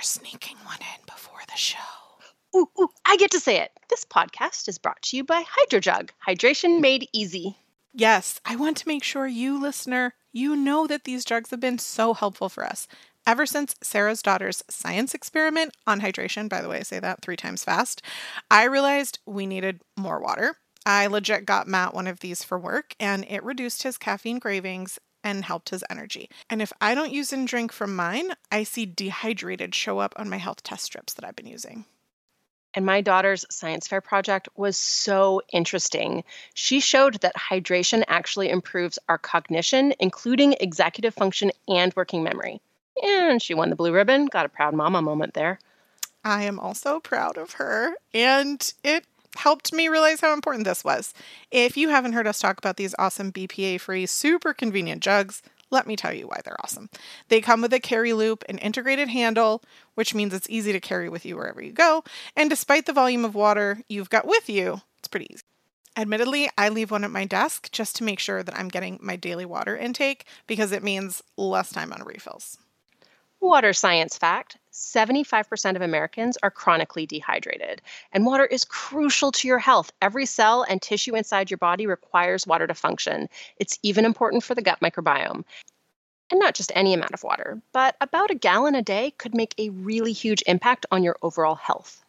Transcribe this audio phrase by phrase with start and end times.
[0.00, 1.76] We're sneaking one in before the show.
[2.56, 3.70] Ooh, ooh, I get to say it.
[3.90, 7.58] This podcast is brought to you by HydroJug, hydration made easy.
[7.92, 11.76] Yes, I want to make sure you, listener, you know that these jugs have been
[11.76, 12.88] so helpful for us.
[13.26, 17.36] Ever since Sarah's daughter's science experiment on hydration, by the way, I say that three
[17.36, 18.00] times fast,
[18.50, 20.56] I realized we needed more water.
[20.86, 24.98] I legit got Matt one of these for work, and it reduced his caffeine cravings
[25.22, 26.30] and helped his energy.
[26.48, 30.28] And if I don't use and drink from mine, I see dehydrated show up on
[30.28, 31.84] my health test strips that I've been using.
[32.72, 36.22] And my daughter's science fair project was so interesting.
[36.54, 42.60] She showed that hydration actually improves our cognition, including executive function and working memory.
[43.02, 44.26] And she won the blue ribbon.
[44.26, 45.58] Got a proud mama moment there.
[46.22, 51.14] I am also proud of her, and it helped me realize how important this was.
[51.50, 55.86] If you haven't heard us talk about these awesome BPA free, super convenient jugs, let
[55.86, 56.90] me tell you why they're awesome.
[57.28, 59.62] They come with a carry loop, an integrated handle,
[59.94, 62.02] which means it's easy to carry with you wherever you go.
[62.36, 65.42] And despite the volume of water you've got with you, it's pretty easy.
[65.96, 69.16] Admittedly, I leave one at my desk just to make sure that I'm getting my
[69.16, 72.58] daily water intake because it means less time on refills.
[73.40, 77.82] Water science fact 75% of Americans are chronically dehydrated,
[78.12, 79.92] and water is crucial to your health.
[80.00, 83.28] Every cell and tissue inside your body requires water to function.
[83.56, 85.44] It's even important for the gut microbiome.
[86.30, 89.54] And not just any amount of water, but about a gallon a day could make
[89.58, 92.04] a really huge impact on your overall health.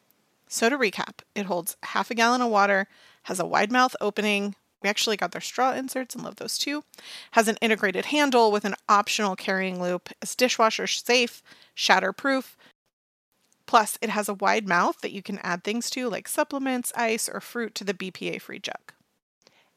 [0.48, 2.88] So, to recap, it holds half a gallon of water,
[3.24, 4.56] has a wide mouth opening.
[4.82, 6.84] We actually got their straw inserts and love those too.
[7.32, 10.10] Has an integrated handle with an optional carrying loop.
[10.22, 11.44] Is dishwasher safe,
[11.76, 12.56] shatterproof.
[13.68, 17.30] Plus, it has a wide mouth that you can add things to, like supplements, ice,
[17.30, 18.94] or fruit, to the BPA free jug.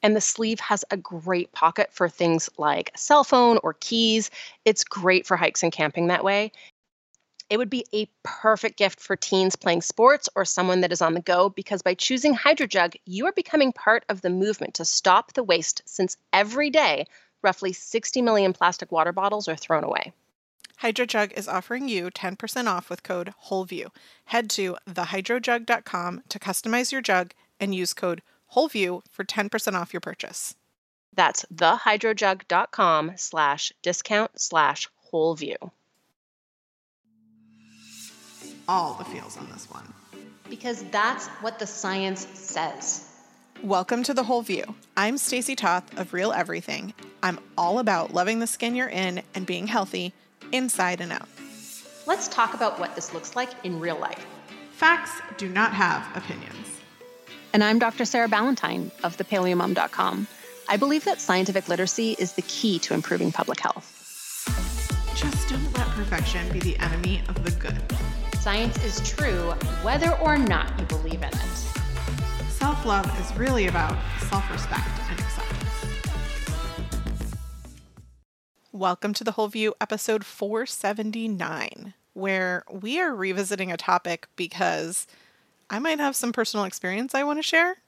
[0.02, 4.30] And the sleeve has a great pocket for things like a cell phone or keys.
[4.64, 6.52] It's great for hikes and camping that way.
[7.50, 11.14] It would be a perfect gift for teens playing sports or someone that is on
[11.14, 15.34] the go because by choosing HydroJug, you are becoming part of the movement to stop
[15.34, 17.06] the waste since every day,
[17.42, 20.12] roughly 60 million plastic water bottles are thrown away.
[20.82, 23.90] HydroJug is offering you 10% off with code WHOLEVIEW.
[24.26, 28.22] Head to thehydrojug.com to customize your jug and use code
[28.54, 30.56] WHOLEVIEW for 10% off your purchase.
[31.14, 35.70] That's thehydrojug.com slash discount slash WHOLEVIEW.
[38.66, 39.92] All the feels on this one.
[40.48, 43.06] Because that's what the science says.
[43.62, 44.74] Welcome to the Whole View.
[44.96, 46.94] I'm Stacy Toth of Real Everything.
[47.22, 50.14] I'm all about loving the skin you're in and being healthy
[50.50, 51.28] inside and out.
[52.06, 54.26] Let's talk about what this looks like in real life.
[54.72, 56.68] Facts do not have opinions.
[57.52, 58.06] And I'm Dr.
[58.06, 60.26] Sarah Ballantyne of thepaleomom.com.
[60.70, 63.90] I believe that scientific literacy is the key to improving public health.
[65.14, 67.82] Just don't let perfection be the enemy of the good.
[68.44, 71.46] Science is true whether or not you believe in it.
[72.50, 73.96] Self love is really about
[74.28, 77.34] self respect and acceptance.
[78.70, 85.06] Welcome to the Whole View, episode 479, where we are revisiting a topic because
[85.70, 87.78] I might have some personal experience I want to share.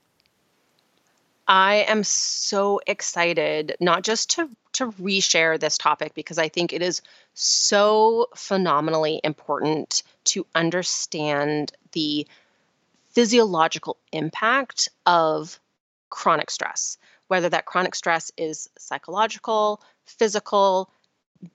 [1.48, 6.82] I am so excited not just to to reshare this topic because I think it
[6.82, 7.00] is
[7.32, 12.26] so phenomenally important to understand the
[13.10, 15.58] physiological impact of
[16.10, 16.98] chronic stress,
[17.28, 20.90] whether that chronic stress is psychological, physical,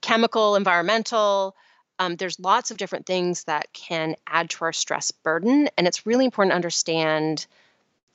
[0.02, 1.56] chemical, environmental.
[2.00, 5.70] Um, there's lots of different things that can add to our stress burden.
[5.78, 7.46] And it's really important to understand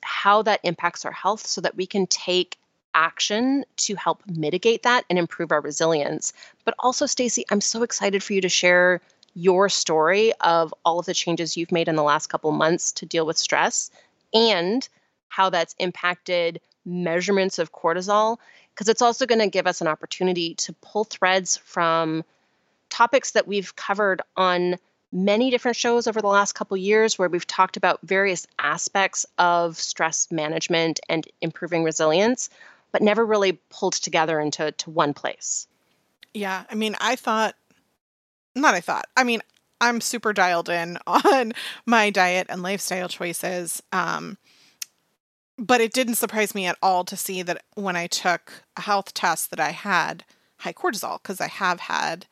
[0.06, 2.56] how that impacts our health so that we can take
[2.94, 6.32] action to help mitigate that and improve our resilience.
[6.64, 9.00] But also, Stacy, I'm so excited for you to share
[9.34, 13.06] your story of all of the changes you've made in the last couple months to
[13.06, 13.90] deal with stress
[14.32, 14.88] and
[15.28, 18.38] how that's impacted measurements of cortisol
[18.74, 22.24] because it's also going to give us an opportunity to pull threads from
[22.88, 24.76] topics that we've covered on
[25.12, 29.78] many different shows over the last couple years where we've talked about various aspects of
[29.78, 32.50] stress management and improving resilience
[32.92, 35.66] but never really pulled together into to one place
[36.34, 37.54] yeah i mean i thought
[38.56, 39.06] not I thought.
[39.16, 39.42] I mean,
[39.80, 41.52] I'm super dialed in on
[41.84, 43.82] my diet and lifestyle choices.
[43.92, 44.38] Um,
[45.58, 49.14] but it didn't surprise me at all to see that when I took a health
[49.14, 50.24] test that I had
[50.58, 52.26] high cortisol because I have had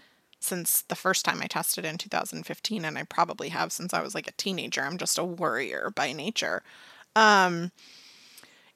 [0.45, 4.15] since the first time I tested in 2015 and I probably have since I was
[4.15, 4.83] like a teenager.
[4.83, 6.63] I'm just a worrier by nature.
[7.17, 7.73] Um,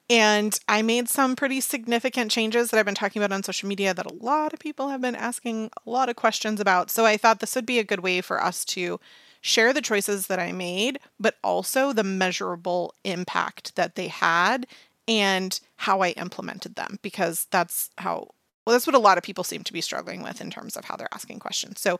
[0.09, 3.93] and I made some pretty significant changes that I've been talking about on social media
[3.93, 6.89] that a lot of people have been asking a lot of questions about.
[6.89, 8.99] So I thought this would be a good way for us to
[9.41, 14.65] share the choices that I made, but also the measurable impact that they had
[15.07, 18.29] and how I implemented them because that's how
[18.69, 20.85] well that's what a lot of people seem to be struggling with in terms of
[20.85, 21.79] how they're asking questions.
[21.81, 21.97] So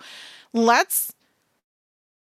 [0.53, 1.15] let's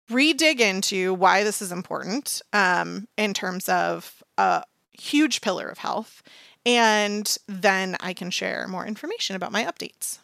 [0.09, 4.63] re-dig into why this is important um, in terms of a
[4.94, 6.23] huge pillar of health
[6.65, 10.19] and then I can share more information about my updates.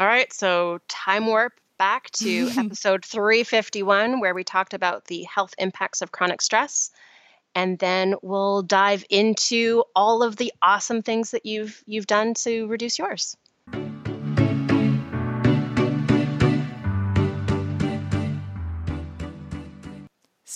[0.00, 5.54] All right, so time warp back to episode 351, where we talked about the health
[5.58, 6.90] impacts of chronic stress.
[7.54, 12.66] And then we'll dive into all of the awesome things that you've you've done to
[12.68, 13.36] reduce yours.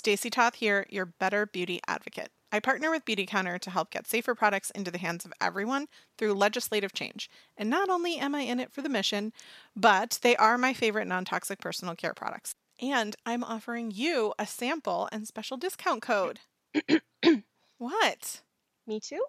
[0.07, 2.31] Stacy Toth here, your better beauty advocate.
[2.49, 5.87] I partner with Beautycounter to help get safer products into the hands of everyone
[6.17, 7.29] through legislative change.
[7.57, 9.33] And not only am I in it for the mission,
[9.75, 12.55] but they are my favorite non toxic personal care products.
[12.81, 16.39] And I'm offering you a sample and special discount code.
[17.77, 18.41] what?
[18.87, 19.25] Me too?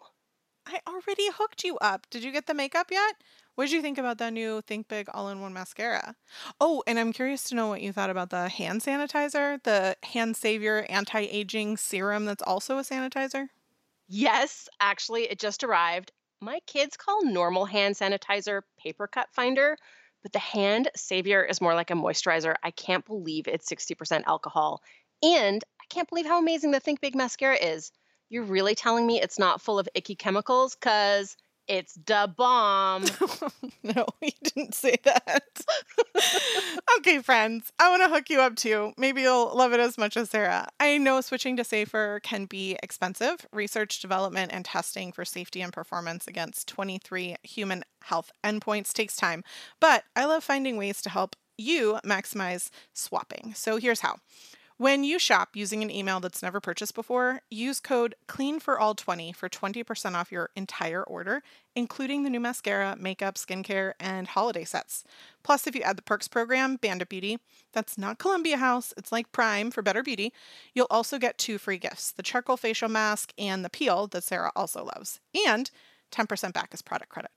[0.65, 2.07] I already hooked you up.
[2.09, 3.17] Did you get the makeup yet?
[3.59, 6.15] What did you think about that new Think Big All in One mascara?
[6.61, 10.37] Oh, and I'm curious to know what you thought about the hand sanitizer, the Hand
[10.37, 13.49] Savior anti aging serum that's also a sanitizer.
[14.07, 16.13] Yes, actually, it just arrived.
[16.41, 19.77] My kids call normal hand sanitizer paper cut finder,
[20.23, 22.55] but the hand savior is more like a moisturizer.
[22.63, 24.85] I can't believe it's 60% alcohol.
[25.21, 27.91] And I can't believe how amazing the Think Big mascara is.
[28.29, 30.77] You're really telling me it's not full of icky chemicals?
[30.77, 31.37] Because
[31.69, 33.05] it's da bomb.
[33.83, 35.65] no, he didn't say that.
[36.99, 38.93] okay, friends, I want to hook you up too.
[38.97, 40.69] Maybe you'll love it as much as Sarah.
[40.81, 43.47] I know switching to safer can be expensive.
[43.53, 49.45] Research, development, and testing for safety and performance against 23 human health endpoints takes time,
[49.81, 53.53] but I love finding ways to help you maximize swapping.
[53.55, 54.17] So here's how.
[54.79, 60.15] When you shop using an email that's never purchased before, use code CLEANFORALL20 for 20%
[60.15, 61.43] off your entire order,
[61.75, 65.03] including the new mascara, makeup, skincare, and holiday sets.
[65.43, 67.41] Plus, if you add the perks program, Band of Beauty,
[67.73, 70.33] that's not Columbia House, it's like Prime for better beauty,
[70.75, 74.53] you'll also get two free gifts the charcoal facial mask and the peel that Sarah
[74.55, 75.73] also loves, and
[76.13, 77.33] 10% back as product credit.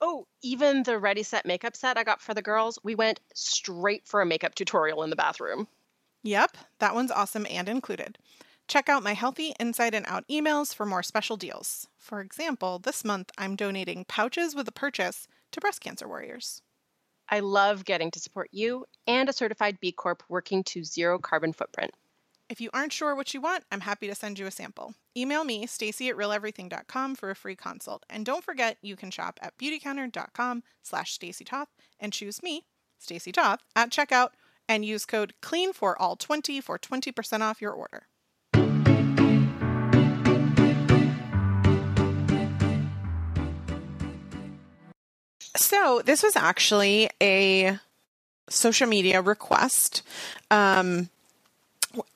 [0.00, 4.06] Oh, even the Ready Set makeup set I got for the girls, we went straight
[4.06, 5.68] for a makeup tutorial in the bathroom.
[6.22, 8.18] Yep, that one's awesome and included.
[8.68, 11.88] Check out my Healthy Inside and Out emails for more special deals.
[11.98, 16.62] For example, this month I'm donating pouches with a purchase to breast cancer warriors.
[17.28, 21.52] I love getting to support you and a certified B Corp working to zero carbon
[21.52, 21.92] footprint.
[22.48, 24.94] If you aren't sure what you want, I'm happy to send you a sample.
[25.16, 28.04] Email me, stacy at realeverything.com for a free consult.
[28.10, 31.66] And don't forget, you can shop at beautycounter.com slash stacytoth
[32.00, 32.64] and choose me,
[32.98, 34.30] Stacy Toth, at checkout
[34.70, 38.06] and use code CLEAN for all 20 for 20% off your order.
[45.56, 47.78] So, this was actually a
[48.48, 50.02] social media request.
[50.52, 51.10] Um,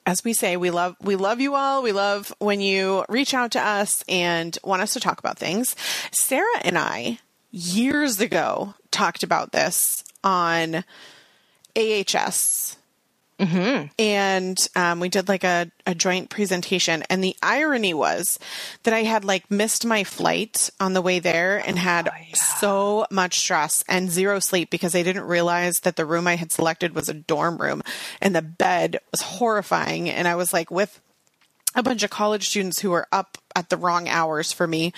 [0.07, 1.83] as we say, we love we love you all.
[1.83, 5.75] We love when you reach out to us and want us to talk about things.
[6.13, 7.19] Sarah and I
[7.51, 10.85] years ago talked about this on
[11.77, 12.77] AHS.
[13.39, 13.87] Mm-hmm.
[13.99, 17.03] And um, we did like a, a joint presentation.
[17.11, 18.39] And the irony was
[18.85, 22.37] that I had like missed my flight on the way there and had oh, yeah.
[22.37, 26.53] so much stress and zero sleep because I didn't realize that the room I had
[26.53, 27.83] selected was a dorm room
[28.21, 30.09] and the bed was horrifying.
[30.09, 31.01] And I was like with
[31.75, 34.93] a bunch of college students who were up at the wrong hours for me.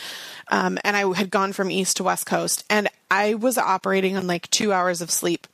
[0.48, 4.26] Um, and I had gone from East to West Coast and I was operating on
[4.26, 5.46] like two hours of sleep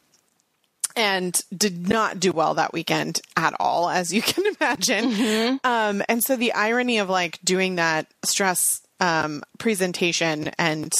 [0.96, 5.10] and did not do well that weekend at all, as you can imagine.
[5.10, 5.56] Mm-hmm.
[5.64, 10.92] Um, and so the irony of like doing that stress um, presentation and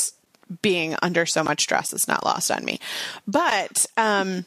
[0.60, 2.78] being under so much stress is not lost on me.
[3.26, 4.44] But um,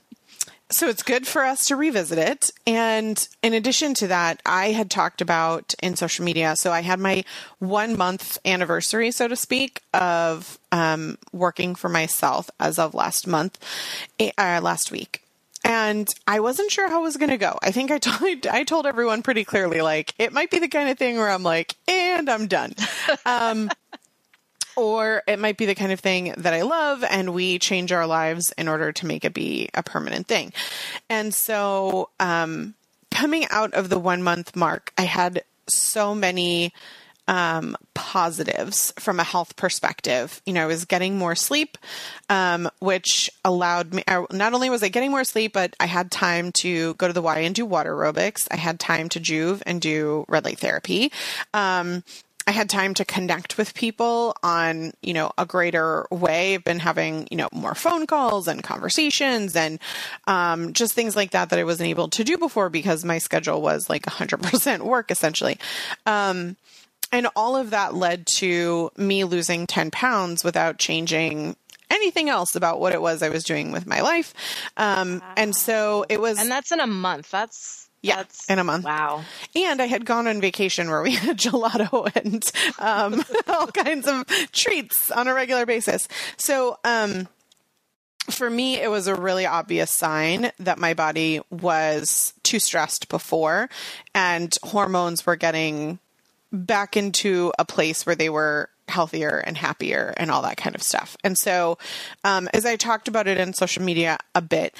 [0.69, 2.51] so it's good for us to revisit it.
[2.67, 6.55] And in addition to that, I had talked about in social media.
[6.55, 7.23] So I had my
[7.59, 13.57] one month anniversary, so to speak, of um, working for myself as of last month,
[14.19, 15.24] eh, uh, last week
[15.65, 17.57] and I wasn't sure how it was going to go.
[17.61, 20.89] I think I told I told everyone pretty clearly, like it might be the kind
[20.89, 22.75] of thing where I'm like, and I'm done,
[23.25, 23.69] um,
[24.77, 28.05] or it might be the kind of thing that I love, and we change our
[28.05, 30.53] lives in order to make it be a permanent thing.
[31.09, 32.75] And so, um,
[33.09, 36.73] coming out of the one month mark, I had so many
[37.27, 40.41] um, positives from a health perspective.
[40.45, 41.77] You know, I was getting more sleep,
[42.29, 46.11] um, which allowed me, I, not only was I getting more sleep, but I had
[46.11, 48.47] time to go to the Y and do water aerobics.
[48.51, 51.11] I had time to Joovv and do red light therapy.
[51.53, 52.03] Um,
[52.47, 56.53] I had time to connect with people on, you know, a greater way.
[56.53, 59.79] I've been having, you know, more phone calls and conversations and
[60.27, 63.63] um, just things like that that I wasn't able to do before because my schedule
[63.63, 65.57] was like 100% work essentially.
[66.05, 66.55] Um,
[67.15, 71.55] and all of that led to me losing 10 pounds without changing
[71.89, 74.33] anything else about what it was I was doing with my life.
[74.75, 75.33] Um, wow.
[75.37, 76.37] And so it was.
[76.39, 77.31] And that's in a month.
[77.31, 78.83] That's yeah, That's, in a month.
[78.83, 79.23] Wow.
[79.55, 84.27] And I had gone on vacation where we had gelato and um, all kinds of
[84.51, 86.09] treats on a regular basis.
[86.35, 87.29] So, um,
[88.29, 93.69] for me, it was a really obvious sign that my body was too stressed before,
[94.13, 95.99] and hormones were getting
[96.55, 100.83] back into a place where they were healthier and happier and all that kind of
[100.83, 101.17] stuff.
[101.23, 101.77] And so,
[102.23, 104.75] um, as I talked about it in social media a bit,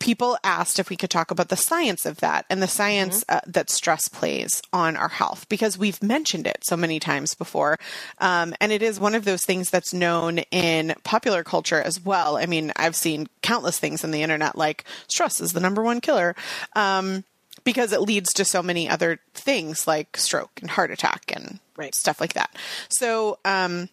[0.00, 3.36] people asked if we could talk about the science of that and the science mm-hmm.
[3.36, 7.78] uh, that stress plays on our health because we've mentioned it so many times before.
[8.18, 12.36] Um, and it is one of those things that's known in popular culture as well.
[12.36, 16.00] I mean, I've seen countless things on the internet like stress is the number one
[16.00, 16.34] killer.
[16.74, 17.24] Um,
[17.64, 21.94] because it leads to so many other things like stroke and heart attack and right.
[21.94, 22.54] stuff like that.
[22.88, 23.88] So, um,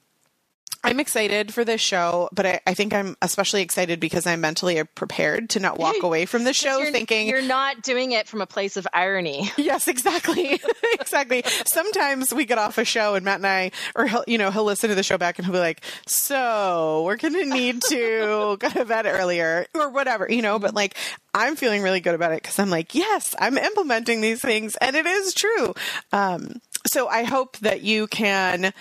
[0.83, 4.83] I'm excited for this show, but I, I, think I'm especially excited because I'm mentally
[4.83, 8.41] prepared to not walk away from the show you're, thinking you're not doing it from
[8.41, 9.51] a place of irony.
[9.57, 10.61] Yes, exactly,
[10.99, 11.43] exactly.
[11.65, 14.63] Sometimes we get off a show and Matt and I, or he'll, you know, he'll
[14.63, 18.55] listen to the show back and he'll be like, "So we're going to need to
[18.59, 20.57] go to bed earlier or whatever," you know.
[20.57, 20.95] But like,
[21.33, 24.95] I'm feeling really good about it because I'm like, yes, I'm implementing these things, and
[24.95, 25.73] it is true.
[26.13, 28.73] Um, so I hope that you can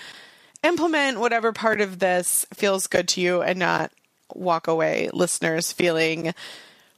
[0.67, 3.91] implement whatever part of this feels good to you and not
[4.33, 6.33] walk away, listeners, feeling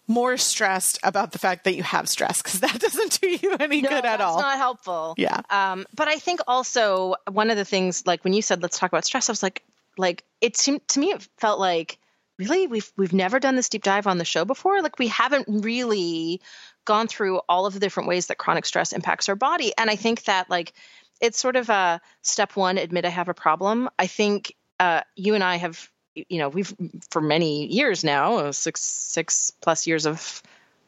[0.08, 3.82] more stressed about the fact that you have stress because that doesn't do you any
[3.82, 4.38] no, good at all.
[4.38, 5.14] It's not helpful.
[5.18, 5.42] Yeah.
[5.50, 8.92] Um, but I think also one of the things, like when you said let's talk
[8.92, 9.64] about stress, I was like,
[9.98, 12.00] like it seemed to me it felt like
[12.40, 14.82] really we've we've never done this deep dive on the show before.
[14.82, 16.42] Like we haven't really
[16.86, 19.96] gone through all of the different ways that chronic stress impacts our body, and I
[19.96, 20.74] think that like
[21.20, 25.36] it's sort of a step one admit i have a problem i think uh, you
[25.36, 26.74] and i have you know we've
[27.10, 30.42] for many years now uh, six six plus years of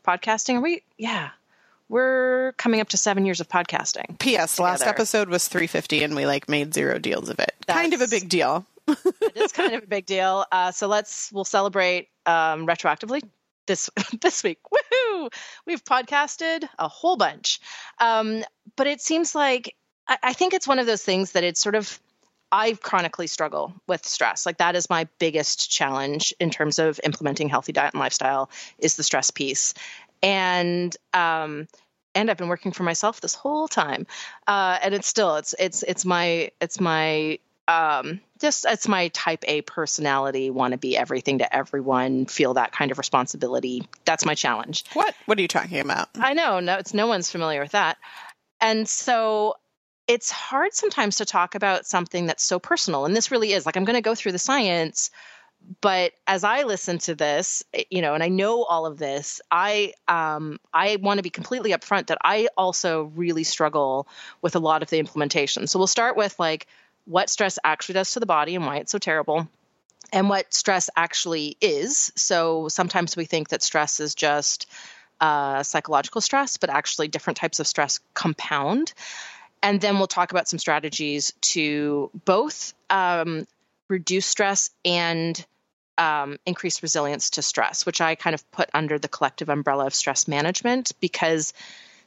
[0.06, 1.30] podcasting are we yeah
[1.90, 4.64] we're coming up to seven years of podcasting ps together.
[4.64, 8.02] last episode was 350 and we like made zero deals of it That's, kind of
[8.02, 12.10] a big deal it is kind of a big deal uh, so let's we'll celebrate
[12.26, 13.22] um, retroactively
[13.68, 13.90] this
[14.22, 14.60] this week.
[14.72, 15.34] Woohoo!
[15.66, 17.60] We've podcasted a whole bunch,
[18.00, 18.44] um,
[18.76, 19.76] but it seems like
[20.12, 22.00] I, I think it's one of those things that it's sort of
[22.52, 24.46] I chronically struggle with stress.
[24.46, 28.98] Like that is my biggest challenge in terms of implementing healthy diet and lifestyle is
[28.98, 29.74] the stress piece.
[30.22, 31.68] And um,
[32.14, 34.06] and I've been working for myself this whole time.
[34.48, 37.40] Uh, and it's still it's it's it's my it's my
[37.70, 42.74] um, just it's my type A personality, want to be everything to everyone, feel that
[42.74, 43.88] kind of responsibility.
[44.04, 44.84] That's my challenge.
[44.92, 46.10] What what are you talking about?
[46.16, 47.98] I know, no, it's no one's familiar with that.
[48.60, 49.56] And so
[50.08, 53.06] it's hard sometimes to talk about something that's so personal.
[53.06, 55.12] And this really is like, I'm going to go through the science.
[55.80, 59.42] But as I listen to this, eh, you know, and I know all of this,
[59.52, 64.08] I um, I want to be completely upfront that I also really struggle
[64.42, 65.68] with a lot of the implementation.
[65.68, 66.66] So we'll start with like
[67.06, 69.48] what stress actually does to the body and why it's so terrible
[70.12, 72.12] and what stress actually is.
[72.16, 74.68] So sometimes we think that stress is just
[75.20, 78.94] uh, psychological stress, but actually different types of stress compound.
[79.64, 83.46] And then we'll talk about some strategies to both um,
[83.90, 85.46] reduce stress and
[85.98, 89.94] um, increase resilience to stress, which I kind of put under the collective umbrella of
[89.94, 91.54] stress management because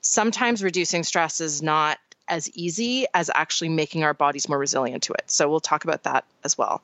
[0.01, 5.13] sometimes reducing stress is not as easy as actually making our bodies more resilient to
[5.13, 5.31] it.
[5.31, 6.83] So we'll talk about that as well.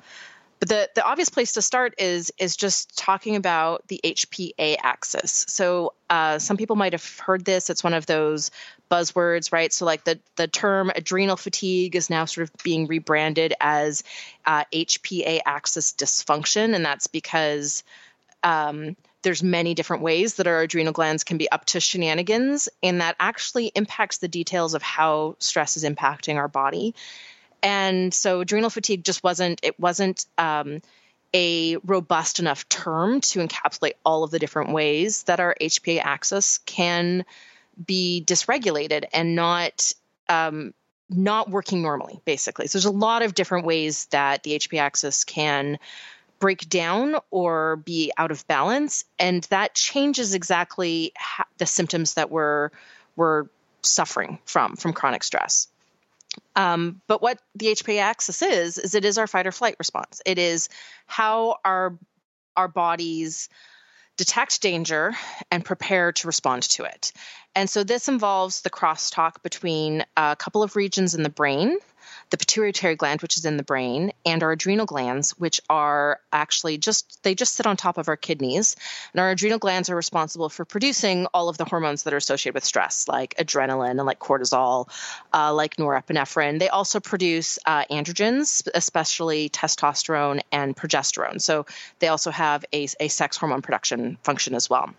[0.60, 5.46] But the, the obvious place to start is is just talking about the HPA axis.
[5.48, 7.70] So uh, some people might have heard this.
[7.70, 8.50] It's one of those
[8.90, 9.72] buzzwords, right?
[9.72, 14.04] So like the the term adrenal fatigue is now sort of being rebranded as
[14.44, 17.82] uh, HPA axis dysfunction, and that's because
[18.42, 23.00] um, there's many different ways that our adrenal glands can be up to shenanigans, and
[23.00, 26.94] that actually impacts the details of how stress is impacting our body
[27.62, 30.80] and so adrenal fatigue just wasn't it wasn't um,
[31.34, 36.58] a robust enough term to encapsulate all of the different ways that our HPA axis
[36.58, 37.24] can
[37.84, 39.92] be dysregulated and not
[40.28, 40.74] um,
[41.08, 42.66] not working normally, basically.
[42.68, 45.78] So there's a lot of different ways that the HPA axis can
[46.38, 51.12] break down or be out of balance, and that changes exactly
[51.58, 52.70] the symptoms that we're
[53.16, 53.46] we're
[53.82, 55.68] suffering from from chronic stress.
[56.56, 60.20] Um, but what the HPA axis is is it is our fight or flight response.
[60.24, 60.68] It is
[61.06, 61.98] how our
[62.56, 63.48] our bodies
[64.16, 65.14] detect danger
[65.50, 67.12] and prepare to respond to it.
[67.54, 71.78] And so this involves the crosstalk between a couple of regions in the brain
[72.30, 76.78] the pituitary gland, which is in the brain, and our adrenal glands, which are actually
[76.78, 78.76] just, they just sit on top of our kidneys.
[79.12, 82.54] And our adrenal glands are responsible for producing all of the hormones that are associated
[82.54, 84.88] with stress, like adrenaline and like cortisol,
[85.34, 86.60] uh, like norepinephrine.
[86.60, 91.40] They also produce uh, androgens, especially testosterone and progesterone.
[91.40, 91.66] So
[91.98, 94.90] they also have a, a sex hormone production function as well.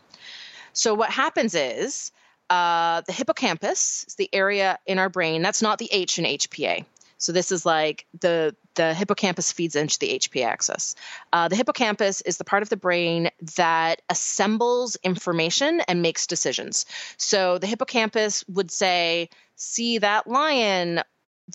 [0.73, 2.11] So what happens is,
[2.49, 5.41] uh, the hippocampus is the area in our brain.
[5.41, 6.83] That's not the H in HPA.
[7.21, 10.95] So this is like the the hippocampus feeds into the HPA axis.
[11.31, 16.87] Uh, the hippocampus is the part of the brain that assembles information and makes decisions.
[17.17, 21.03] So the hippocampus would say, "See that lion."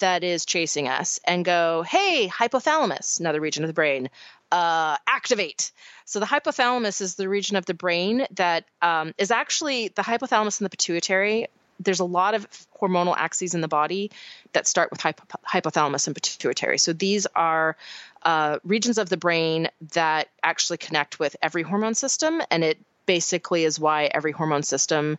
[0.00, 4.10] That is chasing us, and go, hey, hypothalamus, another region of the brain,
[4.52, 5.72] uh, activate.
[6.04, 10.60] So the hypothalamus is the region of the brain that um, is actually the hypothalamus
[10.60, 11.46] and the pituitary
[11.80, 12.46] there's a lot of
[12.80, 14.10] hormonal axes in the body
[14.52, 16.78] that start with hypo- hypothalamus and pituitary.
[16.78, 17.76] So these are
[18.22, 23.64] uh, regions of the brain that actually connect with every hormone system, and it basically
[23.64, 25.18] is why every hormone system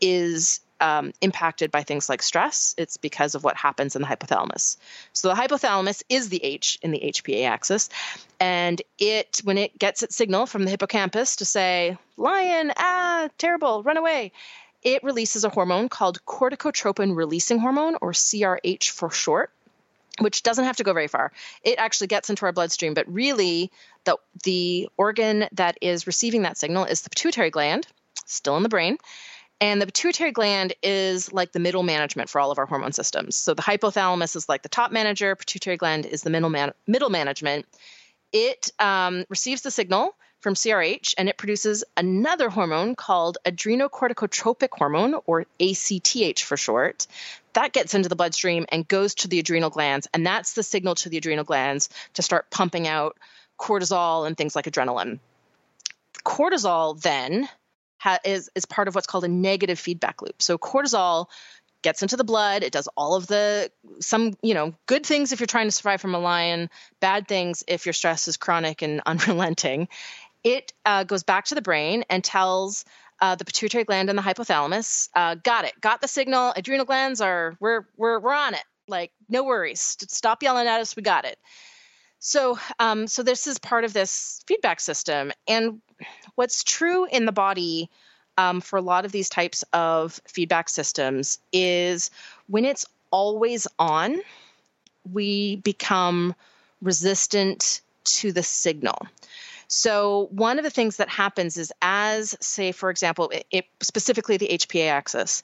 [0.00, 2.74] is um, impacted by things like stress.
[2.78, 4.76] It's because of what happens in the hypothalamus.
[5.12, 7.88] So the hypothalamus is the H in the HPA axis,
[8.38, 13.82] and it when it gets its signal from the hippocampus to say lion, ah, terrible,
[13.82, 14.32] run away
[14.82, 19.50] it releases a hormone called corticotropin releasing hormone, or CRH for short,
[20.20, 21.32] which doesn't have to go very far.
[21.62, 23.70] It actually gets into our bloodstream, but really,
[24.04, 27.86] the, the organ that is receiving that signal is the pituitary gland,
[28.26, 28.98] still in the brain.
[29.60, 33.34] And the pituitary gland is like the middle management for all of our hormone systems.
[33.34, 37.10] So the hypothalamus is like the top manager, pituitary gland is the middle, man- middle
[37.10, 37.66] management.
[38.32, 45.14] It um, receives the signal from CRH, and it produces another hormone called adrenocorticotropic hormone,
[45.26, 47.06] or ACTH for short.
[47.54, 50.94] That gets into the bloodstream and goes to the adrenal glands, and that's the signal
[50.96, 53.18] to the adrenal glands to start pumping out
[53.58, 55.18] cortisol and things like adrenaline.
[56.24, 57.48] Cortisol then
[57.98, 60.40] ha- is, is part of what's called a negative feedback loop.
[60.40, 61.26] So cortisol
[61.82, 63.70] gets into the blood it does all of the
[64.00, 66.68] some you know good things if you're trying to survive from a lion
[67.00, 69.88] bad things if your stress is chronic and unrelenting
[70.48, 72.84] it uh, goes back to the brain and tells
[73.20, 76.52] uh, the pituitary gland and the hypothalamus, uh, got it, got the signal.
[76.56, 78.64] Adrenal glands are we're we're we're on it.
[78.86, 80.96] Like no worries, stop yelling at us.
[80.96, 81.38] We got it.
[82.20, 85.80] So um, so this is part of this feedback system, and
[86.34, 87.90] what's true in the body.
[88.36, 92.12] Um, for a lot of these types of feedback systems is
[92.46, 94.20] when it's always on,
[95.12, 96.36] we become
[96.80, 99.08] resistant to the signal.
[99.68, 104.38] So one of the things that happens is as, say, for example, it, it, specifically
[104.38, 105.42] the HPA axis,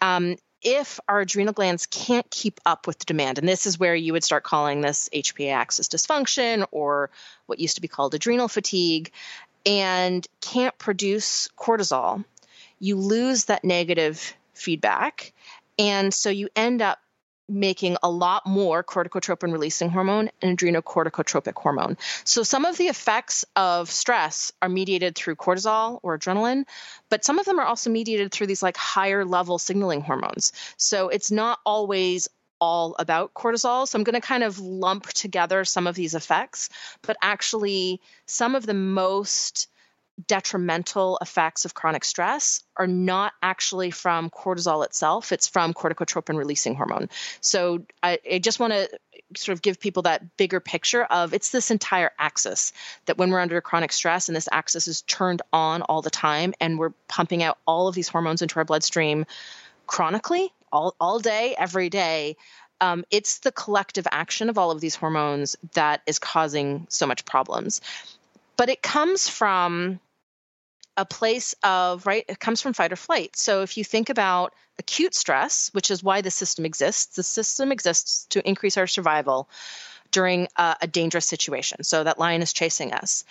[0.00, 3.94] um, if our adrenal glands can't keep up with the demand, and this is where
[3.94, 7.10] you would start calling this HPA axis dysfunction or
[7.44, 9.12] what used to be called adrenal fatigue,
[9.66, 12.24] and can't produce cortisol,
[12.78, 15.32] you lose that negative feedback.
[15.78, 16.98] And so you end up
[17.48, 21.96] making a lot more corticotropin releasing hormone and adrenocorticotropic hormone.
[22.24, 26.64] So some of the effects of stress are mediated through cortisol or adrenaline,
[27.08, 30.52] but some of them are also mediated through these like higher level signaling hormones.
[30.76, 32.28] So it's not always
[32.60, 33.86] all about cortisol.
[33.86, 36.68] So I'm going to kind of lump together some of these effects,
[37.02, 39.68] but actually some of the most
[40.26, 46.74] detrimental effects of chronic stress are not actually from cortisol itself, it's from corticotropin releasing
[46.74, 47.08] hormone.
[47.40, 48.88] So I, I just want to
[49.34, 52.72] sort of give people that bigger picture of it's this entire axis
[53.06, 56.54] that when we're under chronic stress and this axis is turned on all the time
[56.60, 59.26] and we're pumping out all of these hormones into our bloodstream
[59.86, 62.36] chronically, all, all day, every day.
[62.80, 67.24] Um, it's the collective action of all of these hormones that is causing so much
[67.24, 67.80] problems.
[68.56, 70.00] But it comes from
[70.96, 73.36] a place of right it comes from fight or flight.
[73.36, 77.72] So if you think about acute stress which is why the system exists the system
[77.72, 79.48] exists to increase our survival
[80.10, 81.82] during a, a dangerous situation.
[81.84, 83.24] So that lion is chasing us.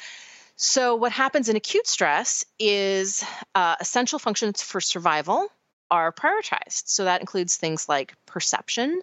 [0.56, 3.24] So what happens in acute stress is
[3.54, 5.48] uh, essential functions for survival
[5.92, 6.88] are prioritized.
[6.88, 9.02] So that includes things like perception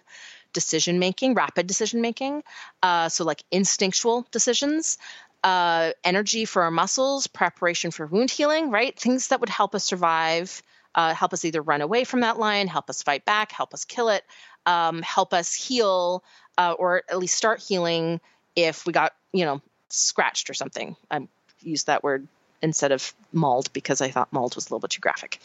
[0.53, 2.43] decision making, rapid decision making.
[2.81, 4.97] Uh, so, like instinctual decisions,
[5.43, 8.97] uh, energy for our muscles, preparation for wound healing, right?
[8.97, 10.63] Things that would help us survive,
[10.95, 13.83] uh, help us either run away from that lion, help us fight back, help us
[13.85, 14.23] kill it,
[14.65, 16.23] um, help us heal,
[16.57, 18.21] uh, or at least start healing
[18.55, 20.95] if we got, you know, scratched or something.
[21.11, 21.27] I
[21.61, 22.27] used that word
[22.61, 25.39] instead of mauled because I thought mauled was a little bit too graphic.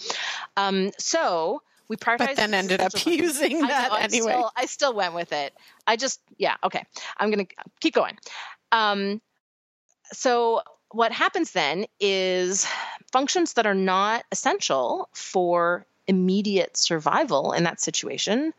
[0.57, 2.19] Um, so we prioritized.
[2.19, 4.33] But then ended up using that I know, anyway.
[4.33, 5.53] I still, I still, went with it.
[5.87, 6.85] I just, yeah, okay.
[7.17, 8.17] I'm going to keep going.
[8.71, 9.21] Um,
[10.13, 12.67] so what happens then is
[13.13, 18.53] functions that are not essential for immediate survival in that situation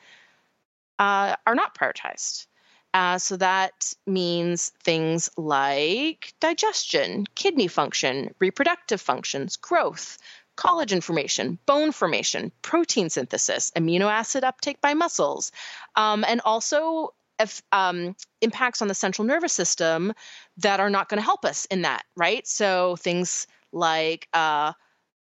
[0.99, 2.45] uh, are not prioritized.
[2.93, 10.17] Uh, so that means things like digestion, kidney function, reproductive functions, growth,
[10.57, 15.51] collagen formation, bone formation, protein synthesis, amino acid uptake by muscles,
[15.95, 20.13] um, and also if, um, impacts on the central nervous system
[20.58, 22.45] that are not going to help us in that, right?
[22.47, 24.73] So things like uh,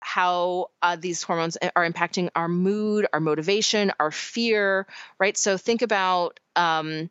[0.00, 4.86] how uh, these hormones are impacting our mood, our motivation, our fear,
[5.18, 5.36] right?
[5.36, 7.08] So think about um,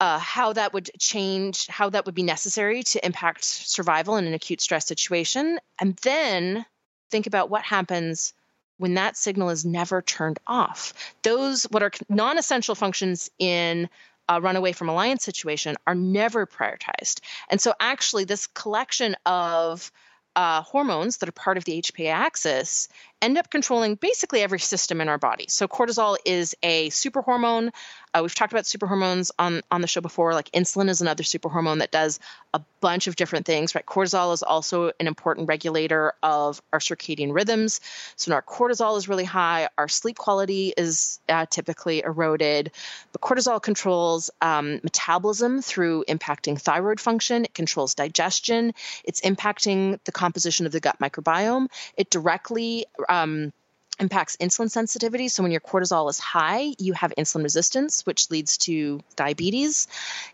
[0.00, 4.34] uh, how that would change, how that would be necessary to impact survival in an
[4.34, 5.58] acute stress situation.
[5.80, 6.64] And then
[7.10, 8.32] think about what happens
[8.78, 10.94] when that signal is never turned off.
[11.22, 13.88] Those, what are non essential functions in
[14.28, 17.20] a runaway from a lion situation, are never prioritized.
[17.48, 19.90] And so, actually, this collection of
[20.36, 22.88] uh, hormones that are part of the HPA axis
[23.20, 25.46] end up controlling basically every system in our body.
[25.48, 27.72] So cortisol is a super hormone.
[28.14, 30.32] Uh, we've talked about super hormones on on the show before.
[30.32, 32.20] Like insulin is another super hormone that does
[32.54, 33.74] a bunch of different things.
[33.74, 37.80] Right, cortisol is also an important regulator of our circadian rhythms.
[38.16, 42.70] So when our cortisol is really high, our sleep quality is uh, typically eroded.
[43.12, 47.44] But cortisol controls um, metabolism through impacting thyroid function.
[47.44, 48.72] It controls digestion.
[49.04, 51.66] It's impacting the composition of the gut microbiome.
[51.96, 53.52] It directly um,
[54.00, 55.28] impacts insulin sensitivity.
[55.28, 59.88] So when your cortisol is high, you have insulin resistance, which leads to diabetes.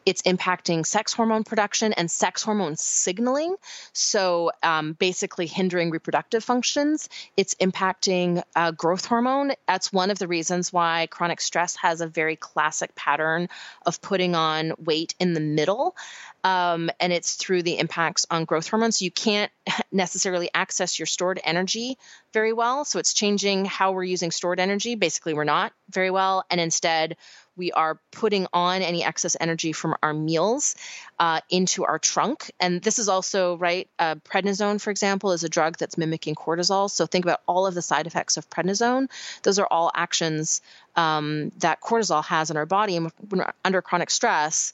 [0.04, 3.56] It's impacting sex hormone production and sex hormone signaling.
[3.92, 7.08] So um, basically hindering reproductive functions.
[7.36, 9.52] It's impacting uh, growth hormone.
[9.66, 13.48] That's one of the reasons why chronic stress has a very classic pattern
[13.86, 15.96] of putting on weight in the middle
[16.44, 19.00] um, and it's through the impacts on growth hormones.
[19.00, 19.50] You can't
[19.92, 21.96] necessarily access your stored energy
[22.32, 22.84] very well.
[22.84, 24.94] So it's changing how we're using stored energy.
[24.94, 26.44] Basically, we're not very well.
[26.50, 27.16] And instead,
[27.56, 30.74] we are putting on any excess energy from our meals
[31.18, 32.50] uh, into our trunk.
[32.58, 36.90] And this is also, right, uh, prednisone, for example, is a drug that's mimicking cortisol.
[36.90, 39.08] So think about all of the side effects of prednisone.
[39.44, 40.60] Those are all actions
[40.96, 42.96] um, that cortisol has in our body.
[42.96, 44.72] And when we're under chronic stress,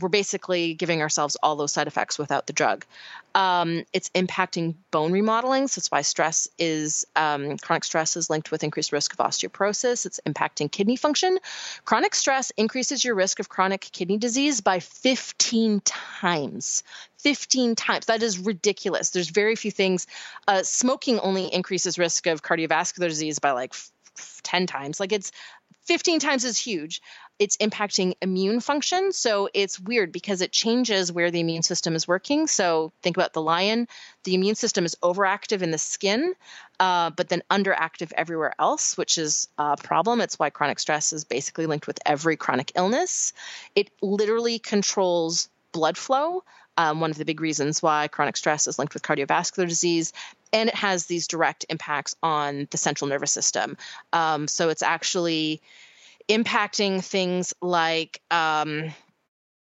[0.00, 2.84] we're basically giving ourselves all those side effects without the drug.
[3.34, 5.68] Um, it's impacting bone remodeling.
[5.68, 10.06] So that's why stress is um, chronic stress is linked with increased risk of osteoporosis.
[10.06, 11.38] It's impacting kidney function.
[11.84, 16.82] Chronic stress increases your risk of chronic kidney disease by 15 times.
[17.18, 18.06] 15 times.
[18.06, 19.10] That is ridiculous.
[19.10, 20.06] There's very few things.
[20.46, 23.74] Uh, smoking only increases risk of cardiovascular disease by like
[24.42, 25.00] 10 times.
[25.00, 25.32] Like it's
[25.84, 27.00] 15 times as huge
[27.38, 29.12] it's impacting immune function.
[29.12, 32.46] So it's weird because it changes where the immune system is working.
[32.48, 33.86] So think about the lion.
[34.24, 36.34] The immune system is overactive in the skin,
[36.80, 40.20] uh, but then underactive everywhere else, which is a problem.
[40.20, 43.32] It's why chronic stress is basically linked with every chronic illness.
[43.74, 46.42] It literally controls blood flow.
[46.76, 50.12] Um, one of the big reasons why chronic stress is linked with cardiovascular disease
[50.52, 53.76] and it has these direct impacts on the central nervous system.
[54.12, 55.60] Um, so it's actually
[56.28, 58.92] impacting things like um,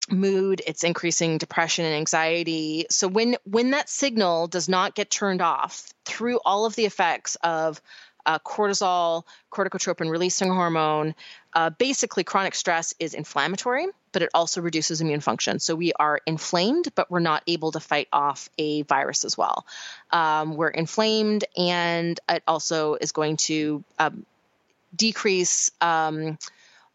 [0.09, 2.85] mood it's increasing depression and anxiety.
[2.89, 7.35] So when when that signal does not get turned off through all of the effects
[7.43, 7.81] of
[8.25, 11.15] uh, cortisol corticotropin releasing hormone
[11.53, 15.59] uh, basically chronic stress is inflammatory but it also reduces immune function.
[15.59, 19.65] So we are inflamed but we're not able to fight off a virus as well.
[20.11, 24.25] Um, we're inflamed and it also is going to um,
[24.95, 26.37] decrease um,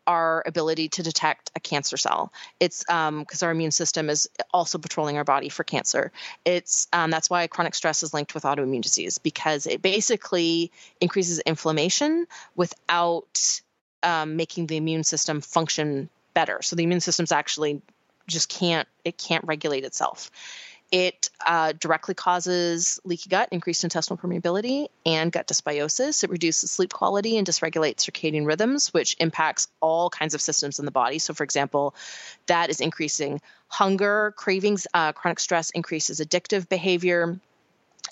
[0.07, 2.33] our ability to detect a cancer cell.
[2.59, 6.13] It's because um, our immune system is also patrolling our body for cancer.
[6.45, 11.39] It's um, that's why chronic stress is linked with autoimmune disease because it basically increases
[11.41, 12.27] inflammation
[12.57, 13.61] without
[14.03, 16.63] um, making the immune system function better.
[16.63, 17.81] So the immune system's actually
[18.27, 20.31] just can't it can't regulate itself
[20.93, 26.23] it uh, directly causes leaky gut, increased intestinal permeability, and gut dysbiosis.
[26.23, 30.85] It reduces sleep quality and dysregulates circadian rhythms, which impacts all kinds of systems in
[30.85, 31.19] the body.
[31.19, 31.95] So, for example,
[32.47, 37.41] that is increasing hunger, cravings, uh, chronic stress increases addictive behavior.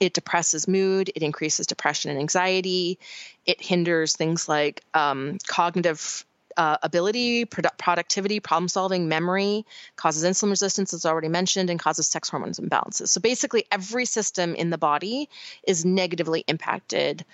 [0.01, 2.99] It depresses mood, it increases depression and anxiety,
[3.45, 6.25] it hinders things like um, cognitive
[6.61, 9.65] uh, ability, produ- productivity, problem solving, memory,
[9.97, 13.09] causes insulin resistance, as already mentioned, and causes sex hormones imbalances.
[13.09, 15.31] So basically, every system in the body
[15.67, 17.25] is negatively impacted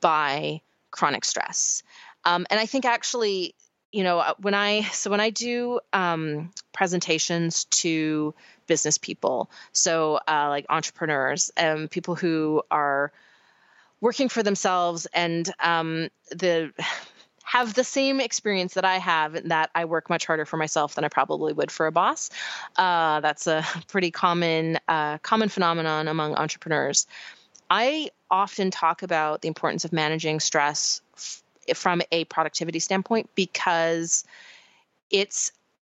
[0.00, 0.60] by
[0.92, 1.82] chronic stress.
[2.24, 3.56] Um, and I think actually,
[3.90, 8.34] you know, uh, when I so when I do um, presentations to
[8.68, 13.10] business people, so uh, like entrepreneurs, um, people who are
[14.00, 16.70] working for themselves, and um, the
[17.56, 20.94] have the same experience that I have in that I work much harder for myself
[20.94, 22.28] than I probably would for a boss.
[22.76, 27.06] Uh, that's a pretty common uh, common phenomenon among entrepreneurs.
[27.70, 31.42] I often talk about the importance of managing stress f-
[31.74, 34.24] from a productivity standpoint because
[35.10, 35.50] it's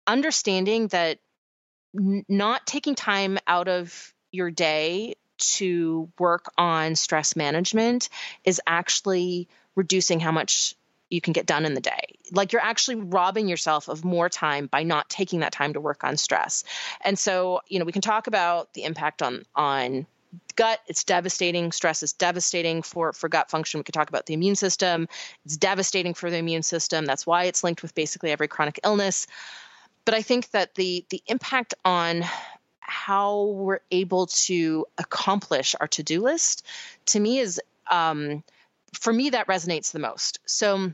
[0.06, 1.18] understanding that
[1.98, 8.10] n- not taking time out of your day to work on stress management
[8.44, 10.76] is actually reducing how much
[11.10, 12.18] you can get done in the day.
[12.32, 16.04] Like you're actually robbing yourself of more time by not taking that time to work
[16.04, 16.64] on stress.
[17.02, 20.06] And so, you know, we can talk about the impact on on
[20.56, 20.80] gut.
[20.88, 21.72] It's devastating.
[21.72, 23.80] Stress is devastating for for gut function.
[23.80, 25.08] We can talk about the immune system.
[25.46, 27.06] It's devastating for the immune system.
[27.06, 29.28] That's why it's linked with basically every chronic illness.
[30.06, 32.24] But i think that the the impact on
[32.80, 36.66] how we're able to accomplish our to-do list
[37.06, 37.60] to me is
[37.92, 38.44] um,
[38.94, 40.40] for me, that resonates the most.
[40.46, 40.94] So,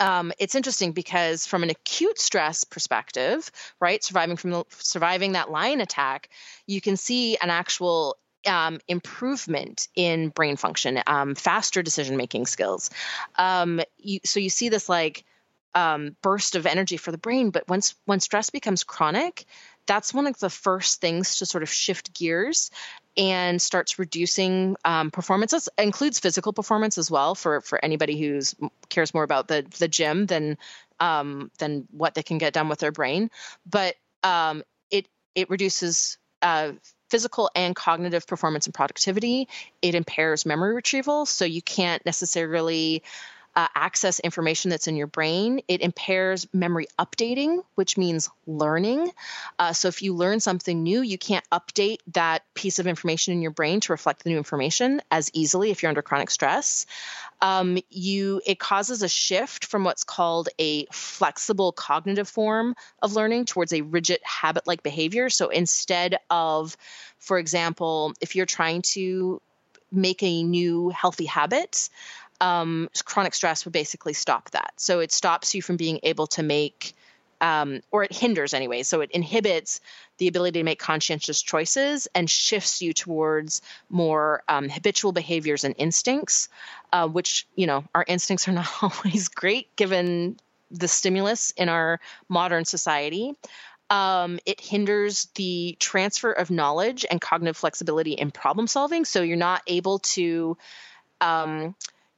[0.00, 5.50] um, it's interesting because from an acute stress perspective, right, surviving from the, surviving that
[5.50, 6.30] lion attack,
[6.66, 8.16] you can see an actual
[8.46, 12.90] um, improvement in brain function, um, faster decision making skills.
[13.36, 15.24] Um, you, so you see this like
[15.74, 19.44] um, burst of energy for the brain, but once when stress becomes chronic,
[19.86, 22.70] that's one of the first things to sort of shift gears
[23.16, 25.52] and starts reducing um, performance.
[25.52, 28.40] This includes physical performance as well for for anybody who
[28.88, 30.58] cares more about the the gym than
[31.00, 33.30] um, than what they can get done with their brain.
[33.68, 36.72] But um, it it reduces uh,
[37.10, 39.48] physical and cognitive performance and productivity.
[39.82, 43.02] It impairs memory retrieval, so you can't necessarily
[43.56, 45.60] uh, access information that's in your brain.
[45.66, 49.10] It impairs memory updating, which means learning.
[49.58, 53.42] Uh, so if you learn something new, you can't update that piece of information in
[53.42, 56.86] your brain to reflect the new information as easily if you're under chronic stress.
[57.42, 63.46] Um, you it causes a shift from what's called a flexible cognitive form of learning
[63.46, 65.30] towards a rigid habit-like behavior.
[65.30, 66.76] So instead of,
[67.18, 69.40] for example, if you're trying to
[69.92, 71.88] make a new healthy habit,
[72.40, 74.72] um, chronic stress would basically stop that.
[74.76, 76.94] So it stops you from being able to make,
[77.40, 78.82] um, or it hinders anyway.
[78.82, 79.80] So it inhibits
[80.18, 85.74] the ability to make conscientious choices and shifts you towards more um, habitual behaviors and
[85.78, 86.48] instincts,
[86.92, 90.38] uh, which, you know, our instincts are not always great given
[90.70, 93.34] the stimulus in our modern society.
[93.90, 99.04] Um, it hinders the transfer of knowledge and cognitive flexibility in problem solving.
[99.04, 100.56] So you're not able to
[101.20, 101.74] um,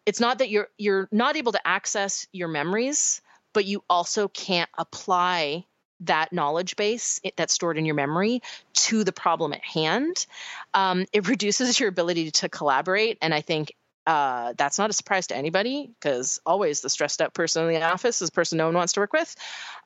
[0.06, 3.20] it's not that you're you're not able to access your memories
[3.52, 5.64] but you also can't apply
[6.00, 10.26] that knowledge base that's stored in your memory to the problem at hand.
[10.74, 13.72] Um, it reduces your ability to collaborate and i think
[14.06, 17.82] uh, that's not a surprise to anybody because always the stressed out person in the
[17.82, 19.34] office is the person no one wants to work with.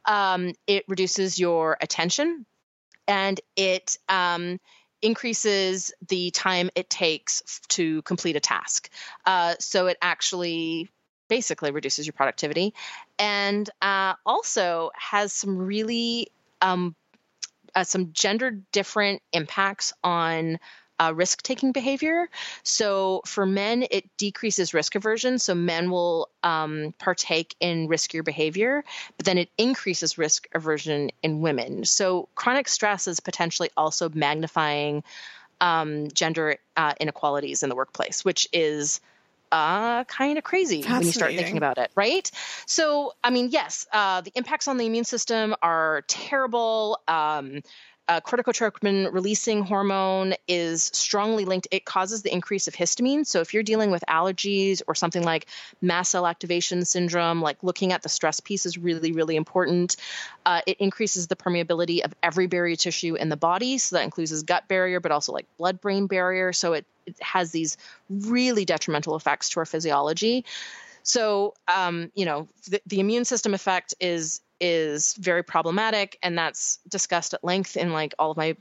[0.07, 2.47] Um, it reduces your attention
[3.07, 4.59] and it um,
[5.03, 8.91] increases the time it takes to complete a task.
[9.25, 10.91] Uh, so it actually
[11.29, 12.75] basically reduces your productivity
[13.19, 16.29] and uh, also has some really
[16.61, 16.95] um,
[17.75, 20.59] uh, some gender different impacts on
[20.99, 22.29] uh, risk taking behavior.
[22.63, 25.39] So for men, it decreases risk aversion.
[25.39, 28.85] So men will um, partake in riskier behavior,
[29.17, 31.85] but then it increases risk aversion in women.
[31.85, 35.03] So chronic stress is potentially also magnifying
[35.61, 39.01] um, gender uh, inequalities in the workplace, which is
[39.53, 42.31] uh, kind of crazy when you start thinking about it, right?
[42.67, 47.01] So, I mean, yes, uh, the impacts on the immune system are terrible.
[47.09, 47.63] Um,
[48.09, 51.67] uh, corticotropin releasing hormone is strongly linked.
[51.73, 53.27] It causes the increase of histamine.
[53.27, 55.47] So if you're dealing with allergies or something like
[55.83, 59.97] mast cell activation syndrome, like looking at the stress piece is really, really important.
[60.45, 63.79] Uh, it increases the permeability of every barrier tissue in the body.
[63.79, 66.53] So that includes gut barrier, but also like blood brain barrier.
[66.53, 67.77] So it, it has these
[68.09, 70.45] really detrimental effects to our physiology.
[71.03, 76.79] So, um, you know, the, the immune system effect is is very problematic, and that's
[76.89, 78.57] discussed at length in like all of my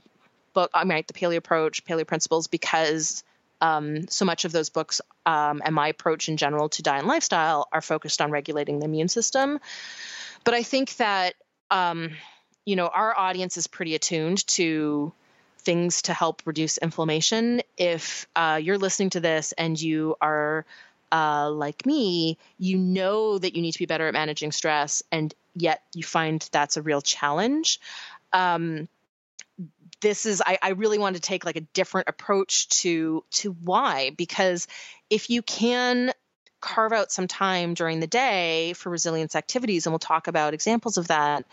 [0.52, 3.22] book, I mean, the Paleo Approach, Paleo Principles, because
[3.60, 7.08] um, so much of those books um, and my approach in general to diet and
[7.08, 9.60] lifestyle are focused on regulating the immune system.
[10.44, 11.34] But I think that
[11.70, 12.12] um,
[12.64, 15.12] you know our audience is pretty attuned to
[15.58, 17.60] things to help reduce inflammation.
[17.76, 20.64] If uh, you're listening to this and you are
[21.12, 25.34] uh, like me, you know that you need to be better at managing stress, and
[25.54, 27.80] yet you find that's a real challenge.
[28.32, 28.88] Um,
[30.00, 34.10] this is I, I really want to take like a different approach to to why
[34.16, 34.66] because
[35.10, 36.12] if you can
[36.60, 40.98] carve out some time during the day for resilience activities and we'll talk about examples
[40.98, 41.44] of that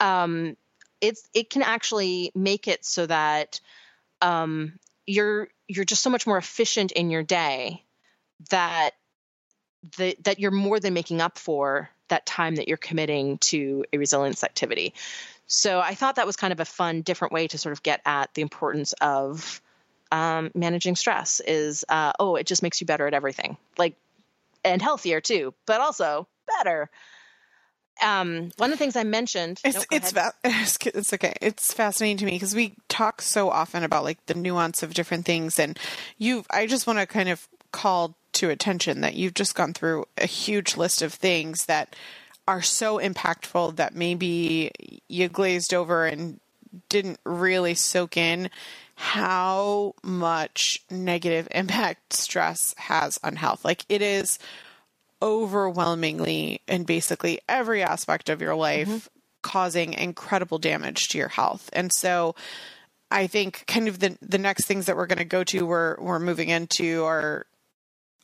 [0.00, 0.56] um,
[1.00, 3.60] it's it can actually make it so that
[4.20, 7.82] um, you're you're just so much more efficient in your day
[8.50, 8.90] that
[9.96, 13.98] the, that you're more than making up for that time that you're committing to a
[13.98, 14.94] resilience activity.
[15.46, 18.00] So I thought that was kind of a fun, different way to sort of get
[18.04, 19.62] at the importance of
[20.12, 21.40] um, managing stress.
[21.40, 23.94] Is uh, oh, it just makes you better at everything, like
[24.64, 26.90] and healthier too, but also better.
[28.02, 29.60] Um, one of the things I mentioned.
[29.64, 31.34] It's it's, fa- it's okay.
[31.40, 35.24] It's fascinating to me because we talk so often about like the nuance of different
[35.24, 35.78] things, and
[36.18, 36.44] you.
[36.50, 40.26] I just want to kind of call to attention that you've just gone through a
[40.26, 41.94] huge list of things that
[42.46, 44.70] are so impactful that maybe
[45.08, 46.40] you glazed over and
[46.88, 48.50] didn't really soak in
[48.94, 53.64] how much negative impact stress has on health.
[53.64, 54.38] Like it is
[55.20, 59.18] overwhelmingly in basically every aspect of your life mm-hmm.
[59.42, 61.68] causing incredible damage to your health.
[61.72, 62.34] And so
[63.10, 65.96] I think kind of the the next things that we're going to go to we're
[65.98, 67.46] we're moving into are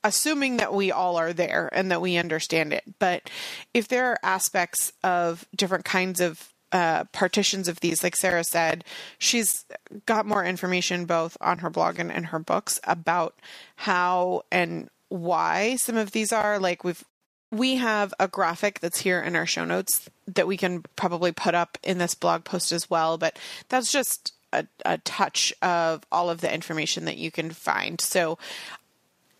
[0.04, 2.84] assuming that we all are there and that we understand it.
[2.98, 3.30] But
[3.72, 8.84] if there are aspects of different kinds of uh, partitions of these, like Sarah said,
[9.18, 9.64] she's
[10.06, 13.40] got more information both on her blog and in her books about
[13.76, 16.58] how and why some of these are.
[16.58, 17.02] Like we've
[17.50, 21.54] we have a graphic that's here in our show notes that we can probably put
[21.54, 23.16] up in this blog post as well.
[23.16, 23.38] But
[23.68, 28.00] that's just a, a, touch of all of the information that you can find.
[28.00, 28.38] So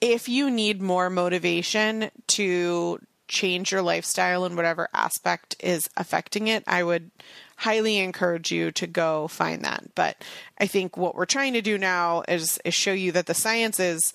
[0.05, 6.63] if you need more motivation to change your lifestyle in whatever aspect is affecting it,
[6.67, 7.11] I would
[7.57, 9.95] highly encourage you to go find that.
[9.95, 10.23] But
[10.61, 13.81] I think what we're trying to do now is, is show you that the science
[13.81, 14.13] is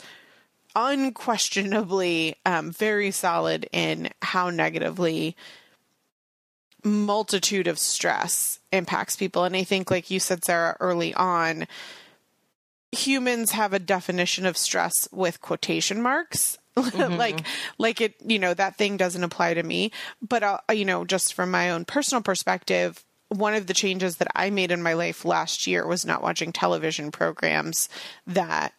[0.76, 5.36] unquestionably um, very solid in how negatively
[6.84, 11.68] multitude of stress impacts people and i think like you said sarah early on
[12.92, 17.16] humans have a definition of stress with quotation marks mm-hmm.
[17.16, 17.46] like
[17.78, 21.34] like it you know that thing doesn't apply to me but uh, you know just
[21.34, 25.24] from my own personal perspective one of the changes that I made in my life
[25.24, 27.88] last year was not watching television programs
[28.26, 28.74] that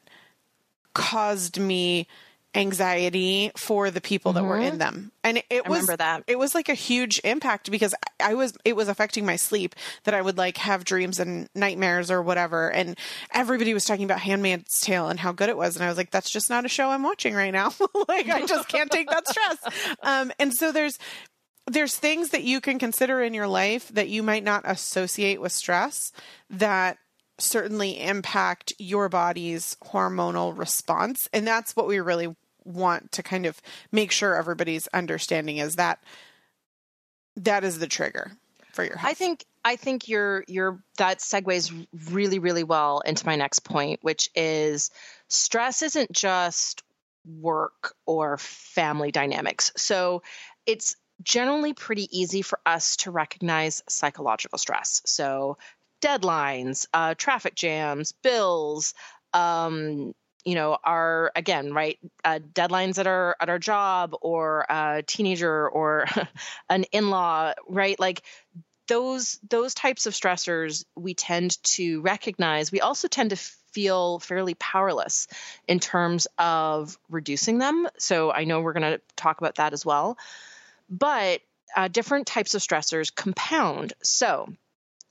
[0.92, 2.08] caused me
[2.54, 4.48] anxiety for the people that mm-hmm.
[4.48, 4.78] were in mm-hmm.
[4.78, 5.12] them.
[5.22, 6.24] And it, it was that.
[6.26, 9.76] it was like a huge impact because I, I was it was affecting my sleep
[10.04, 12.70] that i would like have dreams and nightmares or whatever.
[12.70, 12.98] And
[13.32, 15.76] everybody was talking about handmaid's tale and how good it was.
[15.76, 17.72] And i was like that's just not a show i'm watching right now.
[18.08, 19.96] Like i just can't take that stress.
[20.02, 20.98] Um and so there's
[21.66, 25.52] there's things that you can consider in your life that you might not associate with
[25.52, 26.12] stress
[26.48, 26.98] that
[27.40, 31.28] certainly impact your body's hormonal response.
[31.32, 36.02] And that's what we really want to kind of make sure everybody's understanding is that
[37.36, 38.32] that is the trigger
[38.72, 39.10] for your health.
[39.10, 44.00] I think I think your your that segues really really well into my next point,
[44.02, 44.90] which is
[45.28, 46.82] stress isn't just
[47.40, 49.72] work or family dynamics.
[49.76, 50.22] So
[50.66, 55.02] it's generally pretty easy for us to recognize psychological stress.
[55.04, 55.58] So
[56.00, 58.94] deadlines, uh, traffic jams, bills,
[59.32, 65.02] um, you know, are again right uh, deadlines at our at our job or a
[65.06, 66.06] teenager or
[66.68, 67.98] an in-law, right?
[68.00, 68.22] Like
[68.88, 72.72] those those types of stressors we tend to recognize.
[72.72, 75.28] We also tend to feel fairly powerless
[75.68, 77.88] in terms of reducing them.
[77.98, 80.18] So I know we're going to talk about that as well.
[80.88, 81.40] But
[81.76, 83.92] uh, different types of stressors compound.
[84.02, 84.52] So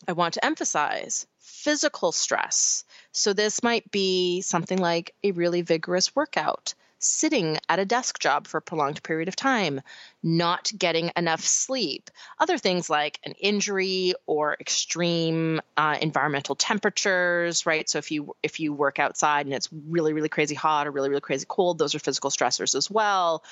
[0.07, 2.85] I want to emphasize physical stress.
[3.11, 8.47] So, this might be something like a really vigorous workout, sitting at a desk job
[8.47, 9.81] for a prolonged period of time,
[10.21, 17.89] not getting enough sleep, other things like an injury or extreme uh, environmental temperatures, right?
[17.89, 21.09] So if you if you work outside and it's really really crazy hot or really
[21.09, 23.43] really crazy cold, those are physical stressors as well.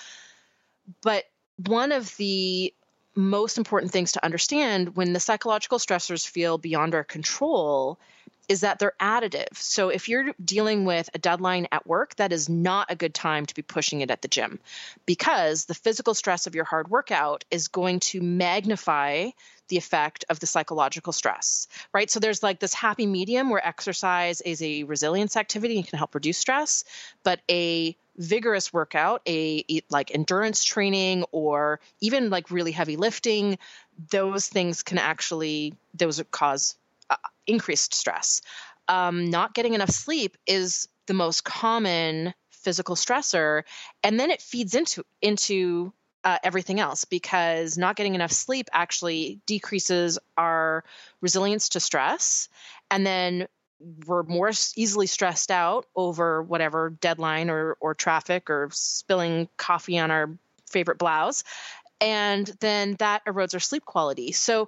[1.02, 1.26] But
[1.58, 2.74] one of the
[3.18, 8.00] most important things to understand when the psychological stressors feel beyond our control
[8.48, 9.56] is that they're additive.
[9.56, 13.46] So if you're dealing with a deadline at work, that is not a good time
[13.46, 14.60] to be pushing it at the gym
[15.06, 19.32] because the physical stress of your hard workout is going to magnify
[19.68, 22.10] the effect of the psychological stress, right?
[22.10, 26.16] So there's like this happy medium where exercise is a resilience activity and can help
[26.16, 26.86] reduce stress,
[27.24, 33.58] but a vigorous workout, a like endurance training or even like really heavy lifting,
[34.10, 36.76] those things can actually those cause
[37.48, 38.42] increased stress.
[38.88, 43.64] Um, not getting enough sleep is the most common physical stressor,
[44.04, 45.94] and then it feeds into into
[46.24, 50.84] uh, everything else because not getting enough sleep actually decreases our
[51.22, 52.50] resilience to stress,
[52.92, 53.48] and then
[54.06, 60.12] we're more easily stressed out over whatever deadline or or traffic or spilling coffee on
[60.12, 60.30] our
[60.70, 61.44] favorite blouse
[62.02, 64.68] and then that erodes our sleep quality so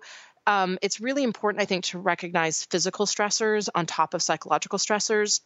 [0.50, 5.42] um, it's really important, I think, to recognize physical stressors on top of psychological stressors.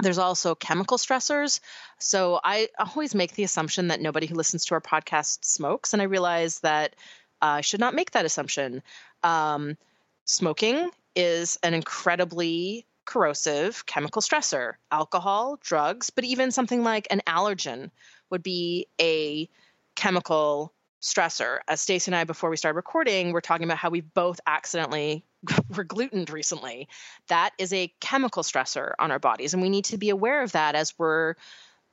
[0.00, 1.60] There's also chemical stressors.
[1.98, 6.02] So I always make the assumption that nobody who listens to our podcast smokes, and
[6.02, 6.96] I realize that
[7.40, 8.82] uh, I should not make that assumption.
[9.22, 9.76] Um,
[10.24, 14.74] smoking is an incredibly corrosive chemical stressor.
[14.92, 17.90] Alcohol, drugs, but even something like an allergen
[18.30, 19.48] would be a
[19.96, 21.58] chemical stressor.
[21.66, 25.24] As Stacy and I, before we started recording, we're talking about how we both accidentally
[25.76, 26.88] were glutened recently.
[27.26, 30.52] That is a chemical stressor on our bodies, and we need to be aware of
[30.52, 31.34] that as we're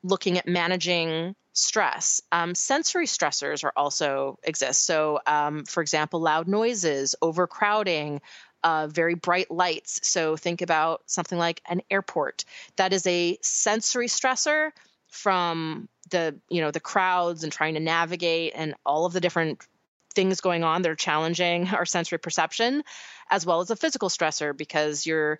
[0.03, 2.21] looking at managing stress.
[2.31, 4.85] Um, sensory stressors are also exist.
[4.85, 8.21] So, um, for example, loud noises, overcrowding.
[8.67, 10.01] Uh, very bright lights.
[10.03, 12.43] So think about something like an airport.
[12.75, 14.71] That is a sensory stressor
[15.07, 19.65] from the you know the crowds and trying to navigate and all of the different
[20.13, 22.83] things going on that are challenging our sensory perception
[23.29, 25.39] as well as a physical stressor because you're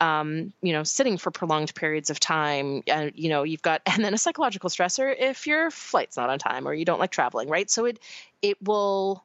[0.00, 4.04] um, you know sitting for prolonged periods of time and you know you've got and
[4.04, 7.48] then a psychological stressor if your flight's not on time or you don't like traveling
[7.48, 7.98] right so it
[8.40, 9.24] it will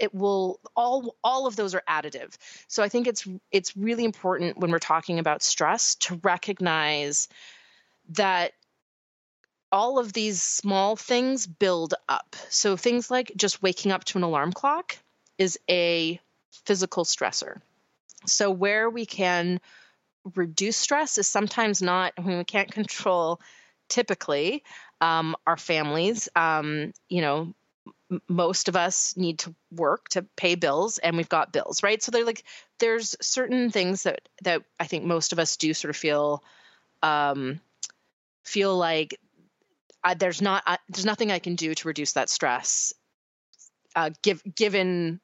[0.00, 2.36] it will all all of those are additive
[2.66, 7.28] so i think it's it's really important when we're talking about stress to recognize
[8.10, 8.52] that
[9.72, 12.34] all of these small things build up.
[12.48, 14.96] So things like just waking up to an alarm clock
[15.38, 16.20] is a
[16.64, 17.60] physical stressor.
[18.26, 19.60] So where we can
[20.34, 23.40] reduce stress is sometimes not I mean, we can't control
[23.88, 24.64] typically
[25.00, 26.28] um, our families.
[26.34, 27.54] Um, you know,
[28.28, 32.02] most of us need to work to pay bills, and we've got bills, right?
[32.02, 32.44] So they're like
[32.78, 36.42] there's certain things that that I think most of us do sort of feel
[37.02, 37.60] um,
[38.44, 39.18] feel like
[40.02, 42.92] I, there's not I, there's nothing I can do to reduce that stress,
[43.94, 45.20] uh, give, given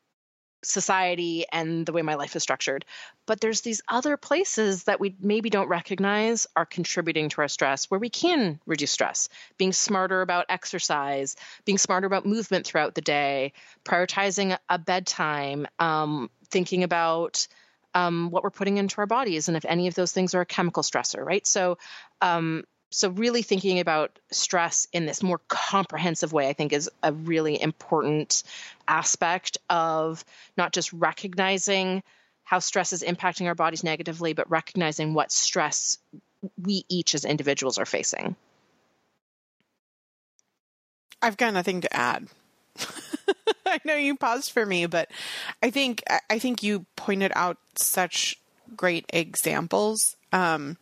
[0.62, 2.84] society and the way my life is structured.
[3.26, 7.90] But there's these other places that we maybe don't recognize are contributing to our stress
[7.90, 9.28] where we can reduce stress.
[9.58, 13.52] Being smarter about exercise, being smarter about movement throughout the day,
[13.84, 17.46] prioritizing a bedtime, um, thinking about
[17.94, 20.46] um, what we're putting into our bodies and if any of those things are a
[20.46, 21.46] chemical stressor, right?
[21.46, 21.78] So
[22.20, 27.12] um, so really thinking about stress in this more comprehensive way i think is a
[27.12, 28.42] really important
[28.86, 30.24] aspect of
[30.56, 32.02] not just recognizing
[32.46, 35.98] how stress is impacting our bodies negatively but recognizing what stress
[36.62, 38.34] we each as individuals are facing
[41.20, 42.28] i've got nothing to add
[43.66, 45.10] i know you paused for me but
[45.62, 48.40] i think i think you pointed out such
[48.76, 50.76] great examples um,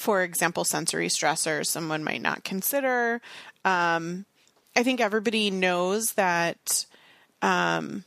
[0.00, 3.20] for example, sensory stressors someone might not consider.
[3.66, 4.24] Um,
[4.74, 6.86] I think everybody knows that.
[7.42, 8.04] Um,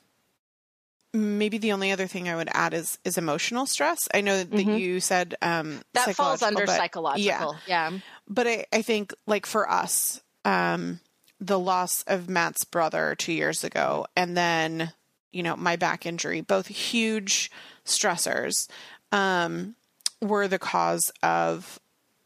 [1.14, 4.07] maybe the only other thing I would add is is emotional stress.
[4.14, 4.72] I know that mm-hmm.
[4.72, 7.55] you said um, that falls under but, psychological.
[7.68, 7.99] Yeah, yeah.
[8.28, 10.99] But I, I think like for us, um,
[11.39, 14.91] the loss of Matt's brother two years ago, and then
[15.32, 17.51] you know my back injury, both huge
[17.86, 18.68] stressors,
[19.11, 19.76] um,
[20.22, 21.80] were the cause of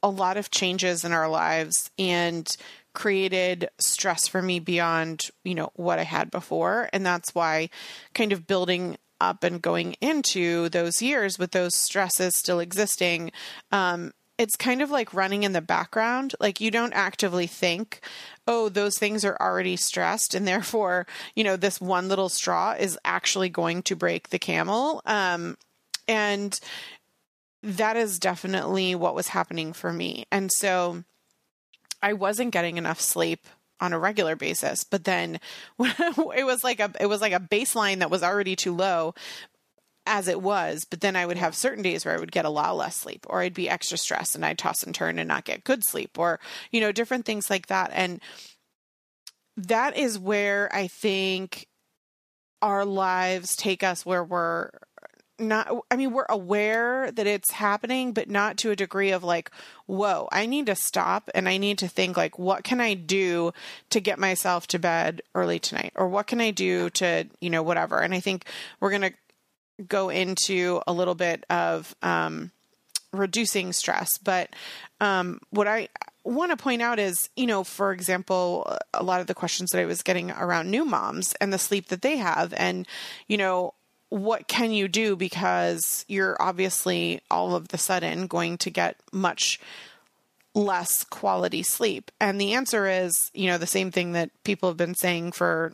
[0.03, 2.55] a lot of changes in our lives and
[2.97, 6.89] created stress for me beyond, you know, what I had before.
[6.91, 7.69] And that's why
[8.15, 13.31] kind of building up and going into those years with those stresses still existing,
[13.71, 16.33] um, it's kind of like running in the background.
[16.39, 18.01] Like you don't actively think,
[18.47, 22.97] oh, those things are already stressed, and therefore, you know, this one little straw is
[23.05, 25.03] actually going to break the camel.
[25.05, 25.55] Um,
[26.07, 26.59] and
[27.61, 30.25] that is definitely what was happening for me.
[30.31, 31.03] And so
[32.01, 33.47] I wasn't getting enough sleep
[33.79, 35.39] on a regular basis but then
[35.79, 39.13] it was like a it was like a baseline that was already too low
[40.07, 42.49] as it was but then i would have certain days where i would get a
[42.49, 45.45] lot less sleep or i'd be extra stressed and i'd toss and turn and not
[45.45, 46.39] get good sleep or
[46.71, 47.91] you know different things like that.
[47.93, 48.19] And
[49.57, 51.67] that is where i think
[52.61, 54.69] our lives take us where we're
[55.39, 59.51] not i mean we're aware that it's happening but not to a degree of like
[59.85, 63.51] whoa i need to stop and i need to think like what can i do
[63.89, 67.61] to get myself to bed early tonight or what can i do to you know
[67.61, 68.45] whatever and i think
[68.79, 69.13] we're going to
[69.87, 72.51] go into a little bit of um,
[73.13, 74.49] reducing stress but
[74.99, 75.87] um, what i
[76.27, 79.81] want to point out is, you know, for example, a lot of the questions that
[79.81, 82.53] I was getting around new moms and the sleep that they have.
[82.53, 82.87] And,
[83.27, 83.73] you know,
[84.09, 89.59] what can you do because you're obviously all of the sudden going to get much
[90.53, 94.77] less quality sleep and the answer is you know the same thing that people have
[94.77, 95.73] been saying for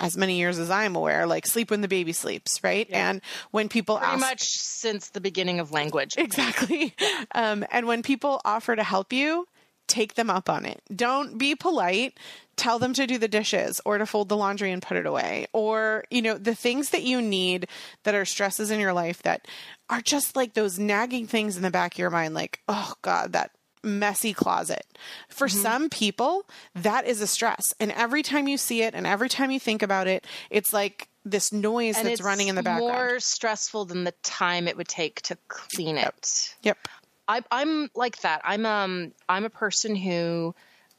[0.00, 2.86] as many years as I'm aware, like sleep when the baby sleeps, right?
[2.88, 3.10] Yeah.
[3.10, 6.94] And when people pretty ask, much since the beginning of language, exactly.
[7.34, 9.46] Um, and when people offer to help you,
[9.86, 10.80] take them up on it.
[10.94, 12.18] Don't be polite
[12.58, 15.46] tell them to do the dishes or to fold the laundry and put it away
[15.52, 17.66] or you know the things that you need
[18.04, 19.46] that are stresses in your life that
[19.88, 23.32] are just like those nagging things in the back of your mind like oh god
[23.32, 23.50] that
[23.84, 24.84] messy closet.
[25.28, 25.62] For mm-hmm.
[25.62, 27.72] some people that is a stress.
[27.78, 31.08] And every time you see it and every time you think about it it's like
[31.24, 32.92] this noise and that's running in the background.
[32.92, 36.08] more stressful than the time it would take to clean yep.
[36.08, 36.56] it.
[36.62, 36.78] Yep.
[37.26, 38.40] I, i'm like that.
[38.44, 40.54] I'm um i'm a person who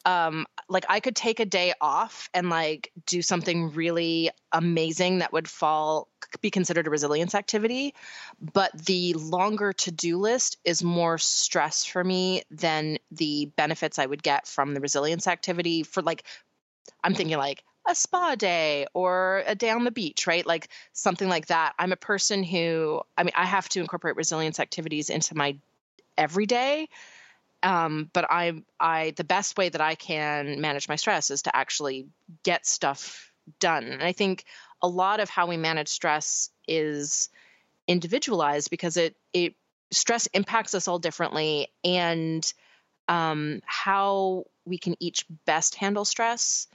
[0.05, 5.33] um like I could take a day off and like do something really amazing that
[5.33, 6.07] would fall
[6.41, 7.93] be considered a resilience activity
[8.39, 14.23] but the longer to-do list is more stress for me than the benefits I would
[14.23, 16.23] get from the resilience activity for like
[17.03, 20.45] I'm thinking like a spa day or a day on the beach, right?
[20.45, 21.73] Like something like that.
[21.79, 25.57] I'm a person who, I mean, I have to incorporate resilience activities into my
[26.17, 26.89] everyday
[27.63, 31.55] um, but I, I, the best way that I can manage my stress is to
[31.55, 32.07] actually
[32.43, 33.85] get stuff done.
[33.85, 34.45] And I think
[34.81, 37.29] a lot of how we manage stress is
[37.87, 39.55] individualized because it, it
[39.91, 42.51] stress impacts us all differently, and
[43.07, 46.67] um, how we can each best handle stress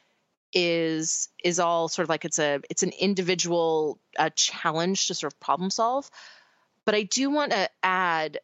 [0.52, 5.32] is is all sort of like it's a it's an individual uh, challenge to sort
[5.32, 6.10] of problem solve.
[6.84, 8.38] But I do want to add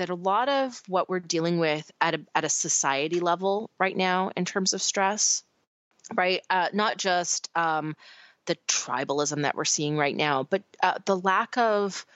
[0.00, 3.96] that a lot of what we're dealing with at a, at a society level right
[3.96, 5.44] now in terms of stress,
[6.14, 6.42] right?
[6.48, 7.94] Uh, not just um,
[8.46, 12.06] the tribalism that we're seeing right now, but uh, the lack of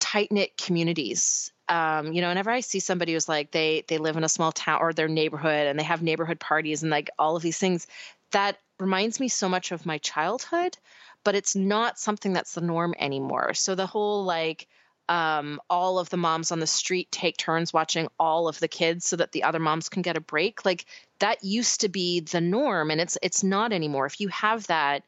[0.00, 1.52] tight knit communities.
[1.68, 4.50] Um, you know, whenever I see somebody who's like they they live in a small
[4.50, 7.86] town or their neighborhood and they have neighborhood parties and like all of these things,
[8.32, 10.76] that reminds me so much of my childhood,
[11.22, 13.54] but it's not something that's the norm anymore.
[13.54, 14.66] So the whole like
[15.10, 19.06] um, all of the moms on the street take turns watching all of the kids
[19.06, 20.64] so that the other moms can get a break.
[20.64, 20.86] Like
[21.18, 24.06] that used to be the norm, and it's it's not anymore.
[24.06, 25.02] If you have that,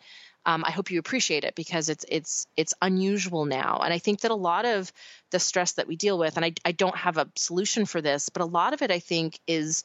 [0.44, 3.80] um, I hope you appreciate it because it's it's it's unusual now.
[3.84, 4.92] And I think that a lot of
[5.30, 8.28] the stress that we deal with, and I I don't have a solution for this,
[8.28, 9.84] but a lot of it I think is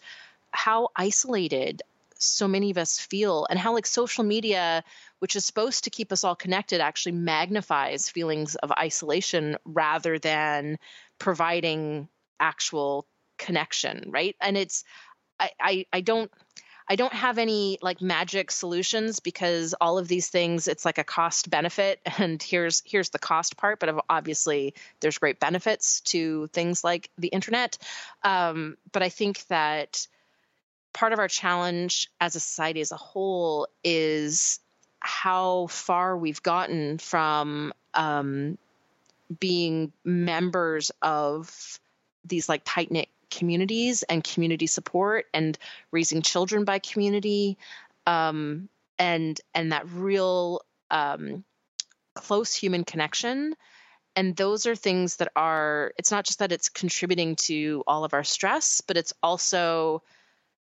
[0.49, 1.83] how isolated
[2.19, 4.83] so many of us feel and how like social media
[5.19, 10.77] which is supposed to keep us all connected actually magnifies feelings of isolation rather than
[11.19, 12.07] providing
[12.39, 13.07] actual
[13.37, 14.35] connection right?
[14.41, 14.83] And it's
[15.39, 16.31] i i, I don't
[16.89, 21.03] I don't have any like magic solutions because all of these things it's like a
[21.03, 26.83] cost benefit and here's here's the cost part but obviously there's great benefits to things
[26.83, 27.77] like the internet.
[28.23, 30.07] Um, but I think that
[30.93, 34.59] part of our challenge as a society as a whole is
[35.07, 38.57] how far we've gotten from um,
[39.39, 41.79] being members of
[42.25, 45.57] these like tight knit communities and community support and
[45.91, 47.57] raising children by community
[48.05, 48.67] um,
[48.99, 51.45] and and that real um,
[52.13, 53.55] close human connection
[54.15, 58.13] and those are things that are it's not just that it's contributing to all of
[58.13, 60.01] our stress but it's also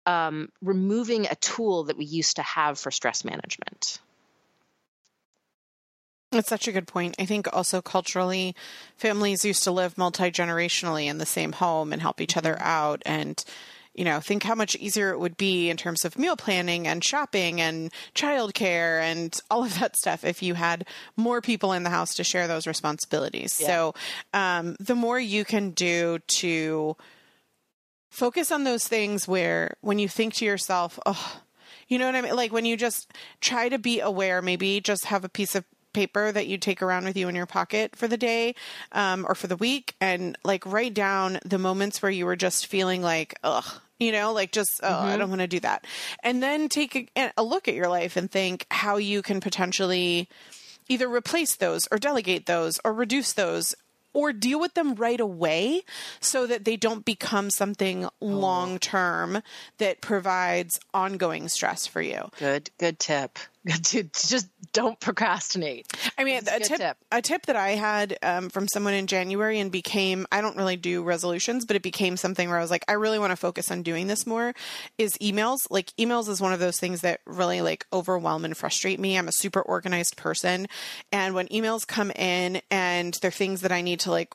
[0.07, 4.01] um, removing a tool that we used to have for stress management.
[6.33, 7.15] That's such a good point.
[7.19, 8.57] I think also culturally,
[8.97, 13.03] families used to live multi generationally in the same home and help each other out.
[13.05, 13.45] And,
[13.95, 17.05] you know, think how much easier it would be in terms of meal planning and
[17.05, 21.91] shopping and childcare and all of that stuff if you had more people in the
[21.91, 23.59] house to share those responsibilities.
[23.61, 23.67] Yeah.
[23.67, 23.95] So,
[24.33, 26.97] um, the more you can do to
[28.09, 31.43] focus on those things where when you think to yourself, oh,
[31.89, 32.35] you know what I mean?
[32.35, 33.13] Like when you just
[33.43, 37.05] try to be aware, maybe just have a piece of paper that you take around
[37.05, 38.55] with you in your pocket for the day
[38.93, 42.67] um, or for the week and like write down the moments where you were just
[42.67, 45.09] feeling like ugh you know like just oh mm-hmm.
[45.09, 45.87] i don't want to do that
[46.23, 50.29] and then take a, a look at your life and think how you can potentially
[50.89, 53.75] either replace those or delegate those or reduce those
[54.15, 55.83] or deal with them right away
[56.21, 58.11] so that they don't become something oh.
[58.21, 59.43] long term
[59.79, 62.31] that provides ongoing stress for you.
[62.39, 63.39] Good, good tip.
[63.85, 65.87] to just don't procrastinate.
[66.19, 69.07] I mean, a, a tip, tip, a tip that I had um, from someone in
[69.07, 72.71] January and became I don't really do resolutions, but it became something where I was
[72.71, 74.55] like, I really want to focus on doing this more.
[74.99, 79.01] Is emails like emails is one of those things that really like overwhelm and frustrate
[79.01, 79.17] me.
[79.17, 80.67] I'm a super organized person,
[81.11, 84.33] and when emails come in and they're things that I need to like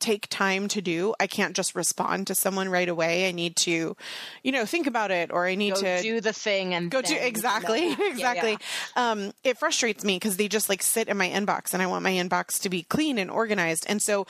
[0.00, 1.14] take time to do.
[1.20, 3.28] I can't just respond to someone right away.
[3.28, 3.96] I need to,
[4.42, 7.02] you know, think about it or I need go to do the thing and go
[7.02, 8.52] do exactly, exactly.
[8.52, 8.56] Yeah,
[8.96, 9.10] yeah.
[9.10, 12.02] Um, it frustrates me because they just like sit in my inbox and I want
[12.02, 13.86] my inbox to be clean and organized.
[13.88, 14.26] And so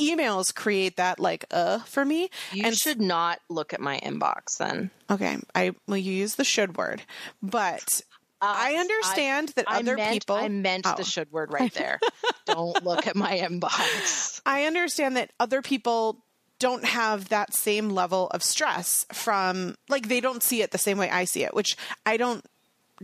[0.00, 2.30] emails create that like uh for me.
[2.52, 4.90] You and should not look at my inbox then.
[5.10, 5.38] Okay.
[5.54, 7.02] I well you use the should word.
[7.42, 8.02] But
[8.42, 10.36] uh, I understand I, that I other meant, people.
[10.36, 10.94] I meant oh.
[10.96, 12.00] the should word right there.
[12.46, 14.40] Don't look at my inbox.
[14.44, 16.24] I understand that other people
[16.58, 20.98] don't have that same level of stress from, like, they don't see it the same
[20.98, 22.44] way I see it, which I don't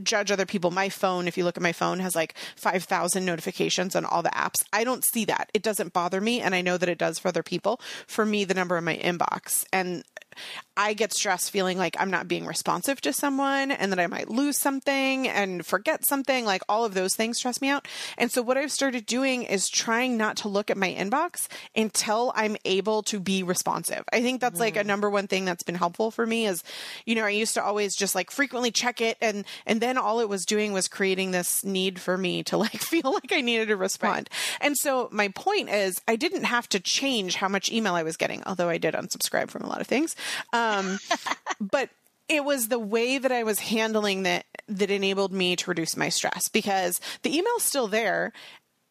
[0.02, 0.70] judge other people.
[0.70, 4.30] My phone, if you look at my phone, has like 5,000 notifications on all the
[4.30, 4.64] apps.
[4.72, 5.50] I don't see that.
[5.54, 6.40] It doesn't bother me.
[6.40, 7.80] And I know that it does for other people.
[8.06, 9.64] For me, the number in my inbox.
[9.72, 10.04] And
[10.76, 14.28] I get stressed feeling like I'm not being responsive to someone and that I might
[14.28, 16.44] lose something and forget something.
[16.44, 17.88] Like all of those things stress me out.
[18.16, 22.32] And so what I've started doing is trying not to look at my inbox until
[22.36, 24.04] I'm able to be responsive.
[24.12, 24.60] I think that's mm.
[24.60, 24.86] like a mm.
[24.86, 26.62] number one thing that's been helpful for me is,
[27.04, 30.20] you know, I used to always just like frequently check it and, and then all
[30.20, 33.68] it was doing was creating this need for me to like feel like I needed
[33.68, 34.28] to respond.
[34.30, 34.58] Right.
[34.60, 38.16] And so my point is I didn't have to change how much email I was
[38.16, 40.14] getting, although I did unsubscribe from a lot of things.
[40.52, 40.98] Um,
[41.60, 41.90] but
[42.28, 46.10] it was the way that I was handling that that enabled me to reduce my
[46.10, 48.32] stress because the email's still there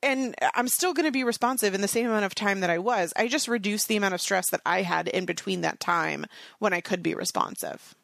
[0.03, 2.77] and I'm still going to be responsive in the same amount of time that I
[2.77, 3.13] was.
[3.15, 6.25] I just reduced the amount of stress that I had in between that time
[6.59, 7.95] when I could be responsive.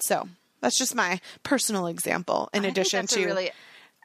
[0.00, 0.28] So
[0.60, 2.48] that's just my personal example.
[2.54, 3.50] In I addition to, really,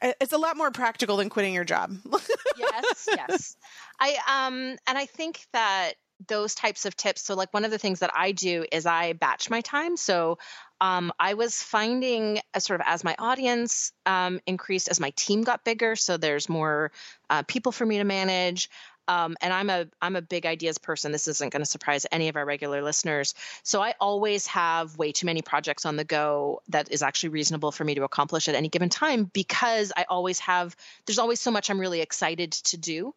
[0.02, 1.96] it's a lot more practical than quitting your job.
[2.58, 3.56] yes, yes.
[3.98, 5.94] I um, and I think that
[6.28, 7.22] those types of tips.
[7.22, 9.96] So, like one of the things that I do is I batch my time.
[9.96, 10.38] So,
[10.80, 15.42] um, I was finding as sort of as my audience um, increased, as my team
[15.42, 16.90] got bigger, so there's more
[17.30, 18.68] uh, people for me to manage.
[19.08, 21.12] Um, and I'm a I'm a big ideas person.
[21.12, 23.34] This isn't going to surprise any of our regular listeners.
[23.62, 27.72] So I always have way too many projects on the go that is actually reasonable
[27.72, 30.76] for me to accomplish at any given time because I always have.
[31.06, 33.14] There's always so much I'm really excited to do.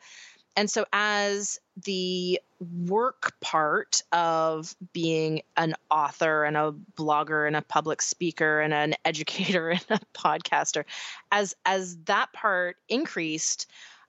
[0.55, 2.39] And so, as the
[2.87, 8.95] work part of being an author and a blogger and a public speaker and an
[9.05, 10.85] educator and a podcaster,
[11.31, 13.67] as as that part increased,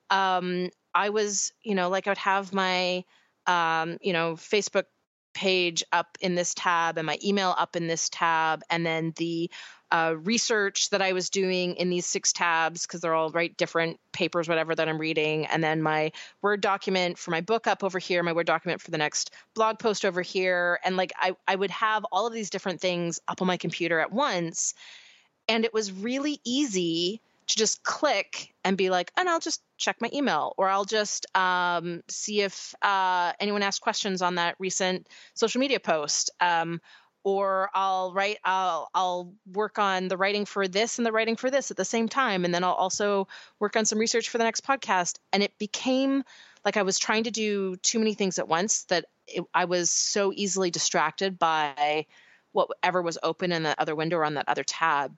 [0.09, 3.03] um, I was, you know, like I would have my,
[3.45, 4.85] um, you know, Facebook
[5.33, 9.51] page up in this tab and my email up in this tab, and then the
[9.91, 13.99] uh, research that I was doing in these six tabs because they're all right different
[14.11, 16.11] papers, whatever that I'm reading, and then my
[16.41, 19.79] Word document for my book up over here, my Word document for the next blog
[19.79, 23.41] post over here, and like I I would have all of these different things up
[23.41, 24.73] on my computer at once,
[25.47, 30.01] and it was really easy to just click and be like, and I'll just check
[30.01, 35.07] my email, or I'll just um, see if uh, anyone asked questions on that recent
[35.33, 36.29] social media post.
[36.41, 36.81] Um,
[37.27, 41.51] or I'll write I'll I'll work on the writing for this and the writing for
[41.51, 43.27] this at the same time and then I'll also
[43.59, 46.23] work on some research for the next podcast and it became
[46.63, 49.89] like I was trying to do too many things at once that it, I was
[49.89, 52.05] so easily distracted by
[52.53, 55.13] whatever was open in the other window or on that other tab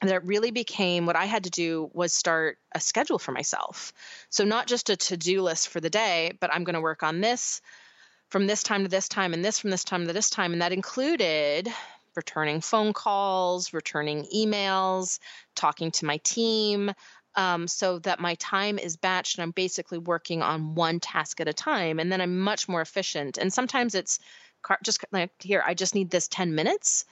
[0.00, 3.92] that it really became what I had to do was start a schedule for myself.
[4.30, 7.20] So not just a to-do list for the day, but I'm going to work on
[7.20, 7.60] this
[8.30, 10.52] from this time to this time and this from this time to this time.
[10.52, 11.68] And that included
[12.16, 15.18] returning phone calls, returning emails,
[15.54, 16.92] talking to my team,
[17.36, 21.48] um, so that my time is batched and I'm basically working on one task at
[21.48, 21.98] a time.
[21.98, 23.38] And then I'm much more efficient.
[23.38, 24.18] And sometimes it's
[24.82, 27.04] just like here, I just need this 10 minutes.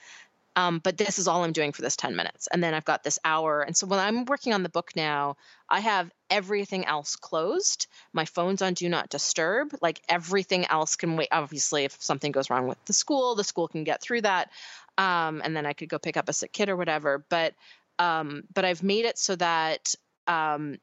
[0.59, 2.49] Um, but this is all I'm doing for this 10 minutes.
[2.51, 3.61] And then I've got this hour.
[3.61, 5.37] And so when I'm working on the book now,
[5.69, 7.87] I have everything else closed.
[8.11, 9.73] My phone's on do not disturb.
[9.81, 11.29] Like everything else can wait.
[11.31, 14.49] Obviously, if something goes wrong with the school, the school can get through that.
[14.97, 17.23] Um, and then I could go pick up a sick kid or whatever.
[17.29, 17.53] But
[17.97, 19.95] um, but I've made it so that
[20.27, 20.77] um,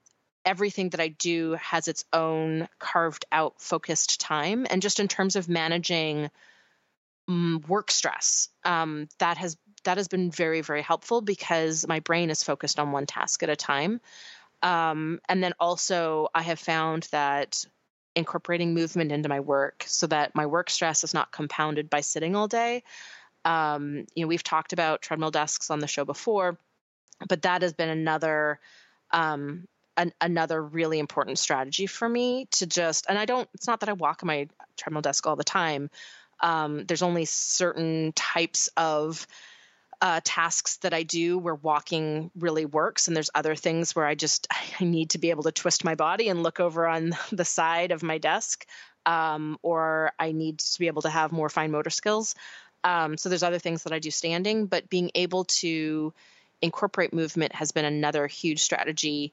[0.47, 4.66] everything that I do has its own carved out focused time.
[4.70, 6.31] And just in terms of managing
[7.29, 12.30] um, work stress, um, that has that has been very very helpful because my brain
[12.30, 14.01] is focused on one task at a time.
[14.62, 17.64] Um, and then also I have found that
[18.14, 22.34] incorporating movement into my work so that my work stress is not compounded by sitting
[22.34, 22.82] all day.
[23.45, 26.59] Um, you know, we've talked about treadmill desks on the show before,
[27.28, 28.59] but that has been another
[29.12, 29.66] um,
[29.97, 33.89] an, another really important strategy for me to just and i don't it's not that
[33.89, 35.91] i walk on my treadmill desk all the time
[36.41, 39.26] um, there's only certain types of
[40.01, 44.15] uh, tasks that i do where walking really works and there's other things where i
[44.15, 44.47] just
[44.81, 47.93] i need to be able to twist my body and look over on the side
[47.93, 48.67] of my desk
[49.07, 52.35] um, or i need to be able to have more fine motor skills
[52.85, 56.13] um, so there's other things that i do standing but being able to
[56.63, 59.33] incorporate movement has been another huge strategy.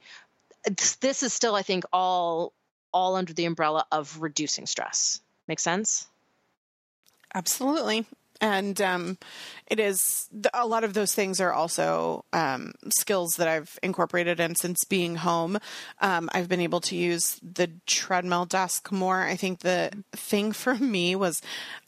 [1.01, 2.53] This is still, I think, all
[2.93, 5.19] all under the umbrella of reducing stress.
[5.47, 6.07] Make sense?
[7.33, 8.05] Absolutely.
[8.43, 9.17] And um,
[9.67, 14.41] it is a lot of those things are also um, skills that I've incorporated.
[14.41, 15.57] And since being home,
[16.01, 19.21] um, I've been able to use the treadmill desk more.
[19.21, 21.41] I think the thing for me was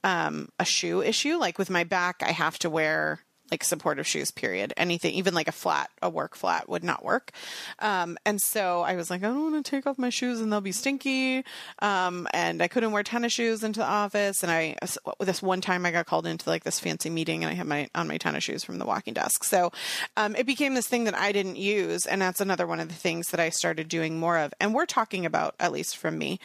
[0.05, 1.35] um, a shoe issue.
[1.35, 3.19] Like with my back, I have to wear
[3.51, 4.73] like supportive shoes period.
[4.77, 7.31] Anything even like a flat a work flat would not work.
[7.79, 10.51] Um, and so i was like i don't want to take off my shoes and
[10.51, 11.43] they'll be stinky.
[11.79, 14.43] Um, and i couldn't wear tennis shoes into the office.
[14.43, 14.75] And i
[15.19, 17.89] this one time i got called into like this fancy meeting and i had my
[17.95, 19.43] on my tennis shoes from the walking desk.
[19.43, 19.71] So
[20.17, 22.05] um, it became this thing that i didn't use.
[22.05, 24.53] And that's another one of the things that i started doing more of.
[24.59, 26.39] And we're talking about at least from me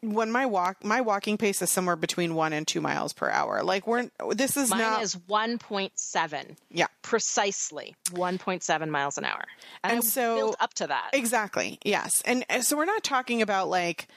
[0.00, 3.62] when my walk my walking pace is somewhere between one and two miles per hour.
[3.62, 6.56] Like we're this is Mine not is one point seven.
[6.70, 9.44] Yeah, precisely one point seven miles an hour,
[9.82, 11.78] and, and so build up to that exactly.
[11.84, 14.08] Yes, and, and so we're not talking about like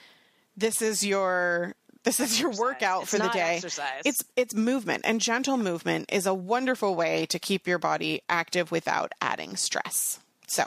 [0.55, 2.61] this is your this is your exercise.
[2.61, 3.55] workout it's for the day.
[3.55, 4.01] Exercise.
[4.05, 8.71] It's it's movement and gentle movement is a wonderful way to keep your body active
[8.71, 10.19] without adding stress.
[10.51, 10.65] So,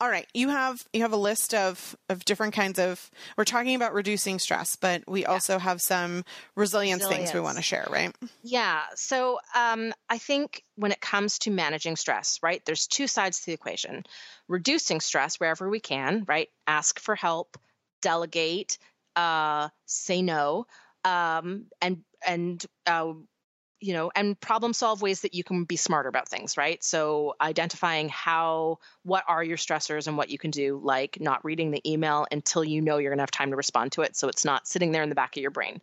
[0.00, 3.10] all right, you have you have a list of of different kinds of.
[3.38, 5.30] We're talking about reducing stress, but we yeah.
[5.30, 6.24] also have some
[6.56, 8.14] resilience, resilience, things we want to share, right?
[8.42, 8.82] Yeah.
[8.96, 13.46] So, um, I think when it comes to managing stress, right, there's two sides to
[13.46, 14.04] the equation:
[14.46, 17.56] reducing stress wherever we can, right, ask for help,
[18.02, 18.76] delegate,
[19.16, 20.66] uh, say no,
[21.04, 23.14] um, and and uh,
[23.84, 26.82] you know, and problem solve ways that you can be smarter about things, right?
[26.82, 31.70] So identifying how, what are your stressors and what you can do, like not reading
[31.70, 34.16] the email until you know you're going to have time to respond to it.
[34.16, 35.82] So it's not sitting there in the back of your brain.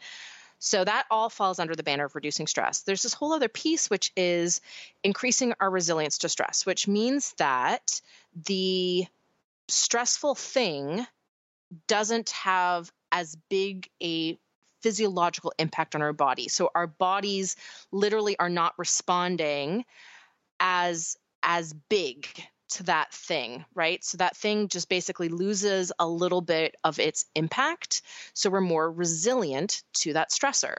[0.58, 2.82] So that all falls under the banner of reducing stress.
[2.82, 4.62] There's this whole other piece, which is
[5.04, 8.02] increasing our resilience to stress, which means that
[8.48, 9.06] the
[9.68, 11.06] stressful thing
[11.88, 14.40] doesn't have as big a
[14.82, 16.48] physiological impact on our body.
[16.48, 17.56] So our bodies
[17.92, 19.86] literally are not responding
[20.60, 22.28] as as big
[22.70, 24.04] to that thing, right?
[24.04, 28.02] So that thing just basically loses a little bit of its impact.
[28.34, 30.78] So we're more resilient to that stressor.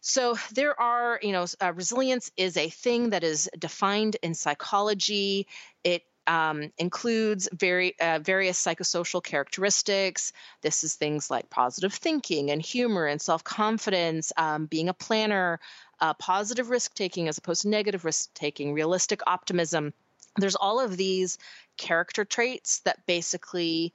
[0.00, 5.46] So there are, you know, uh, resilience is a thing that is defined in psychology.
[5.82, 10.32] It um, includes very uh, various psychosocial characteristics.
[10.62, 15.60] This is things like positive thinking and humor and self confidence, um, being a planner,
[16.00, 19.92] uh, positive risk taking as opposed to negative risk taking, realistic optimism.
[20.36, 21.38] There's all of these
[21.76, 23.92] character traits that basically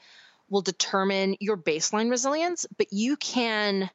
[0.50, 3.90] will determine your baseline resilience, but you can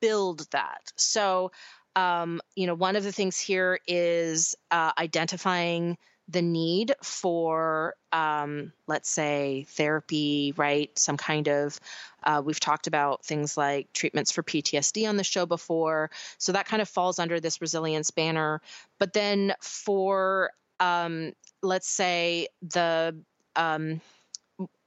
[0.00, 0.92] build that.
[0.96, 1.52] So,
[1.96, 5.98] um, you know, one of the things here is uh, identifying
[6.28, 10.96] the need for, um, let's say, therapy, right?
[10.98, 11.80] Some kind of,
[12.22, 16.10] uh, we've talked about things like treatments for PTSD on the show before.
[16.36, 18.60] So that kind of falls under this resilience banner.
[18.98, 20.50] But then for,
[20.80, 23.16] um, let's say, the
[23.56, 24.00] um,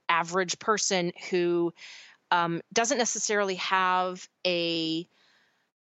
[0.08, 1.72] average person who
[2.30, 5.08] um, doesn't necessarily have a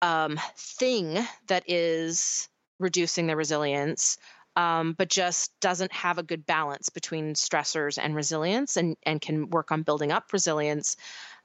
[0.03, 4.19] um, thing that is reducing their resilience
[4.57, 9.51] um, but just doesn't have a good balance between stressors and resilience and, and can
[9.51, 10.97] work on building up resilience.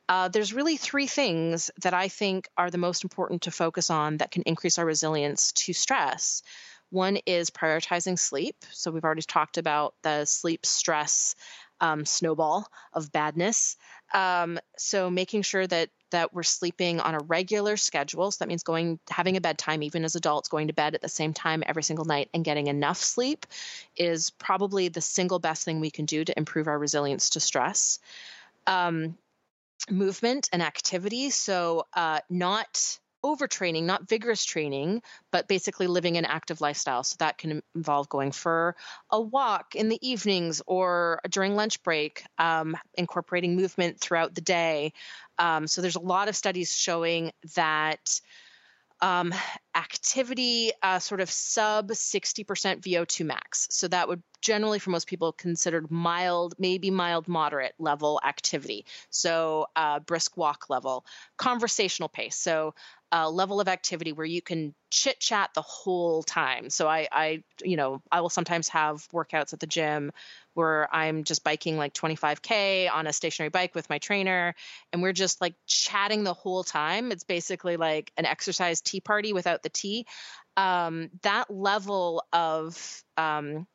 [0.07, 4.17] Uh, there's really three things that I think are the most important to focus on
[4.17, 6.41] that can increase our resilience to stress.
[6.89, 8.55] One is prioritizing sleep.
[8.71, 11.35] So, we've already talked about the sleep stress
[11.81, 13.77] um, snowball of badness.
[14.13, 18.31] Um, so, making sure that that we're sleeping on a regular schedule.
[18.31, 21.09] So that means going having a bedtime, even as adults, going to bed at the
[21.09, 23.45] same time every single night and getting enough sleep
[23.95, 27.99] is probably the single best thing we can do to improve our resilience to stress.
[28.65, 29.17] Um,
[29.89, 31.29] movement and activity.
[31.29, 35.01] So, uh, not overtraining, not vigorous training,
[35.31, 37.03] but basically living an active lifestyle.
[37.03, 38.75] So that can involve going for
[39.09, 44.93] a walk in the evenings or during lunch break, um, incorporating movement throughout the day.
[45.37, 48.21] Um, so there's a lot of studies showing that
[49.01, 49.33] um,
[49.75, 53.67] activity, uh, sort of sub 60% VO2 max.
[53.71, 58.85] So that would generally, for most people, considered mild, maybe mild, moderate level activity.
[59.09, 61.05] So uh, brisk walk level,
[61.37, 62.35] conversational pace.
[62.35, 62.73] So
[63.11, 66.69] a level of activity where you can chit chat the whole time.
[66.69, 70.11] So I, I, you know, I will sometimes have workouts at the gym
[70.53, 74.53] where I'm just biking like 25k on a stationary bike with my trainer,
[74.91, 77.11] and we're just like chatting the whole time.
[77.11, 80.05] It's basically like an exercise tea party without the tea.
[80.57, 83.67] Um, that level of um,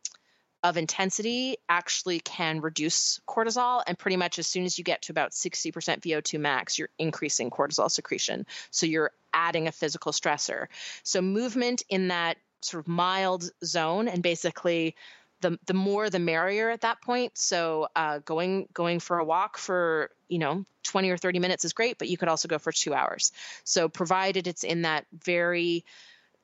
[0.64, 3.82] of intensity actually can reduce cortisol.
[3.86, 7.50] And pretty much as soon as you get to about 60% VO2 max, you're increasing
[7.50, 8.46] cortisol secretion.
[8.70, 10.66] So you're adding a physical stressor.
[11.02, 14.96] So movement in that sort of mild zone and basically
[15.40, 17.36] the the more the merrier at that point.
[17.36, 21.72] So uh, going going for a walk for you know 20 or 30 minutes is
[21.72, 23.32] great, but you could also go for two hours.
[23.64, 25.84] So provided it's in that very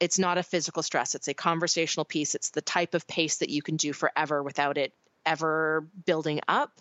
[0.00, 3.50] it's not a physical stress it's a conversational piece it's the type of pace that
[3.50, 4.94] you can do forever without it
[5.26, 6.80] ever building up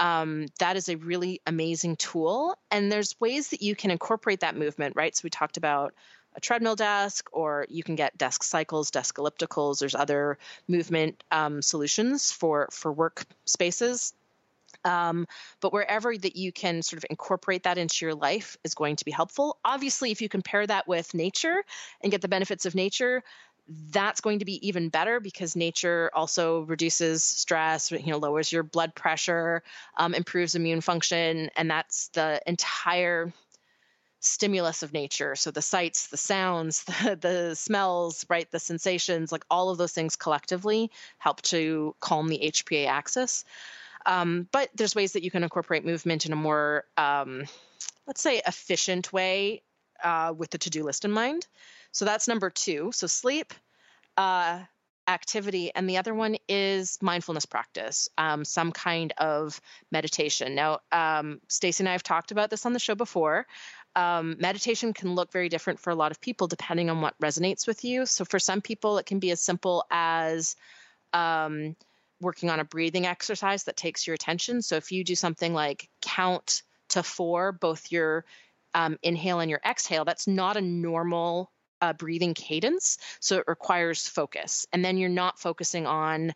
[0.00, 2.56] um, that is a really amazing tool.
[2.70, 5.16] And there's ways that you can incorporate that movement right?
[5.16, 5.94] So we talked about
[6.34, 9.78] a treadmill desk or you can get desk cycles desk ellipticals.
[9.78, 10.38] There's other
[10.68, 14.14] movement um, solutions for for work spaces.
[14.84, 15.26] Um,
[15.60, 19.04] but wherever that you can sort of incorporate that into your life is going to
[19.04, 19.58] be helpful.
[19.64, 21.64] Obviously, if you compare that with nature
[22.02, 23.24] and get the benefits of nature,
[23.90, 28.62] that's going to be even better because nature also reduces stress, you know, lowers your
[28.62, 29.62] blood pressure,
[29.96, 33.32] um, improves immune function, and that's the entire
[34.20, 35.36] stimulus of nature.
[35.36, 39.92] So the sights, the sounds, the, the smells, right, the sensations, like all of those
[39.92, 43.44] things collectively help to calm the HPA axis.
[44.06, 47.44] Um, but there's ways that you can incorporate movement in a more, um,
[48.06, 49.62] let's say, efficient way
[50.02, 51.46] uh, with the to do list in mind.
[51.92, 52.90] So that's number two.
[52.92, 53.52] So sleep,
[54.16, 54.60] uh,
[55.06, 59.60] activity, and the other one is mindfulness practice, um, some kind of
[59.90, 60.54] meditation.
[60.54, 63.46] Now, um, Stacy and I have talked about this on the show before.
[63.96, 67.66] Um, meditation can look very different for a lot of people depending on what resonates
[67.66, 68.04] with you.
[68.06, 70.56] So, for some people, it can be as simple as
[71.12, 71.74] um,
[72.20, 74.62] working on a breathing exercise that takes your attention.
[74.62, 78.24] So if you do something like count to four, both your
[78.74, 81.50] um, inhale and your exhale, that's not a normal
[81.80, 82.98] uh, breathing cadence.
[83.20, 84.66] So it requires focus.
[84.72, 86.32] And then you're not focusing on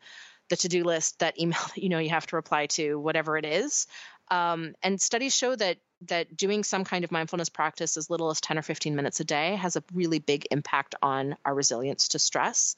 [0.48, 3.44] the to-do list, that email that you know you have to reply to, whatever it
[3.44, 3.86] is.
[4.30, 5.78] Um, and studies show that
[6.08, 9.24] that doing some kind of mindfulness practice as little as 10 or 15 minutes a
[9.24, 12.76] day has a really big impact on our resilience to stress.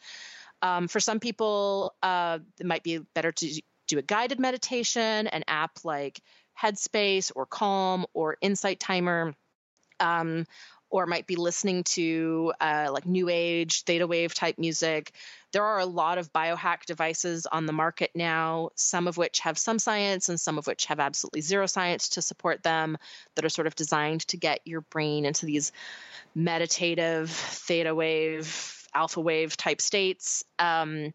[0.60, 5.44] Um, for some people, uh, it might be better to do a guided meditation, an
[5.48, 6.20] app like
[6.60, 9.34] Headspace or Calm or Insight Timer.
[10.00, 10.46] Um,
[10.94, 15.12] or might be listening to uh, like new age theta wave type music
[15.52, 19.58] there are a lot of biohack devices on the market now some of which have
[19.58, 22.96] some science and some of which have absolutely zero science to support them
[23.34, 25.72] that are sort of designed to get your brain into these
[26.34, 30.44] meditative theta wave alpha wave type states.
[30.58, 31.12] Um,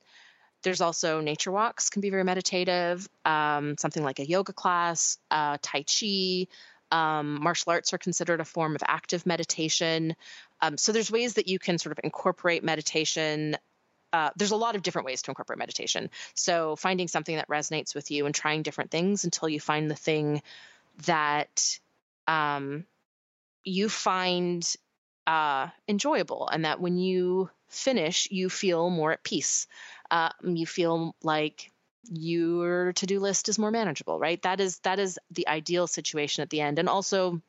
[0.63, 3.07] there's also nature walks can be very meditative.
[3.23, 6.47] Um, something like a yoga class, uh, tai chi.
[6.91, 10.15] Um, martial arts are considered a form of active meditation.
[10.61, 13.57] Um, so there's ways that you can sort of incorporate meditation.
[14.11, 16.09] Uh, there's a lot of different ways to incorporate meditation.
[16.33, 19.95] So finding something that resonates with you and trying different things until you find the
[19.95, 20.41] thing
[21.05, 21.79] that
[22.27, 22.85] um,
[23.63, 24.75] you find
[25.27, 29.67] uh, enjoyable, and that when you finish, you feel more at peace.
[30.09, 31.71] Uh, you feel like
[32.05, 34.41] your to-do list is more manageable, right?
[34.41, 36.79] That is that is the ideal situation at the end.
[36.79, 37.41] And also,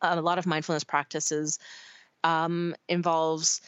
[0.00, 1.58] a lot of mindfulness practices
[2.24, 3.60] um, involves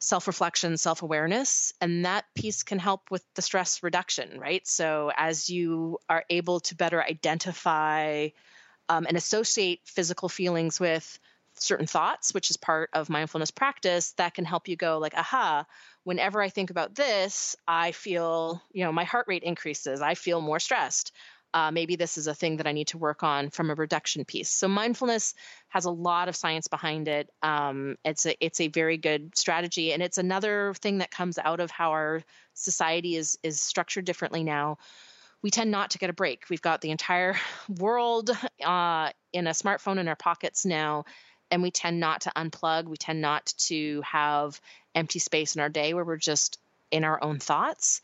[0.00, 4.66] self reflection, self awareness, and that piece can help with the stress reduction, right?
[4.66, 8.28] So, as you are able to better identify
[8.88, 11.18] um, and associate physical feelings with
[11.54, 15.66] certain thoughts, which is part of mindfulness practice, that can help you go like, aha,
[16.04, 20.00] whenever I think about this, I feel, you know, my heart rate increases.
[20.00, 21.12] I feel more stressed.
[21.54, 24.24] Uh, maybe this is a thing that I need to work on from a reduction
[24.24, 24.48] piece.
[24.48, 25.34] So mindfulness
[25.68, 27.28] has a lot of science behind it.
[27.42, 31.60] Um, it's a it's a very good strategy, and it's another thing that comes out
[31.60, 32.22] of how our
[32.54, 34.78] society is is structured differently now.
[35.42, 36.44] We tend not to get a break.
[36.48, 37.36] We've got the entire
[37.68, 38.30] world
[38.64, 41.04] uh, in a smartphone in our pockets now,
[41.52, 42.86] and we tend not to unplug.
[42.88, 44.60] We tend not to have
[44.94, 46.58] empty space in our day where we're just
[46.90, 48.00] in our own thoughts.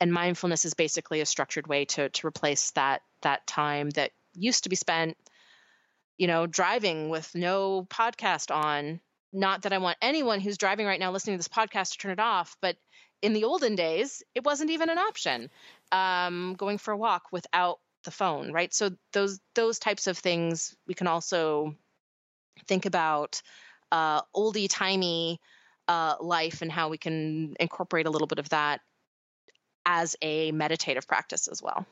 [0.00, 4.64] And mindfulness is basically a structured way to to replace that that time that used
[4.64, 5.16] to be spent,
[6.16, 9.00] you know, driving with no podcast on.
[9.32, 12.12] Not that I want anyone who's driving right now listening to this podcast to turn
[12.12, 12.76] it off, but
[13.20, 15.50] in the olden days, it wasn't even an option.
[15.90, 18.72] Um, going for a walk without the phone, right?
[18.72, 21.76] So those those types of things we can also
[22.66, 23.42] think about
[23.90, 25.40] uh, oldie timey
[25.88, 28.80] uh, life and how we can incorporate a little bit of that
[29.84, 31.86] as a meditative practice as well.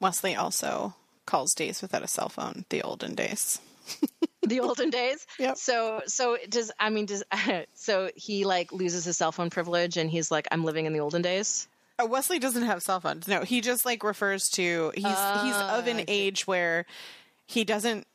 [0.00, 0.94] Wesley also
[1.26, 3.60] calls days without a cell phone the olden days.
[4.42, 5.26] the olden days.
[5.38, 5.56] Yep.
[5.56, 7.22] So so does I mean does
[7.74, 11.00] so he like loses his cell phone privilege and he's like I'm living in the
[11.00, 11.68] olden days.
[11.98, 13.28] Uh, Wesley doesn't have cell phones.
[13.28, 16.86] No, he just like refers to he's uh, he's of an age where
[17.46, 18.06] he doesn't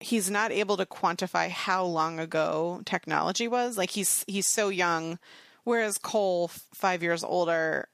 [0.00, 3.76] he's not able to quantify how long ago technology was.
[3.76, 5.18] Like he's he's so young,
[5.64, 7.88] whereas Cole, five years older,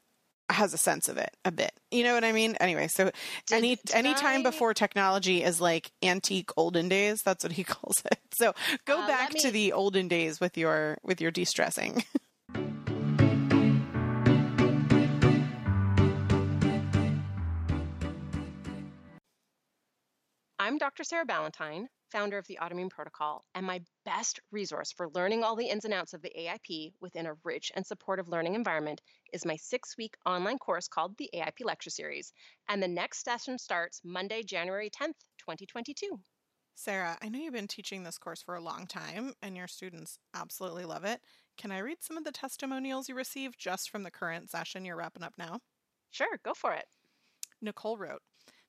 [0.51, 1.73] has a sense of it a bit.
[1.91, 2.57] You know what I mean?
[2.61, 3.15] Anyway, so did,
[3.53, 7.23] any any time before technology is like antique olden days.
[7.23, 8.19] That's what he calls it.
[8.33, 9.41] So go uh, back me...
[9.41, 12.05] to the olden days with your with your de stressing.
[20.65, 21.05] I'm Dr.
[21.05, 25.69] Sarah Ballantyne, founder of the Autoimmune Protocol, and my best resource for learning all the
[25.69, 29.03] ins and outs of the AIP within a rich and supportive learning environment
[29.35, 32.33] is my six week online course called the AIP Lecture Series.
[32.67, 36.19] And the next session starts Monday, January 10th, 2022.
[36.75, 40.19] Sarah, I know you've been teaching this course for a long time and your students
[40.35, 41.21] absolutely love it.
[41.59, 44.97] Can I read some of the testimonials you received just from the current session you're
[44.97, 45.59] wrapping up now?
[46.11, 46.87] Sure, go for it.
[47.61, 48.23] Nicole wrote,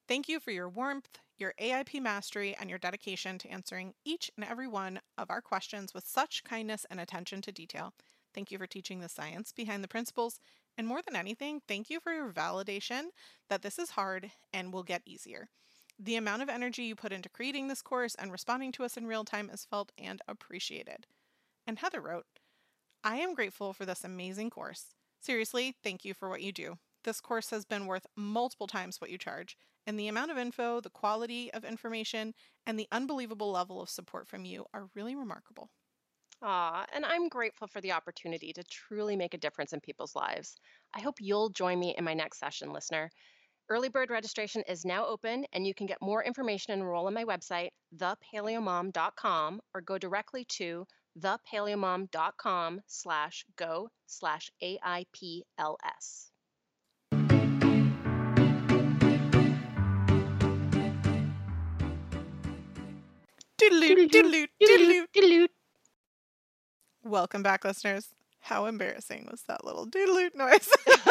[0.08, 4.45] Thank you for your warmth, your AIP mastery, and your dedication to answering each and
[4.45, 7.93] every one of our questions with such kindness and attention to detail.
[8.34, 10.39] Thank you for teaching the science behind the principles.
[10.78, 13.06] And more than anything, thank you for your validation
[13.49, 15.47] that this is hard and will get easier.
[15.97, 19.08] The amount of energy you put into creating this course and responding to us in
[19.08, 21.08] real time is felt and appreciated.
[21.66, 22.26] And Heather wrote,
[23.03, 24.93] I am grateful for this amazing course.
[25.20, 26.78] Seriously, thank you for what you do.
[27.06, 30.82] This course has been worth multiple times what you charge, and the amount of info,
[30.82, 32.34] the quality of information,
[32.66, 35.70] and the unbelievable level of support from you are really remarkable.
[36.41, 40.56] Ah, and I'm grateful for the opportunity to truly make a difference in people's lives.
[40.95, 43.12] I hope you'll join me in my next session, listener.
[43.70, 47.14] Early bird registration is now open, and you can get more information and enroll on
[47.14, 50.88] my website, thepaleomom.com, or go directly to
[51.20, 56.32] thepaleomom.com slash go slash AIPLS.
[67.03, 68.09] Welcome back, listeners.
[68.39, 70.70] How embarrassing was that little doodaloot noise?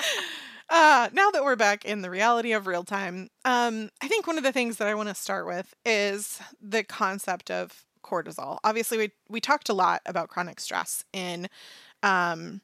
[0.70, 4.38] uh, now that we're back in the reality of real time, um, I think one
[4.38, 8.58] of the things that I want to start with is the concept of cortisol.
[8.64, 11.48] Obviously, we we talked a lot about chronic stress in
[12.02, 12.60] um,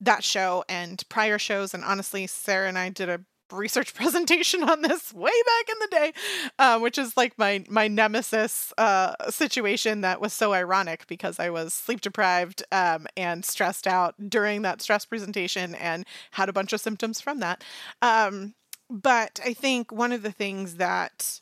[0.00, 3.20] that show and prior shows, and honestly, Sarah and I did a
[3.52, 6.12] research presentation on this way back in the day,
[6.58, 11.50] uh, which is like my my nemesis uh, situation that was so ironic because I
[11.50, 16.72] was sleep deprived um, and stressed out during that stress presentation and had a bunch
[16.72, 17.62] of symptoms from that.
[18.00, 18.54] Um,
[18.90, 21.40] but I think one of the things that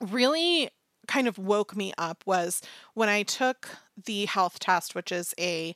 [0.00, 0.70] really
[1.06, 2.62] kind of woke me up was
[2.94, 3.68] when I took
[4.06, 5.74] the health test, which is a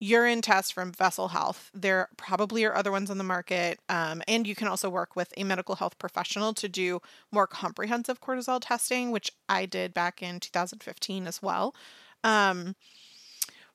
[0.00, 1.70] urine test from Vessel Health.
[1.72, 3.80] There probably are other ones on the market.
[3.88, 7.00] Um, and you can also work with a medical health professional to do
[7.32, 11.74] more comprehensive cortisol testing, which I did back in 2015 as well.
[12.22, 12.76] Um,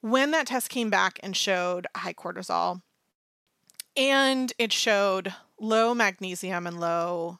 [0.01, 2.81] when that test came back and showed high cortisol,
[3.97, 7.39] and it showed low magnesium and low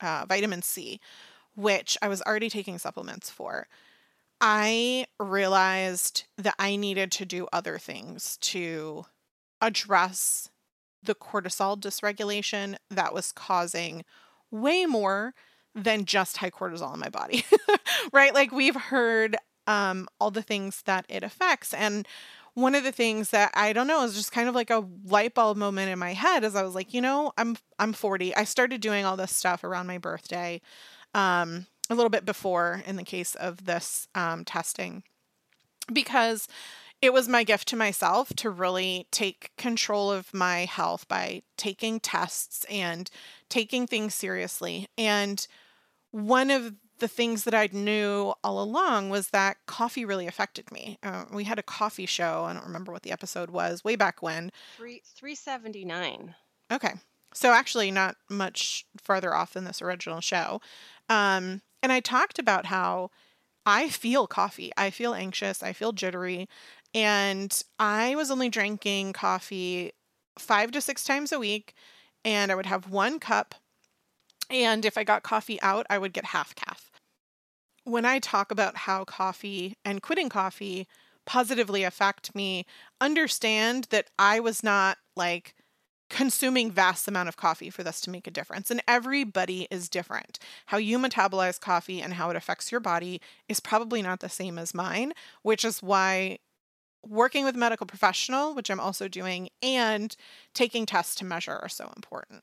[0.00, 1.00] uh, vitamin C,
[1.54, 3.66] which I was already taking supplements for.
[4.40, 9.06] I realized that I needed to do other things to
[9.60, 10.50] address
[11.02, 14.04] the cortisol dysregulation that was causing
[14.50, 15.34] way more
[15.74, 17.44] than just high cortisol in my body.
[18.12, 18.34] right?
[18.34, 21.74] Like we've heard um, all the things that it affects.
[21.74, 22.06] And
[22.54, 25.34] one of the things that I don't know is just kind of like a light
[25.34, 28.34] bulb moment in my head as I was like, you know, I'm I'm 40.
[28.34, 30.62] I started doing all this stuff around my birthday,
[31.12, 35.02] um, a little bit before in the case of this um, testing,
[35.92, 36.48] because
[37.02, 42.00] it was my gift to myself to really take control of my health by taking
[42.00, 43.10] tests and
[43.48, 44.88] taking things seriously.
[44.96, 45.46] And
[46.10, 50.98] one of the things that I knew all along was that coffee really affected me.
[51.02, 52.44] Uh, we had a coffee show.
[52.44, 54.50] I don't remember what the episode was way back when.
[54.78, 56.34] Three three seventy nine.
[56.72, 56.94] Okay,
[57.34, 60.62] so actually not much farther off than this original show.
[61.10, 63.10] Um, and I talked about how
[63.64, 64.72] I feel coffee.
[64.76, 65.62] I feel anxious.
[65.62, 66.48] I feel jittery,
[66.94, 69.92] and I was only drinking coffee
[70.38, 71.74] five to six times a week,
[72.24, 73.54] and I would have one cup
[74.50, 76.90] and if I got coffee out, I would get half calf.
[77.84, 80.86] When I talk about how coffee and quitting coffee
[81.24, 82.66] positively affect me,
[83.00, 85.54] understand that I was not like
[86.08, 88.70] consuming vast amount of coffee for this to make a difference.
[88.70, 90.38] And everybody is different.
[90.66, 94.58] How you metabolize coffee and how it affects your body is probably not the same
[94.58, 96.38] as mine which is why
[97.06, 100.16] working with medical professional which i'm also doing and
[100.54, 102.42] taking tests to measure are so important.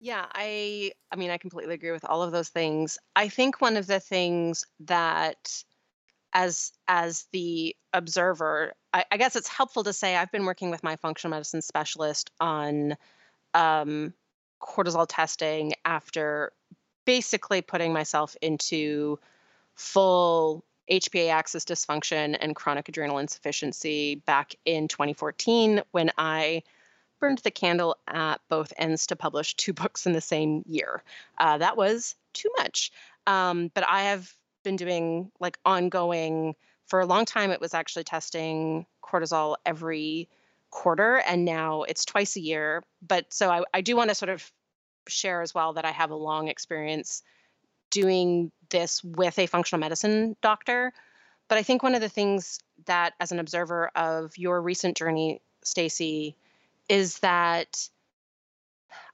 [0.00, 2.98] Yeah, I I mean I completely agree with all of those things.
[3.16, 5.64] I think one of the things that
[6.34, 10.82] as as the observer, I, I guess it's helpful to say I've been working with
[10.82, 12.96] my functional medicine specialist on
[13.54, 14.12] um,
[14.60, 16.52] cortisol testing after
[17.04, 19.18] basically putting myself into
[19.74, 26.62] full HPA axis dysfunction and chronic adrenal insufficiency back in 2014 when I
[27.20, 31.02] burned the candle at both ends to publish two books in the same year.
[31.38, 32.92] Uh, that was too much.
[33.26, 36.54] Um, but I have been doing like ongoing
[36.86, 37.50] for a long time.
[37.50, 40.28] It was actually testing cortisol every
[40.70, 42.82] quarter, and now it's twice a year.
[43.06, 44.50] But so I, I do want to sort of
[45.06, 47.22] share as well that I have a long experience
[47.90, 50.92] doing this with a functional medicine doctor.
[51.48, 55.42] But I think one of the things that, as an observer of your recent journey,
[55.62, 56.36] Stacy,
[56.88, 57.88] is that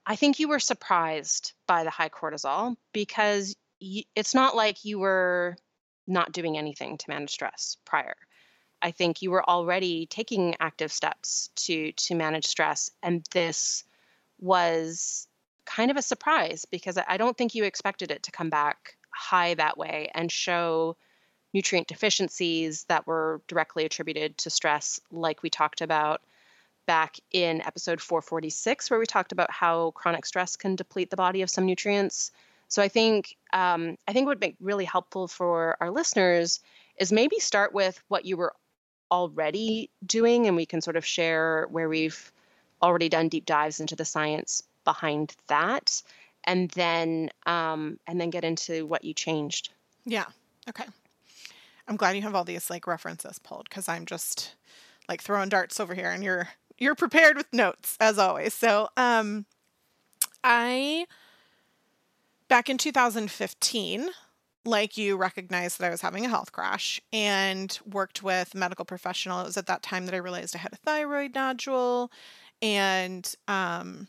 [0.06, 5.56] I think you were surprised by the high cortisol because it's not like you were
[6.06, 8.16] not doing anything to manage stress prior.
[8.82, 13.84] I think you were already taking active steps to to manage stress and this
[14.38, 15.28] was
[15.66, 19.54] kind of a surprise because I don't think you expected it to come back high
[19.54, 20.96] that way and show
[21.52, 26.22] nutrient deficiencies that were directly attributed to stress like we talked about
[26.86, 31.42] back in episode 446, where we talked about how chronic stress can deplete the body
[31.42, 32.32] of some nutrients.
[32.70, 36.60] So I think um, I think would be really helpful for our listeners
[36.96, 38.54] is maybe start with what you were
[39.10, 42.32] already doing, and we can sort of share where we've
[42.80, 46.00] already done deep dives into the science behind that,
[46.44, 49.70] and then um, and then get into what you changed.
[50.04, 50.26] Yeah.
[50.68, 50.84] Okay.
[51.88, 54.54] I'm glad you have all these like references pulled because I'm just
[55.08, 56.48] like throwing darts over here, and you're
[56.78, 58.54] you're prepared with notes as always.
[58.54, 59.44] So, um,
[60.44, 61.06] I
[62.50, 64.10] back in 2015,
[64.66, 68.84] like you, recognized that I was having a health crash and worked with a medical
[68.84, 69.40] professional.
[69.40, 72.10] It was at that time that I realized I had a thyroid nodule
[72.60, 74.08] and um,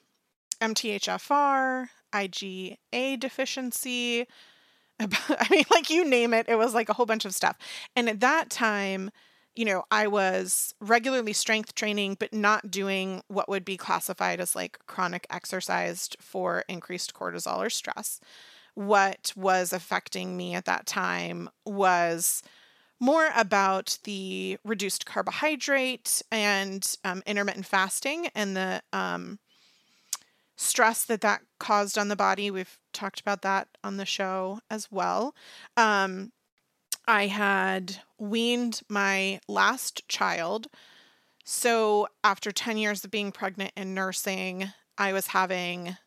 [0.60, 4.26] MTHFR, IgA deficiency.
[5.00, 7.58] I mean, like you name it, it was like a whole bunch of stuff.
[7.96, 9.12] And at that time,
[9.56, 14.56] you know, I was regularly strength training, but not doing what would be classified as
[14.56, 18.22] like chronic exercise for increased cortisol or stress.
[18.74, 22.42] What was affecting me at that time was
[23.00, 29.40] more about the reduced carbohydrate and um, intermittent fasting and the um,
[30.56, 32.52] stress that that caused on the body.
[32.52, 35.36] We've talked about that on the show as well.
[35.76, 36.32] Um,
[37.08, 40.68] I had weaned my last child.
[41.44, 45.98] So after 10 years of being pregnant and nursing, I was having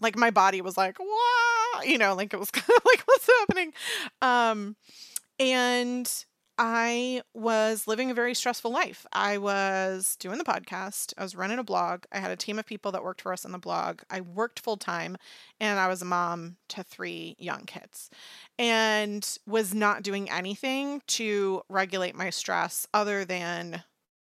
[0.00, 3.28] like my body was like, wow, you know, like it was kind of like what's
[3.38, 3.72] happening.
[4.22, 4.76] Um
[5.38, 6.24] and
[6.58, 9.06] I was living a very stressful life.
[9.12, 12.66] I was doing the podcast, I was running a blog, I had a team of
[12.66, 15.16] people that worked for us on the blog, I worked full time,
[15.60, 18.10] and I was a mom to three young kids
[18.58, 23.84] and was not doing anything to regulate my stress other than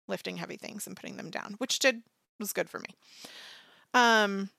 [0.09, 2.01] lifting heavy things and putting them down, which did
[2.37, 2.95] was good for me.
[3.93, 4.49] Um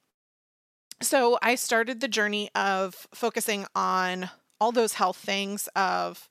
[1.03, 4.31] so I started the journey of focusing on
[4.61, 6.29] all those health things of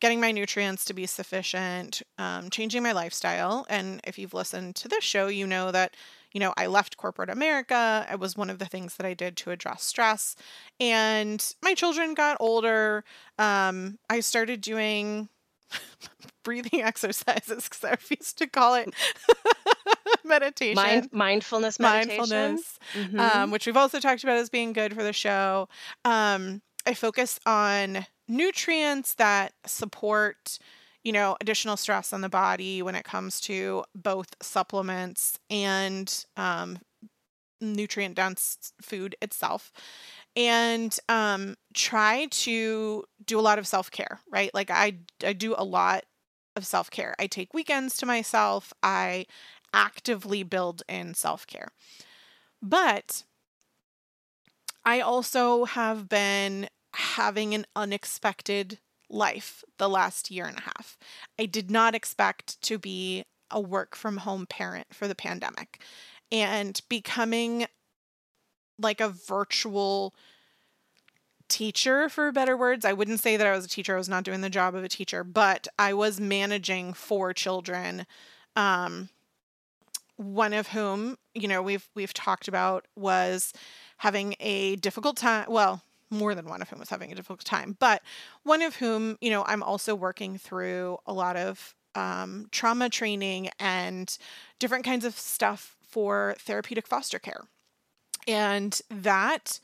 [0.00, 3.66] getting my nutrients to be sufficient, um, changing my lifestyle.
[3.68, 5.94] And if you've listened to this show, you know that,
[6.32, 8.06] you know, I left corporate America.
[8.10, 10.36] It was one of the things that I did to address stress.
[10.78, 13.04] And my children got older.
[13.38, 15.28] Um, I started doing
[16.44, 18.94] breathing exercises because I refuse to call it
[20.24, 20.76] meditation.
[20.76, 22.18] Mind, mindfulness meditation.
[22.18, 23.20] Mindfulness, mm-hmm.
[23.20, 25.68] um, which we've also talked about as being good for the show.
[26.04, 30.58] Um, I focus on nutrients that support
[31.04, 36.78] you know additional stress on the body when it comes to both supplements and um,
[37.60, 39.72] nutrient dense food itself.
[40.36, 44.52] And um, try to do a lot of self-care right?
[44.54, 46.04] Like i i do a lot
[46.56, 47.14] of self-care.
[47.18, 48.72] I take weekends to myself.
[48.82, 49.26] I
[49.72, 51.68] actively build in self-care.
[52.62, 53.24] But
[54.84, 56.68] i also have been
[56.98, 60.98] having an unexpected life the last year and a half.
[61.38, 65.80] I did not expect to be a work from home parent for the pandemic
[66.30, 67.66] and becoming
[68.78, 70.12] like a virtual
[71.48, 72.84] teacher for better words.
[72.84, 73.94] I wouldn't say that I was a teacher.
[73.94, 78.06] I was not doing the job of a teacher, but I was managing four children
[78.56, 79.08] um
[80.16, 83.52] one of whom, you know, we've we've talked about was
[83.98, 87.76] having a difficult time, well, more than one of whom was having a difficult time,
[87.78, 88.02] but
[88.42, 93.50] one of whom, you know, I'm also working through a lot of um, trauma training
[93.58, 94.16] and
[94.58, 97.44] different kinds of stuff for therapeutic foster care.
[98.26, 99.60] And that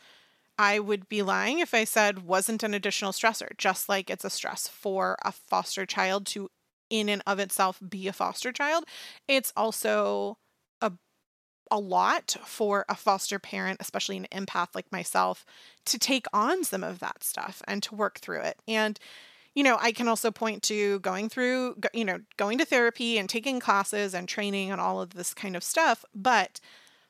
[0.58, 4.30] I would be lying if I said wasn't an additional stressor, just like it's a
[4.30, 6.50] stress for a foster child to,
[6.90, 8.84] in and of itself, be a foster child.
[9.28, 10.38] It's also
[11.70, 15.44] a lot for a foster parent, especially an empath like myself,
[15.86, 18.58] to take on some of that stuff and to work through it.
[18.68, 18.98] And
[19.54, 23.28] you know, I can also point to going through, you know, going to therapy and
[23.28, 26.04] taking classes and training and all of this kind of stuff.
[26.12, 26.60] But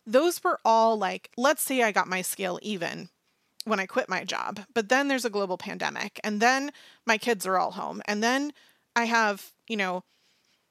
[0.07, 3.09] those were all like, let's say I got my scale even
[3.65, 6.71] when I quit my job, but then there's a global pandemic, and then
[7.07, 8.53] my kids are all home, and then
[8.95, 10.05] I have, you know,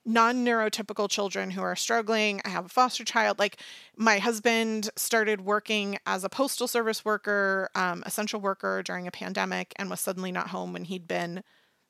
[0.06, 2.42] non neurotypical children who are struggling.
[2.46, 3.40] I have a foster child.
[3.40, 3.58] Like
[3.96, 9.74] my husband started working as a postal service worker, um, essential worker during a pandemic,
[9.78, 11.44] and was suddenly not home when he'd been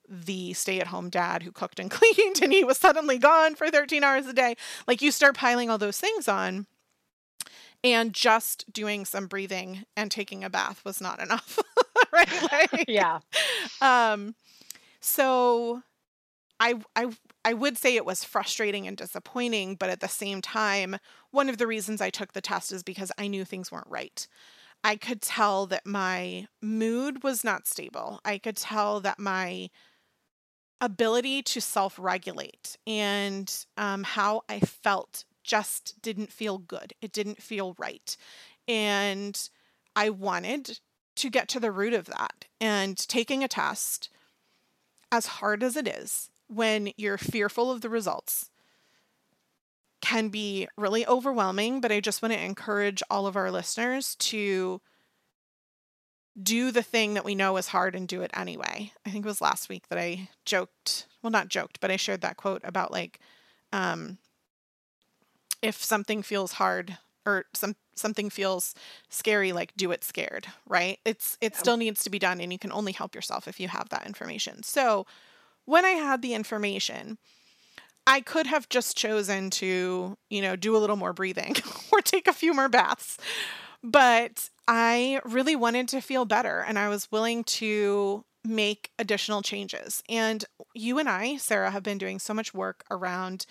[0.07, 3.69] the stay at home dad who cooked and cleaned, and he was suddenly gone for
[3.69, 4.55] 13 hours a day.
[4.87, 6.67] Like you start piling all those things on.
[7.85, 11.59] And just doing some breathing and taking a bath was not enough,
[12.13, 12.29] right?
[12.71, 13.19] Like, yeah.
[13.81, 14.35] Um,
[15.01, 15.81] so
[16.59, 17.07] I I
[17.45, 20.97] I would say it was frustrating and disappointing, but at the same time,
[21.31, 24.25] one of the reasons I took the test is because I knew things weren't right.
[24.83, 28.19] I could tell that my mood was not stable.
[28.25, 29.69] I could tell that my
[30.81, 36.93] ability to self regulate and um, how I felt just didn't feel good.
[37.01, 38.15] It didn't feel right.
[38.67, 39.49] And
[39.95, 40.79] I wanted
[41.15, 42.45] to get to the root of that.
[42.59, 44.09] And taking a test,
[45.11, 48.49] as hard as it is, when you're fearful of the results
[50.01, 54.81] can be really overwhelming, but I just want to encourage all of our listeners to
[56.41, 58.91] do the thing that we know is hard and do it anyway.
[59.05, 62.21] I think it was last week that I joked, well, not joked, but I shared
[62.21, 63.19] that quote about like,
[63.71, 64.17] um,
[65.61, 68.75] if something feels hard or some something feels
[69.09, 70.99] scary, like do it scared, right?
[71.05, 73.69] It's it still needs to be done, and you can only help yourself if you
[73.69, 74.63] have that information.
[74.63, 75.05] So
[75.65, 77.17] when I had the information,
[78.05, 81.55] I could have just chosen to, you know, do a little more breathing
[81.91, 83.17] or take a few more baths.
[83.81, 90.03] But I really wanted to feel better and I was willing to make additional changes.
[90.09, 93.45] And you and I, Sarah, have been doing so much work around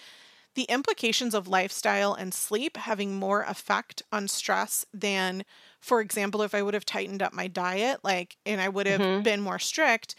[0.55, 5.45] the implications of lifestyle and sleep having more effect on stress than,
[5.81, 9.01] for example, if I would have tightened up my diet, like, and I would have
[9.01, 9.23] mm-hmm.
[9.23, 10.15] been more strict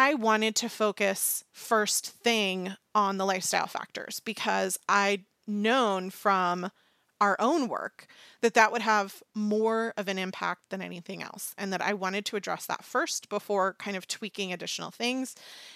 [0.00, 6.70] I wanted to focus first thing on the lifestyle factors because I'd known from
[7.20, 8.06] our own work
[8.40, 12.24] that that would have more of an impact than anything else and that I wanted
[12.26, 15.34] to address that first before kind of tweaking additional things.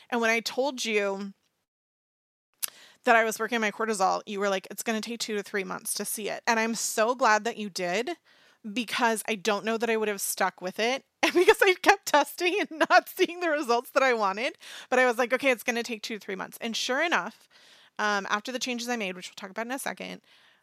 [0.09, 1.33] And when I told you
[3.03, 5.43] that I was working my cortisol, you were like it's going to take 2 to
[5.43, 6.45] 3 months to see it.
[6.47, 8.11] And I'm so glad that you did
[8.73, 12.07] because I don't know that I would have stuck with it and because I kept
[12.07, 14.57] testing and not seeing the results that I wanted.
[14.91, 16.59] But I was like, okay, it's going to take two to three months.
[16.61, 17.49] And sure enough,
[17.99, 20.21] um, after the changes I made, which we'll talk about in a second,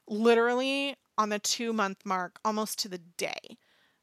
[0.07, 3.57] literally on the two month mark, almost to the day,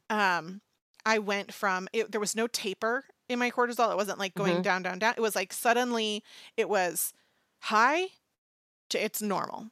[0.09, 0.61] um,
[1.05, 3.91] I went from it, there was no taper in my cortisol.
[3.91, 4.61] It wasn't like going mm-hmm.
[4.61, 5.13] down, down, down.
[5.15, 6.23] It was like suddenly
[6.55, 7.13] it was
[7.59, 8.07] high
[8.89, 9.67] to it's normal.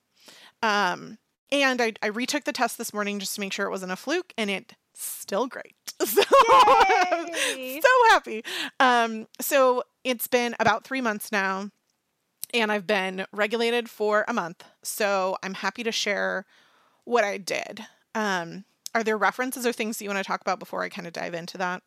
[0.62, 1.18] Um,
[1.52, 3.96] and I, I retook the test this morning just to make sure it wasn't a
[3.96, 5.76] fluke, and it still great.
[6.06, 6.22] So,
[7.82, 8.44] so happy.
[8.80, 11.70] Um, so it's been about three months now,
[12.54, 14.64] and I've been regulated for a month.
[14.84, 16.46] So I'm happy to share
[17.06, 17.86] what I did.
[18.14, 21.08] Um, are there references or things that you want to talk about before I kind
[21.08, 21.84] of dive into that?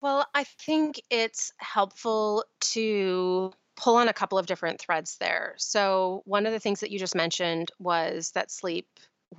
[0.00, 5.54] Well, I think it's helpful to pull on a couple of different threads there.
[5.56, 8.86] So, one of the things that you just mentioned was that sleep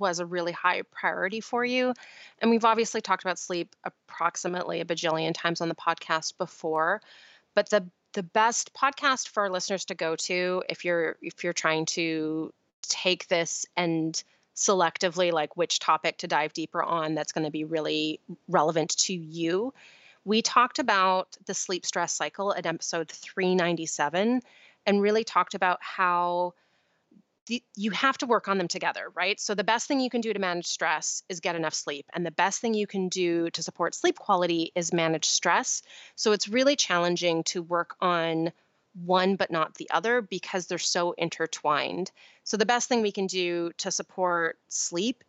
[0.00, 1.94] was a really high priority for you.
[2.40, 7.00] And we've obviously talked about sleep approximately a bajillion times on the podcast before,
[7.54, 11.52] but the the best podcast for our listeners to go to if you're if you're
[11.52, 12.50] trying to
[12.82, 14.22] take this and
[14.54, 18.18] selectively like which topic to dive deeper on that's going to be really
[18.48, 19.74] relevant to you.
[20.24, 24.40] We talked about the sleep stress cycle at episode 397
[24.86, 26.54] and really talked about how
[27.46, 29.38] the, you have to work on them together, right?
[29.38, 32.06] So the best thing you can do to manage stress is get enough sleep.
[32.12, 35.82] And the best thing you can do to support sleep quality is manage stress.
[36.16, 38.52] So it's really challenging to work on
[39.04, 42.10] one but not the other because they're so intertwined.
[42.44, 45.22] So the best thing we can do to support sleep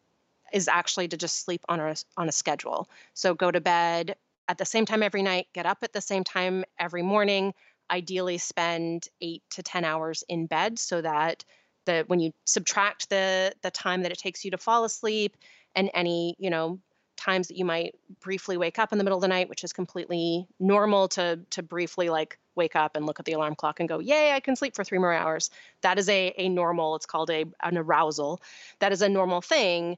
[0.53, 2.89] is actually to just sleep on a on a schedule.
[3.13, 4.15] So go to bed
[4.47, 7.53] at the same time every night, get up at the same time every morning,
[7.91, 11.43] ideally spend 8 to 10 hours in bed so that
[11.87, 15.35] the when you subtract the the time that it takes you to fall asleep
[15.75, 16.79] and any you know
[17.17, 19.73] times that you might briefly wake up in the middle of the night which is
[19.73, 23.89] completely normal to to briefly like wake up and look at the alarm clock and
[23.89, 25.49] go yay i can sleep for three more hours.
[25.81, 28.41] That is a, a normal it's called a an arousal.
[28.79, 29.97] That is a normal thing.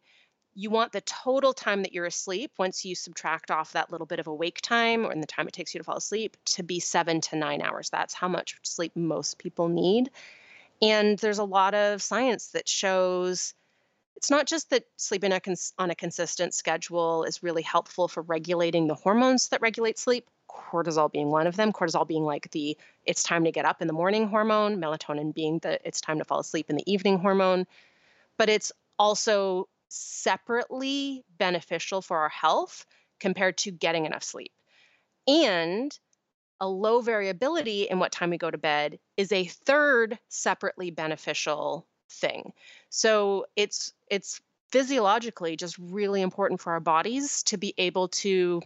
[0.56, 4.20] You want the total time that you're asleep once you subtract off that little bit
[4.20, 6.80] of awake time or in the time it takes you to fall asleep to be
[6.80, 7.90] seven to nine hours.
[7.90, 10.10] That's how much sleep most people need
[10.81, 13.53] and there's a lot of science that shows
[14.15, 18.95] it's not just that sleeping on a consistent schedule is really helpful for regulating the
[18.95, 23.45] hormones that regulate sleep, cortisol being one of them, cortisol being like the it's time
[23.45, 26.69] to get up in the morning hormone, melatonin being the it's time to fall asleep
[26.69, 27.65] in the evening hormone,
[28.38, 32.85] but it's also separately beneficial for our health
[33.22, 34.51] compared to getting enough sleep.
[35.27, 35.97] And
[36.61, 41.86] a low variability in what time we go to bed is a third separately beneficial
[42.10, 42.53] thing.
[42.90, 44.41] So it's it's
[44.72, 48.61] physiologically just really important for our bodies to be able to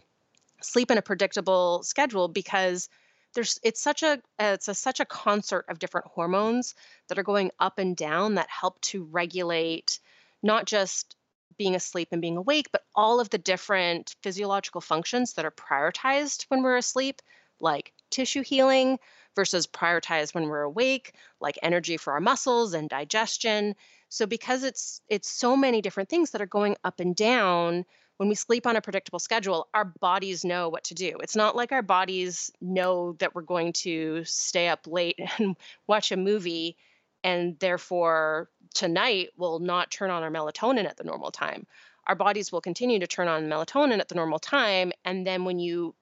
[0.60, 2.88] sleep in a predictable schedule because
[3.34, 6.74] there's it's such a it's a, such a concert of different hormones
[7.08, 9.98] that are going up and down that help to regulate
[10.42, 11.16] not just
[11.56, 16.44] being asleep and being awake but all of the different physiological functions that are prioritized
[16.48, 17.20] when we're asleep
[17.60, 18.98] like tissue healing
[19.34, 23.74] versus prioritize when we're awake, like energy for our muscles and digestion.
[24.08, 27.84] So because it's it's so many different things that are going up and down,
[28.16, 31.16] when we sleep on a predictable schedule, our bodies know what to do.
[31.20, 35.56] It's not like our bodies know that we're going to stay up late and
[35.86, 36.76] watch a movie
[37.22, 41.66] and therefore tonight will not turn on our melatonin at the normal time.
[42.06, 45.58] Our bodies will continue to turn on melatonin at the normal time and then when
[45.58, 45.94] you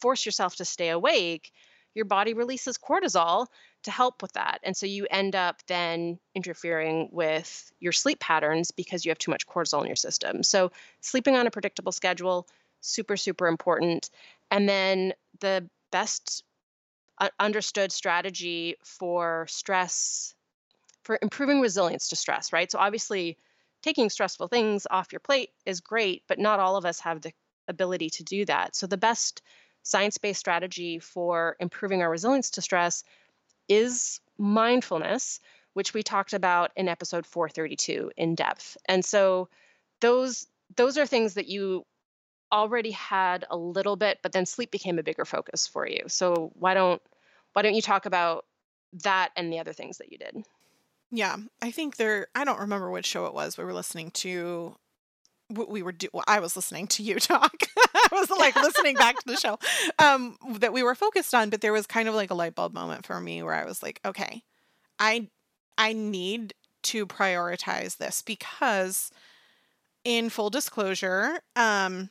[0.00, 1.52] force yourself to stay awake,
[1.94, 3.46] your body releases cortisol
[3.84, 4.60] to help with that.
[4.62, 9.30] And so you end up then interfering with your sleep patterns because you have too
[9.30, 10.42] much cortisol in your system.
[10.42, 12.46] So sleeping on a predictable schedule,
[12.80, 14.10] super, super important.
[14.50, 16.44] And then the best
[17.18, 20.34] uh, understood strategy for stress,
[21.02, 22.70] for improving resilience to stress, right?
[22.70, 23.38] So obviously,
[23.82, 27.32] taking stressful things off your plate is great, but not all of us have the
[27.68, 28.76] ability to do that.
[28.76, 29.42] So the best
[29.86, 33.04] science based strategy for improving our resilience to stress
[33.68, 35.38] is mindfulness,
[35.74, 38.76] which we talked about in episode 432 in depth.
[38.86, 39.48] And so
[40.00, 41.86] those those are things that you
[42.50, 46.02] already had a little bit, but then sleep became a bigger focus for you.
[46.08, 47.00] So why don't
[47.52, 48.44] why don't you talk about
[49.04, 50.36] that and the other things that you did?
[51.12, 52.26] Yeah, I think there.
[52.34, 54.74] I don't remember which show it was we were listening to.
[55.48, 55.92] What we were.
[55.92, 57.54] Do, well, I was listening to you talk.
[57.76, 59.58] I was like listening back to the show
[59.98, 62.74] um, that we were focused on, but there was kind of like a light bulb
[62.74, 64.42] moment for me where I was like, okay,
[64.98, 65.28] I
[65.78, 66.54] I need
[66.84, 69.10] to prioritize this because,
[70.04, 72.10] in full disclosure, um,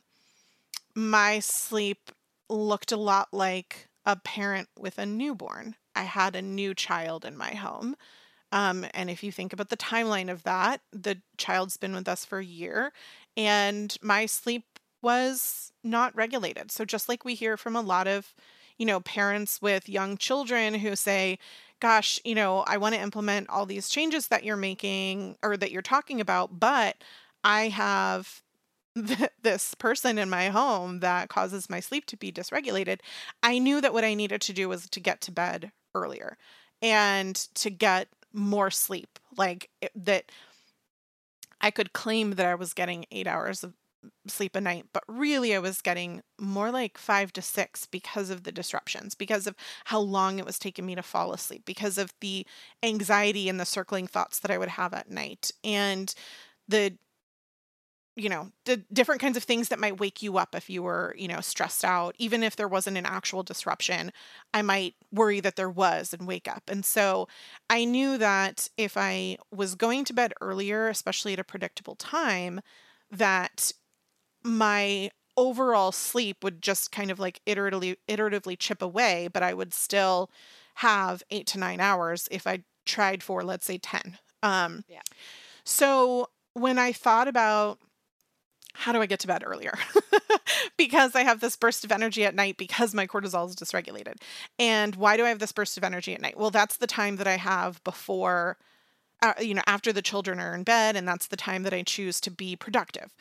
[0.94, 2.10] my sleep
[2.48, 5.74] looked a lot like a parent with a newborn.
[5.94, 7.96] I had a new child in my home.
[8.52, 12.24] Um, and if you think about the timeline of that, the child's been with us
[12.24, 12.92] for a year,
[13.36, 14.64] and my sleep
[15.02, 16.70] was not regulated.
[16.70, 18.34] So, just like we hear from a lot of,
[18.78, 21.38] you know, parents with young children who say,
[21.78, 25.70] Gosh, you know, I want to implement all these changes that you're making or that
[25.70, 26.96] you're talking about, but
[27.44, 28.42] I have
[29.42, 33.00] this person in my home that causes my sleep to be dysregulated.
[33.42, 36.38] I knew that what I needed to do was to get to bed earlier
[36.80, 39.18] and to get more sleep.
[39.36, 40.32] Like it, that
[41.66, 43.74] I could claim that I was getting eight hours of
[44.28, 48.44] sleep a night, but really I was getting more like five to six because of
[48.44, 49.56] the disruptions, because of
[49.86, 52.46] how long it was taking me to fall asleep, because of the
[52.84, 56.14] anxiety and the circling thoughts that I would have at night, and
[56.68, 56.96] the
[58.16, 61.14] you know, the different kinds of things that might wake you up if you were,
[61.18, 62.14] you know, stressed out.
[62.18, 64.10] Even if there wasn't an actual disruption,
[64.54, 66.62] I might worry that there was and wake up.
[66.68, 67.28] And so
[67.68, 72.62] I knew that if I was going to bed earlier, especially at a predictable time,
[73.10, 73.70] that
[74.42, 79.74] my overall sleep would just kind of like iteratively iteratively chip away, but I would
[79.74, 80.30] still
[80.76, 84.18] have 8 to 9 hours if I tried for let's say 10.
[84.42, 85.02] Um yeah.
[85.64, 87.78] So when I thought about
[88.76, 89.74] how do I get to bed earlier?
[90.76, 94.16] because I have this burst of energy at night because my cortisol is dysregulated.
[94.58, 96.38] And why do I have this burst of energy at night?
[96.38, 98.58] Well, that's the time that I have before,
[99.22, 101.82] uh, you know, after the children are in bed, and that's the time that I
[101.82, 103.14] choose to be productive.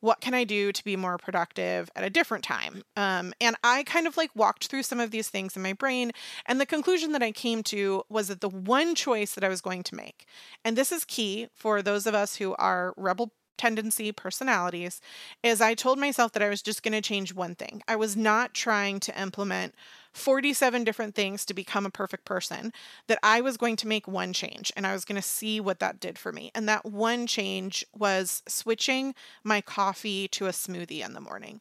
[0.00, 2.82] What can I do to be more productive at a different time?
[2.96, 6.12] Um, and I kind of like walked through some of these things in my brain.
[6.46, 9.60] And the conclusion that I came to was that the one choice that I was
[9.60, 10.24] going to make,
[10.64, 15.00] and this is key for those of us who are rebel tendency personalities
[15.42, 17.82] is I told myself that I was just going to change one thing.
[17.86, 19.74] I was not trying to implement
[20.12, 22.72] 47 different things to become a perfect person,
[23.06, 25.78] that I was going to make one change and I was going to see what
[25.78, 26.50] that did for me.
[26.54, 29.14] And that one change was switching
[29.44, 31.60] my coffee to a smoothie in the morning.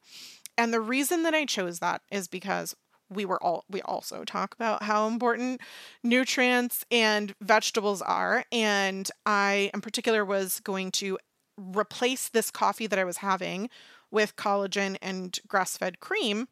[0.57, 2.75] And the reason that I chose that is because
[3.09, 5.61] we were all we also talk about how important
[6.03, 11.17] nutrients and vegetables are and i in particular was going to
[11.59, 13.69] replace this coffee that I was having
[14.11, 16.47] with collagen and grass fed cream,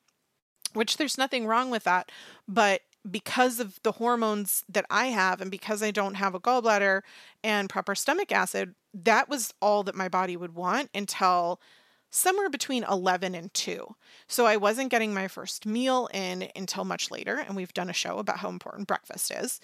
[0.73, 2.11] which there's nothing wrong with that.
[2.47, 7.01] But because of the hormones that I have, and because I don't have a gallbladder
[7.43, 11.61] and proper stomach acid, that was all that my body would want until
[12.09, 13.95] somewhere between 11 and 2.
[14.27, 17.38] So I wasn't getting my first meal in until much later.
[17.38, 19.59] And we've done a show about how important breakfast is.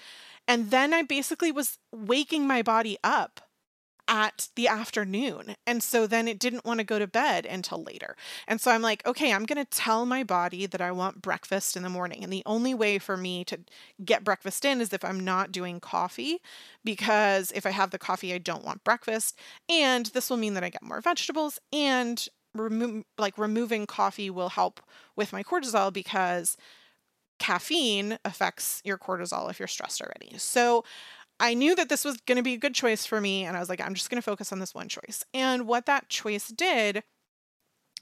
[0.47, 3.41] And then I basically was waking my body up
[4.13, 5.55] at the afternoon.
[5.65, 8.15] And so then it didn't want to go to bed until later.
[8.47, 11.75] And so I'm like, okay, I'm going to tell my body that I want breakfast
[11.75, 12.23] in the morning.
[12.23, 13.61] And the only way for me to
[14.05, 16.41] get breakfast in is if I'm not doing coffee,
[16.85, 19.39] because if I have the coffee, I don't want breakfast.
[19.67, 22.27] And this will mean that I get more vegetables and
[23.17, 24.79] like removing coffee will help
[25.15, 26.55] with my cortisol because
[27.39, 30.37] caffeine affects your cortisol if you're stressed already.
[30.37, 30.83] So
[31.39, 33.43] I knew that this was going to be a good choice for me.
[33.43, 35.25] And I was like, I'm just going to focus on this one choice.
[35.33, 37.03] And what that choice did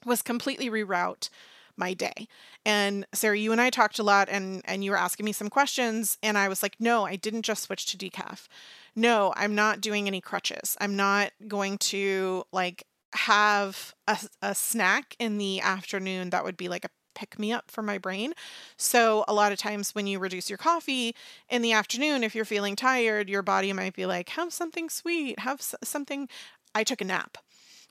[0.05, 1.29] was completely reroute
[1.77, 2.27] my day.
[2.65, 5.49] And Sarah, you and I talked a lot and and you were asking me some
[5.49, 8.47] questions and I was like, "No, I didn't just switch to decaf.
[8.95, 10.77] No, I'm not doing any crutches.
[10.81, 16.69] I'm not going to like have a, a snack in the afternoon that would be
[16.69, 18.33] like a pick me up for my brain.
[18.77, 21.15] So, a lot of times when you reduce your coffee
[21.49, 25.39] in the afternoon, if you're feeling tired, your body might be like, have something sweet,
[25.39, 26.29] have something.
[26.73, 27.37] I took a nap,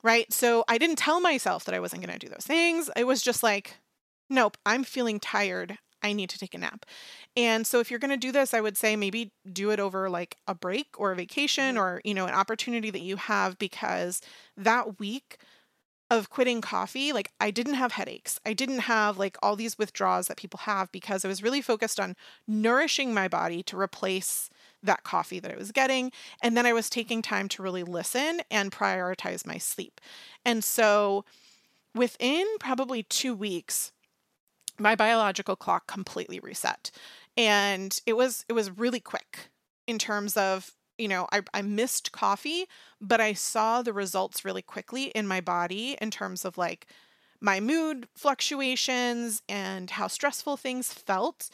[0.02, 0.32] right?
[0.32, 2.90] So, I didn't tell myself that I wasn't going to do those things.
[2.96, 3.76] It was just like,
[4.28, 5.78] nope, I'm feeling tired.
[6.02, 6.86] I need to take a nap.
[7.36, 10.08] And so if you're going to do this, I would say maybe do it over
[10.08, 11.82] like a break or a vacation mm-hmm.
[11.82, 14.20] or, you know, an opportunity that you have because
[14.56, 15.38] that week
[16.10, 18.40] of quitting coffee, like I didn't have headaches.
[18.44, 22.00] I didn't have like all these withdrawals that people have because I was really focused
[22.00, 22.16] on
[22.48, 24.50] nourishing my body to replace
[24.82, 26.10] that coffee that I was getting.
[26.42, 30.00] And then I was taking time to really listen and prioritize my sleep.
[30.44, 31.24] And so
[31.94, 33.92] within probably two weeks,
[34.78, 36.90] my biological clock completely reset.
[37.36, 39.50] And it was it was really quick
[39.86, 42.66] in terms of you know, I, I missed coffee,
[43.00, 46.86] but I saw the results really quickly in my body in terms of like
[47.40, 51.48] my mood fluctuations and how stressful things felt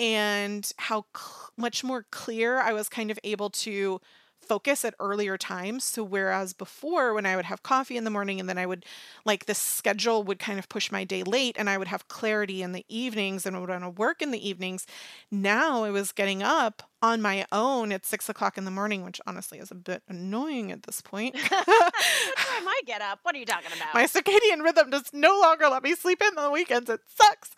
[0.00, 4.00] and how cl- much more clear I was kind of able to
[4.40, 5.84] focus at earlier times.
[5.84, 8.84] So whereas before when I would have coffee in the morning and then I would
[9.24, 12.62] like the schedule would kind of push my day late and I would have clarity
[12.62, 14.86] in the evenings and would want to work in the evenings.
[15.30, 19.20] Now I was getting up on my own at six o'clock in the morning, which
[19.26, 21.34] honestly is a bit annoying at this point.
[21.36, 23.20] What time I get up?
[23.22, 23.94] What are you talking about?
[23.94, 26.90] my circadian rhythm does no longer let me sleep in on the weekends.
[26.90, 27.50] It sucks.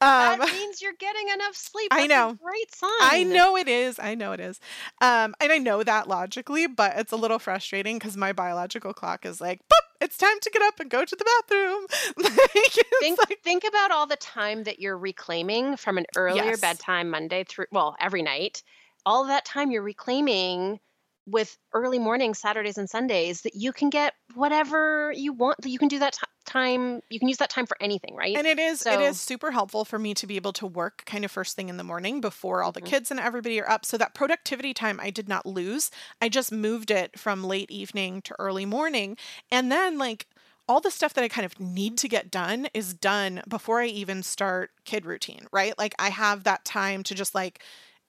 [0.00, 1.88] that Um, means you're getting enough sleep.
[1.92, 2.38] I That's a know.
[2.42, 2.90] great sign.
[3.00, 3.98] I know it is.
[3.98, 4.58] I know it is.
[5.00, 9.24] Um, and I know that logically, but it's a little frustrating because my biological clock
[9.26, 11.86] is like, boop, it's time to get up and go to the bathroom.
[12.16, 16.60] like, Think like, think about all the time that you're reclaiming from an earlier Yes.
[16.60, 18.62] bedtime Monday through well every night.
[19.06, 20.80] All that time you're reclaiming
[21.26, 25.60] with early mornings, Saturdays and Sundays that you can get whatever you want.
[25.60, 27.00] That you can do that ti time.
[27.10, 28.34] You can use that time for anything, right?
[28.34, 31.02] and it is it So- is super helpful for me to be able to work
[31.04, 32.86] kind of first thing in the morning before all the Mhm.
[32.86, 33.84] kids and everybody are up.
[33.84, 35.90] So that productivity time I did not lose.
[36.22, 39.18] I just moved it from late evening to early morning.
[39.50, 40.26] And then like
[40.66, 43.86] all the stuff that I kind of need to get done is done before I
[43.86, 45.76] even start kid routine, right?
[45.78, 47.62] Like I have that time to just like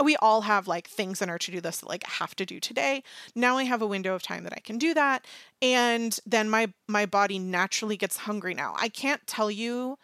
[0.04, 2.60] we all have like things in our to-do list that like I have to do
[2.60, 3.04] today.
[3.36, 5.26] Now I have a window of time that I can do that
[5.62, 8.74] and then my my body naturally gets hungry now.
[8.78, 9.98] I can't tell you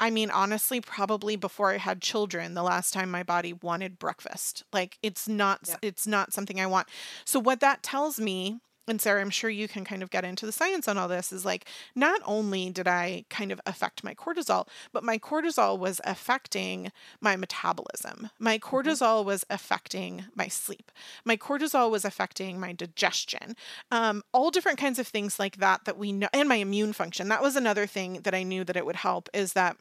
[0.00, 4.64] I mean honestly probably before I had children the last time my body wanted breakfast.
[4.72, 5.76] Like it's not Yeah.
[5.82, 6.88] it's not something I want.
[7.24, 10.46] So what that tells me and Sarah, I'm sure you can kind of get into
[10.46, 14.14] the science on all this is like not only did I kind of affect my
[14.14, 18.30] cortisol, but my cortisol was affecting my metabolism.
[18.38, 20.92] My cortisol was affecting my sleep.
[21.24, 23.56] My cortisol was affecting my digestion.
[23.90, 27.28] Um, all different kinds of things like that that we know, and my immune function.
[27.28, 29.76] That was another thing that I knew that it would help is that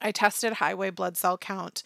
[0.00, 1.82] I tested high white blood cell count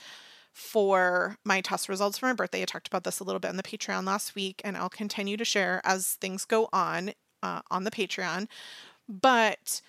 [0.52, 2.62] for my test results for my birthday.
[2.62, 5.36] I talked about this a little bit on the Patreon last week, and I'll continue
[5.36, 7.12] to share as things go on
[7.42, 8.46] uh, on the Patreon.
[9.08, 9.80] But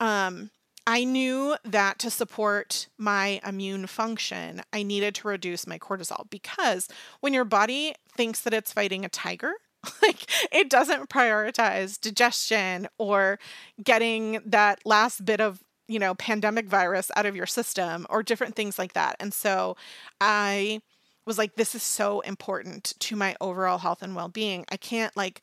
[0.00, 0.50] um,
[0.86, 6.88] I knew that to support my immune function, I needed to reduce my cortisol because
[7.20, 9.52] when your body thinks that it's fighting a tiger,
[10.02, 13.38] like it doesn't prioritize digestion or
[13.82, 18.56] getting that last bit of you know pandemic virus out of your system or different
[18.56, 19.16] things like that.
[19.20, 19.76] And so
[20.20, 20.80] i
[21.26, 24.64] was like this is so important to my overall health and well-being.
[24.70, 25.40] I can't like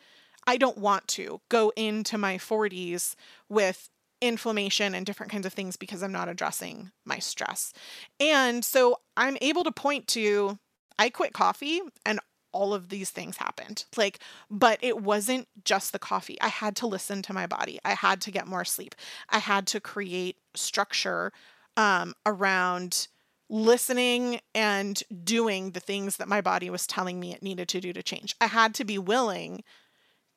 [0.48, 3.16] i don't want to go into my 40s
[3.50, 3.90] with
[4.22, 7.74] inflammation and different kinds of things because i'm not addressing my stress.
[8.20, 10.58] And so i'm able to point to
[11.00, 12.20] i quit coffee and
[12.54, 13.86] all of these things happened.
[13.98, 14.20] Like,
[14.50, 16.40] but it wasn't just the coffee.
[16.42, 17.80] I had to listen to my body.
[17.84, 18.96] I had to get more sleep.
[19.30, 21.32] I had to create structure
[21.78, 23.08] um, around
[23.50, 27.92] listening and doing the things that my body was telling me it needed to do
[27.94, 28.36] to change.
[28.40, 29.64] I had to be willing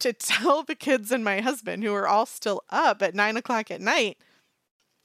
[0.00, 3.70] to tell the kids and my husband, who are all still up at nine o'clock
[3.70, 4.18] at night,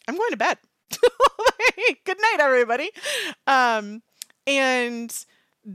[0.08, 0.58] I'm going to bed.
[2.04, 2.90] Good night, everybody.
[3.46, 4.02] Um,
[4.48, 5.16] and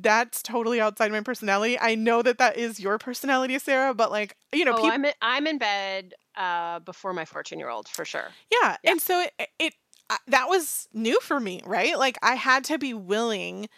[0.02, 1.78] that's totally outside my personality.
[1.78, 5.04] I know that that is your personality, Sarah, but like, you know, oh, people, I'm
[5.04, 8.28] in, I'm in bed uh, before my 14 year old for sure.
[8.50, 8.76] yeah.
[8.82, 8.90] Yeah.
[8.90, 9.74] And so it, it,
[10.10, 11.98] uh, that was new for me, right?
[11.98, 13.68] Like I had to be willing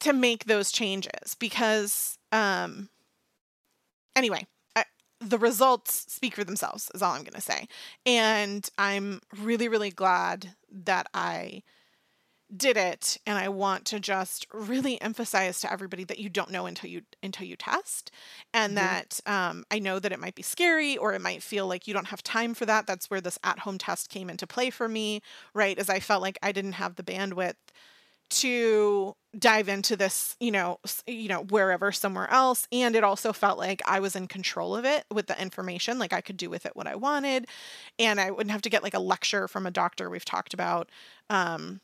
[0.00, 2.88] to make those changes because, um,
[4.14, 4.46] anyway,
[4.76, 4.84] I,
[5.20, 7.66] the results speak for themselves is all I'm going to say.
[8.04, 11.62] And I'm really, really glad that I
[12.54, 16.66] did it and i want to just really emphasize to everybody that you don't know
[16.66, 18.12] until you until you test
[18.54, 18.76] and Mhm.
[18.76, 21.94] that um, i know that it might be scary or it might feel like you
[21.94, 22.86] don't have time for that.
[22.86, 25.20] That's where this at home test came into play for me
[25.54, 25.76] right?
[25.78, 27.56] As i felt like i didn't have the bandwidth
[28.28, 32.66] to dive into this you know you know wherever somewhere else.
[32.72, 36.12] And it also felt like i was in control of it with the information like
[36.12, 37.46] i could do with it what i wanted.
[37.98, 40.90] And i wouldn't have to get like a lecture from a doctor we've talked about
[41.30, 41.80] um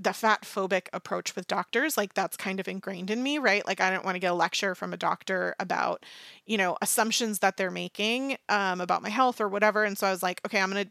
[0.00, 3.66] the fat phobic approach with doctors like that's kind of ingrained in me right?
[3.66, 6.04] Like i don't want to get a lecture from a doctor about
[6.46, 10.10] you know assumptions that they're making um, about my health or whatever and so i
[10.10, 10.90] was like okay i'm going to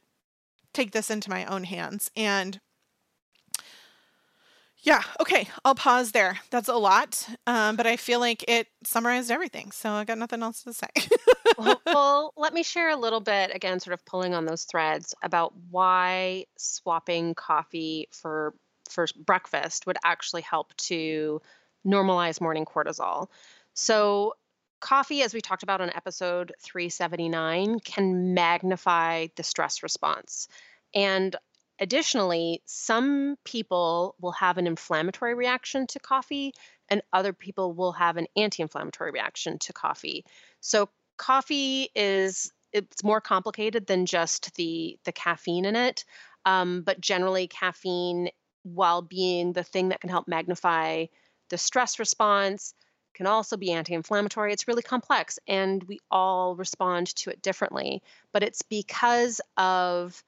[0.74, 2.60] take this into my own hands and
[4.82, 6.40] yeah okay i'll pause there.
[6.52, 10.44] That's a lot um, but i feel like it summarized everything so i got nothing
[10.44, 10.88] else to say.
[11.60, 15.14] Well, well, let me share a little bit again, sort of pulling on those threads
[15.22, 18.54] about why swapping coffee for
[18.92, 21.42] for breakfast would actually help to
[21.86, 23.28] normalize morning cortisol.
[23.74, 24.36] So,
[24.80, 30.48] coffee, as we talked about on episode 379, can magnify the stress response.
[30.94, 31.36] And
[31.80, 36.54] additionally, some people will have an inflammatory reaction to coffee,
[36.90, 40.26] and other people will have an anti inflammatory reaction to coffee.
[40.62, 46.06] So, coffee is it's more complicated than just the the caffeine in it
[46.46, 48.30] um, but generally caffeine
[48.74, 51.06] while being the thing that can help magnify
[51.50, 52.74] the stress response
[53.14, 58.02] can also be anti-inflammatory it's really complex and we all respond to it differently
[58.32, 60.24] but it's because of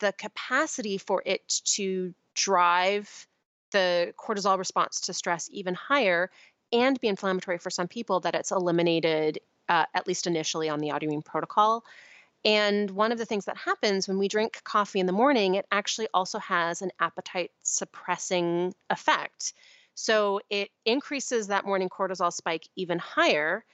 [0.00, 3.26] the capacity for it to drive
[3.70, 6.30] the cortisol response to stress even higher
[6.72, 9.38] and be inflammatory for some people that it's eliminated
[9.68, 11.84] uh, at least initially on the autoimmune protocol.
[12.44, 15.66] And one of the things that happens when we drink coffee in the morning, it
[15.70, 19.54] actually also has an appetite suppressing effect.
[19.94, 23.64] So it increases that morning cortisol spike even higher.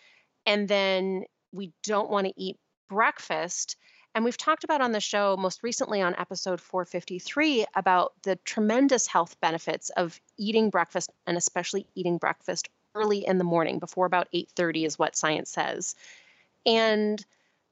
[0.47, 3.77] And then we don't want to eat breakfast.
[4.15, 9.07] And we've talked about on the show most recently on episode 453 about the tremendous
[9.07, 14.29] health benefits of eating breakfast and especially eating breakfast early in the morning before about
[14.33, 15.95] 8:30 is what science says.
[16.67, 17.25] And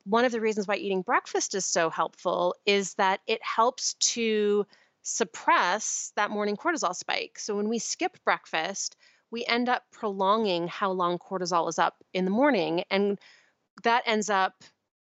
[0.05, 4.67] one of the reasons why eating breakfast is so helpful is that it helps to
[5.03, 7.39] suppress that morning cortisol spike.
[7.39, 8.97] So when we skip breakfast,
[9.31, 13.19] we end up prolonging how long cortisol is up in the morning and
[13.85, 14.55] that ends up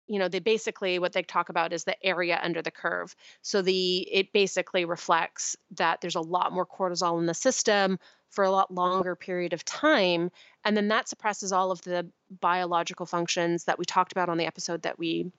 [0.08, 3.62] you know they basically what they talk about is the area under the curve so
[3.62, 7.98] the it basically reflects that there's a lot more cortisol in the system
[8.32, 10.32] for a lot longer period of time
[10.66, 12.08] and then that suppresses all of the
[12.40, 15.32] biological functions that we talked about on the episode that we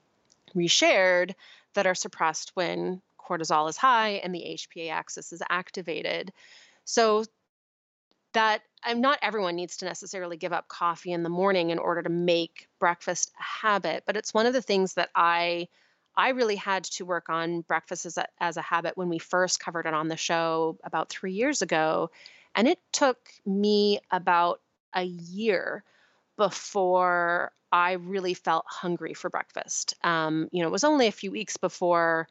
[0.55, 1.35] reshared
[1.75, 6.33] that are suppressed when cortisol is high and the HPA axis is activated.
[6.85, 7.25] So
[8.33, 12.03] that I'm not everyone needs to necessarily give up coffee in the morning in order
[12.03, 15.69] to make breakfast a habit, but it's one of the things that I
[16.15, 19.61] I really had to work on breakfast as a, as a habit when we first
[19.61, 22.11] covered it on the show about 3 years ago,
[22.55, 24.61] and it took me about
[24.95, 25.85] a year
[26.37, 29.95] before I really felt hungry for breakfast.
[30.05, 32.29] Um, you know, it was only a few weeks before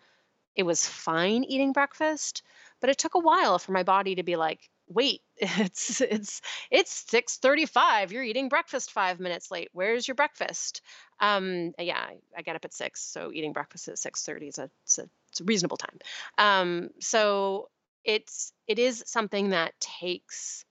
[0.56, 2.44] it was fine eating breakfast,
[2.80, 7.06] but it took a while for my body to be like, wait it's it's it's
[7.10, 9.70] 6.35 you're eating breakfast five minutes late.
[9.74, 10.82] Where's your breakfast?
[11.20, 12.08] Um yeah
[12.38, 15.42] I, get up at six so eating breakfast at 6.30 is a, it's a, it's
[15.42, 15.98] a reasonable time.
[16.38, 17.70] Um so
[18.04, 20.66] it's it is something that takes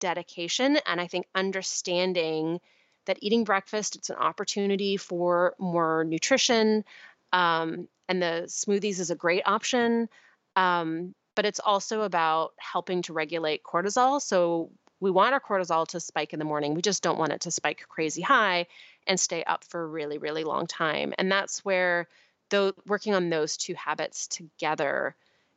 [0.00, 2.60] dedication and i think understanding
[3.06, 6.84] that eating breakfast it's an opportunity for more nutrition
[7.32, 10.08] um, and the smoothies is a great option
[10.56, 14.20] um, but it's also about helping to regulate cortisol.
[14.20, 14.70] So
[15.00, 16.74] we want our cortisol to spike in the morning.
[16.74, 18.66] We just don't want it to spike crazy high
[19.06, 21.12] and stay up for a really, really long time.
[21.18, 22.08] And that's where
[22.50, 25.16] though working on those two habits together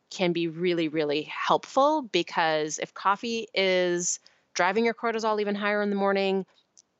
[0.10, 4.20] can be really, really helpful because if coffee is
[4.54, 6.46] driving your cortisol even higher in the morning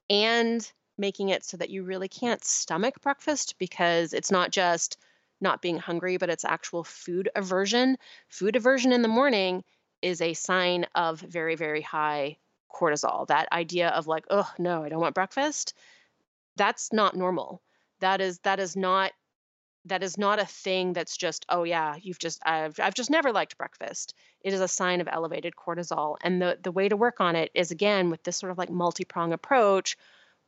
[0.10, 4.98] and making it so that you really can't stomach breakfast because it's not just
[5.40, 7.98] not being hungry, but it's actual food aversion.
[8.30, 9.64] Food aversion in the morning
[10.02, 12.38] is a sign of very, very high
[12.74, 13.28] cortisol.
[13.28, 15.74] That idea of like, oh no, I don't want breakfast,
[16.56, 17.62] that's not normal.
[18.00, 19.12] That is that is not
[19.88, 23.32] that is not a thing that's just oh yeah you've just I've, I've just never
[23.32, 27.20] liked breakfast it is a sign of elevated cortisol and the the way to work
[27.20, 29.98] on it is again with this sort of like multi-prong approach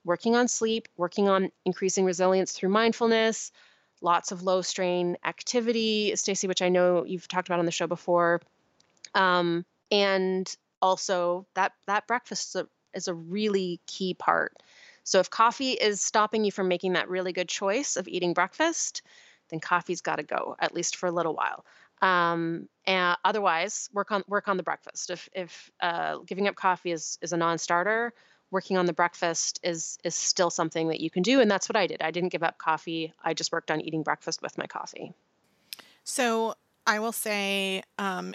[0.04, 3.52] working on sleep working on increasing resilience through mindfulness
[4.02, 7.88] lots of low strain activity, Stacy, which I know you've talked about on the show
[7.88, 8.42] before.
[9.14, 14.56] Um, and also that that breakfast is a, is a really key part.
[15.04, 19.02] So if coffee is stopping you from making that really good choice of eating breakfast,
[19.50, 21.66] then coffee's got to go at least for a little while.
[22.02, 25.10] Um, and otherwise, work on work on the breakfast.
[25.10, 28.14] If if uh, giving up coffee is is a non-starter,
[28.52, 31.76] working on the breakfast is is still something that you can do and that's what
[31.76, 32.02] I did.
[32.02, 33.14] I didn't give up coffee.
[33.24, 35.14] I just worked on eating breakfast with my coffee.
[36.04, 36.56] So,
[36.88, 38.34] I will say um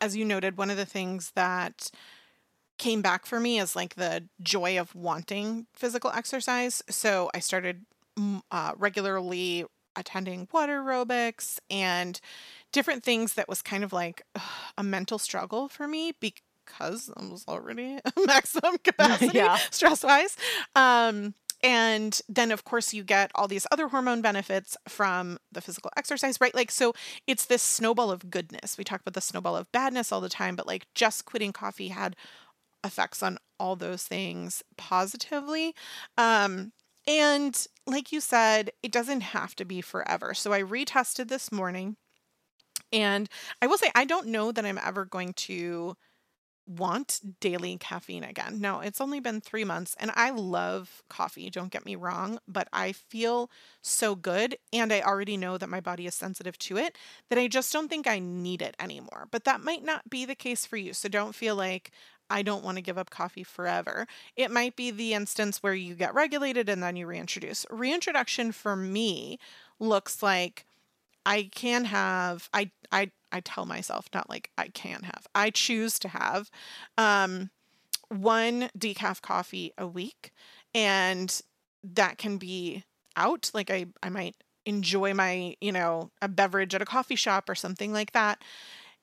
[0.00, 1.90] as you noted one of the things that
[2.78, 6.82] came back for me is like the joy of wanting physical exercise.
[6.88, 7.84] So, I started
[8.50, 9.64] uh, regularly
[9.96, 12.20] attending water aerobics and
[12.72, 14.22] different things that was kind of like
[14.78, 19.56] a mental struggle for me because because I was already maximum capacity yeah.
[19.70, 20.36] stress wise.
[20.76, 25.90] Um, and then, of course, you get all these other hormone benefits from the physical
[25.96, 26.54] exercise, right?
[26.54, 26.94] Like, so
[27.26, 28.78] it's this snowball of goodness.
[28.78, 31.88] We talk about the snowball of badness all the time, but like just quitting coffee
[31.88, 32.16] had
[32.82, 35.74] effects on all those things positively.
[36.16, 36.72] Um,
[37.06, 40.34] and like you said, it doesn't have to be forever.
[40.34, 41.96] So I retested this morning.
[42.92, 43.28] And
[43.62, 45.96] I will say, I don't know that I'm ever going to
[46.66, 48.60] want daily caffeine again.
[48.60, 52.68] No, it's only been three months and I love coffee, don't get me wrong, but
[52.72, 53.50] I feel
[53.82, 56.96] so good and I already know that my body is sensitive to it
[57.28, 59.26] that I just don't think I need it anymore.
[59.30, 60.92] But that might not be the case for you.
[60.92, 61.90] So don't feel like
[62.30, 64.06] I don't want to give up coffee forever.
[64.36, 67.66] It might be the instance where you get regulated and then you reintroduce.
[67.70, 69.38] Reintroduction for me
[69.78, 70.64] looks like
[71.26, 75.26] I can have I I I tell myself not like I can have.
[75.34, 76.50] I choose to have
[76.96, 77.50] um
[78.08, 80.32] one decaf coffee a week
[80.74, 81.40] and
[81.82, 82.84] that can be
[83.16, 84.36] out like I I might
[84.66, 88.42] enjoy my, you know, a beverage at a coffee shop or something like that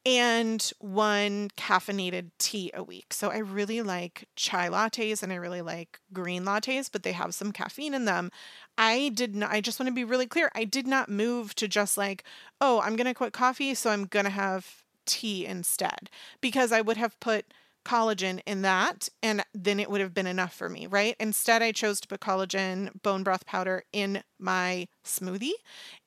[0.08, 3.14] and one caffeinated tea a week.
[3.14, 7.36] So I really like chai lattes and I really like green lattes, but they have
[7.36, 8.32] some caffeine in them.
[8.78, 10.50] I did not, I just want to be really clear.
[10.56, 12.24] I did not move to just like,
[12.62, 16.10] oh, I'm going to quit coffee, so I'm going to have tea instead
[16.40, 17.54] because I would have put
[17.88, 21.16] collagen in that and then it would have been enough for me, right?
[21.20, 25.54] Instead, I chose to put collagen bone broth powder in my smoothie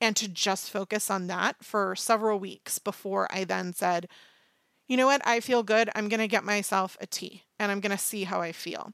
[0.00, 4.08] and to just focus on that for several weeks before I then said,
[4.88, 5.88] you know what, I feel good.
[5.94, 8.92] I'm going to get myself a tea and I'm going to see how I feel.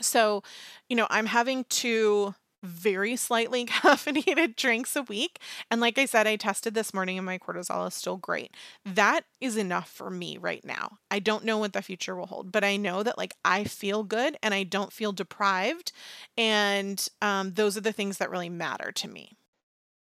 [0.00, 0.42] So,
[0.88, 5.40] you know, I'm having to very slightly caffeinated drinks a week.
[5.70, 8.54] And like I said, I tested this morning and my cortisol is still great.
[8.84, 10.98] That is enough for me right now.
[11.10, 14.02] I don't know what the future will hold, but I know that like I feel
[14.02, 15.92] good and I don't feel deprived.
[16.36, 19.36] And um, those are the things that really matter to me.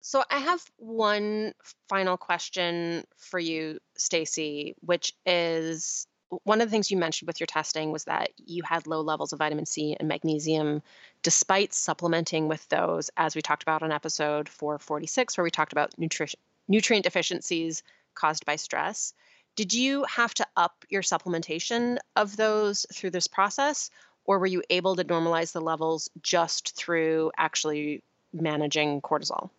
[0.02, 1.54] So I have one
[1.88, 6.08] final question for you, Stacy, which is
[6.44, 9.34] one of the things you mentioned with your testing was that you had low levels
[9.34, 10.82] of vitamin C and magnesium
[11.22, 15.98] despite supplementing with those, as we talked about on episode 446, where we talked about
[15.98, 17.84] nutrition, nutrient deficiencies
[18.16, 19.14] caused by stress.
[19.56, 23.90] Did you have to up your supplementation of those through this process,
[24.26, 28.04] or were you able to normalize the levels just through actually
[28.34, 29.50] managing cortisol?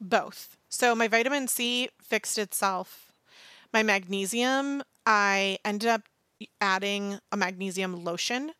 [0.00, 0.56] Both.
[0.68, 3.12] So my vitamin C fixed itself.
[3.72, 6.02] My magnesium, I ended up
[6.60, 8.52] adding a magnesium lotion.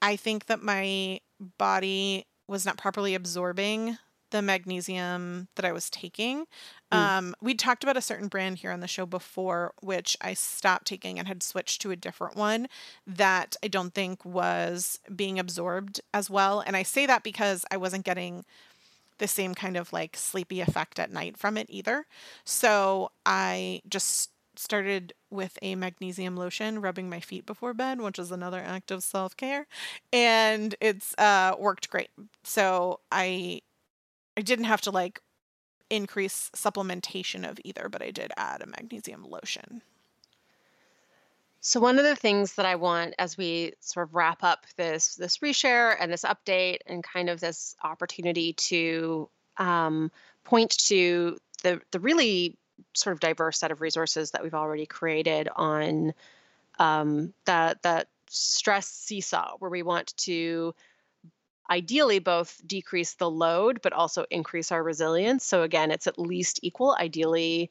[0.00, 1.20] I think that my
[1.58, 3.98] body was not properly absorbing
[4.30, 6.46] the magnesium that I was taking.
[6.90, 6.96] Mm.
[6.96, 10.86] Um, we talked about a certain brand here on the show before, which I stopped
[10.86, 12.66] taking and had switched to a different one
[13.06, 16.60] that I don't think was being absorbed as well.
[16.60, 18.44] And I say that because I wasn't getting
[19.18, 22.06] the same kind of like sleepy effect at night from it either.
[22.44, 28.30] So I just started with a magnesium lotion rubbing my feet before bed, which is
[28.30, 29.66] another act of self care,
[30.12, 32.10] and it's uh, worked great.
[32.44, 33.62] So I
[34.36, 35.20] I didn't have to like
[35.90, 39.82] increase supplementation of either, but I did add a magnesium lotion.
[41.64, 45.14] So one of the things that I want as we sort of wrap up this
[45.14, 50.10] this reshare and this update and kind of this opportunity to um,
[50.44, 52.58] point to the the really
[52.94, 56.14] sort of diverse set of resources that we've already created on
[56.78, 60.74] um, that that stress seesaw, where we want to
[61.70, 65.44] ideally both decrease the load but also increase our resilience.
[65.44, 66.96] So again, it's at least equal.
[66.98, 67.70] Ideally,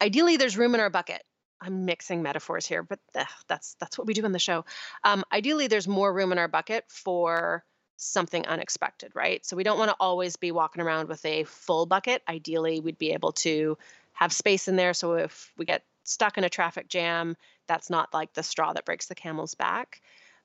[0.00, 1.22] ideally there's room in our bucket.
[1.60, 4.64] I'm mixing metaphors here, but ugh, that's that's what we do in the show.
[5.02, 7.64] Um, ideally, there's more room in our bucket for
[7.96, 9.44] something unexpected, right?
[9.44, 12.22] So we don't want to always be walking around with a full bucket.
[12.28, 13.76] Ideally, we'd be able to
[14.18, 14.94] have space in there.
[14.94, 17.36] So if we get stuck in a traffic jam,
[17.68, 20.02] that's not like the straw that breaks the camel's back.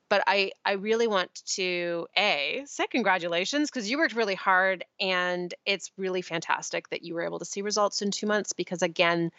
[0.09, 5.51] But I, I really want to a say congratulations because you worked really hard and
[5.65, 9.31] it's really fantastic that you were able to see results in two months because again,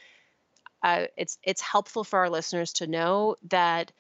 [0.82, 3.93] uh, it's it's helpful for our listeners to know that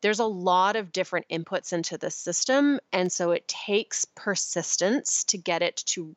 [0.00, 5.38] there's a lot of different inputs into the system and so it takes persistence to
[5.38, 6.16] get it to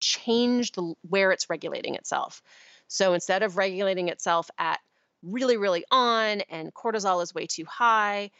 [0.00, 2.42] change the where it's regulating itself
[2.88, 4.80] so instead of regulating itself at
[5.22, 8.30] really, really on and cortisol is way too high,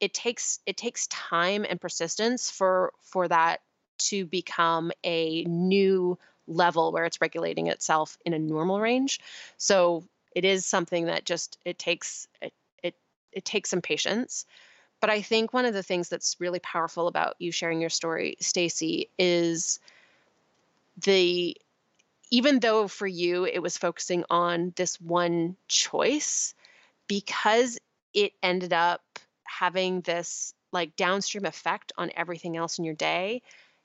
[0.00, 3.60] it takes it takes time and persistence for for that
[3.98, 9.20] to become a new level where it's regulating itself in a normal range.
[9.56, 10.04] So
[10.34, 12.52] it is something that just it takes it
[12.82, 12.94] it,
[13.32, 14.44] it takes some patience.
[15.00, 18.36] But I think one of the things that's really powerful about you sharing your story,
[18.40, 19.78] Stacy, is
[21.04, 21.56] the
[22.34, 26.52] even though for you it was focusing on this one choice,
[27.06, 27.78] because
[28.12, 29.02] it ended up
[29.44, 33.40] having this like downstream effect on everything else in your day,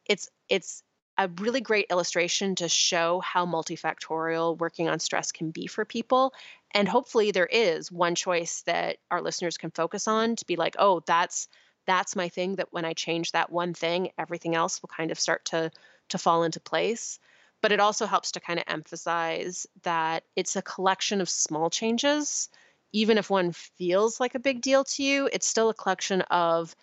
[0.08, 0.82] it's it's
[1.20, 6.34] a really great illustration to show how multifactorial working on stress can be for people.
[6.74, 10.76] And hopefully there is one choice that our listeners can focus on to be like,
[10.80, 11.48] oh, that's
[11.86, 15.20] that's my thing that when I change that one thing, everything else will kind of
[15.20, 15.70] start to
[16.10, 17.20] to fall into place.
[17.62, 22.50] But it also helps to kind of emphasize that it's a collection of small changes.
[22.94, 26.76] Even if one feels like a big deal to you, it's still a collection of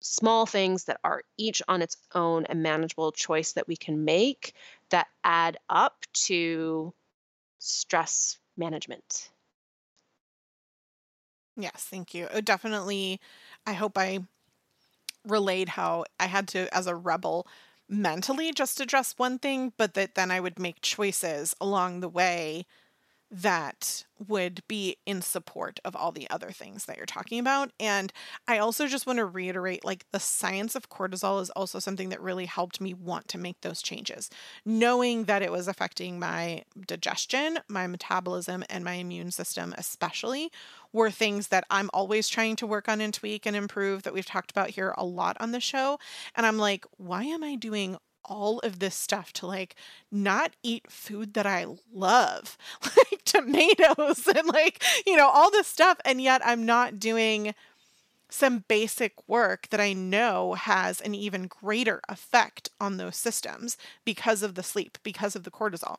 [0.00, 4.54] small things that are each on its own a manageable choice that we can make
[4.90, 6.94] that add up to
[7.58, 9.30] stress management.
[11.56, 12.26] Yes, thank you.
[12.26, 13.20] Uh, definitely,
[13.66, 14.20] I hope I
[15.24, 17.46] relayed how I had to, as a rebel,
[17.88, 22.66] mentally just address one thing, but that then I would make choices along the way
[23.30, 27.70] that would be in support of all the other things that you're talking about.
[27.78, 28.12] And
[28.46, 32.22] I also just want to reiterate like the science of cortisol is also something that
[32.22, 34.30] really helped me want to make those changes.
[34.64, 40.50] Knowing that it was affecting my digestion, my metabolism, and my immune system, especially,
[40.92, 44.24] were things that I'm always trying to work on and tweak and improve that we've
[44.24, 45.98] talked about here a lot on the show.
[46.34, 47.96] And I'm like, why am I doing
[48.26, 49.74] all of this stuff to like
[50.10, 55.98] not eat food that I love, like tomatoes and like, you know, all this stuff.
[56.04, 57.54] And yet I'm not doing
[58.28, 64.42] some basic work that I know has an even greater effect on those systems because
[64.42, 65.96] of the sleep, because of the cortisol.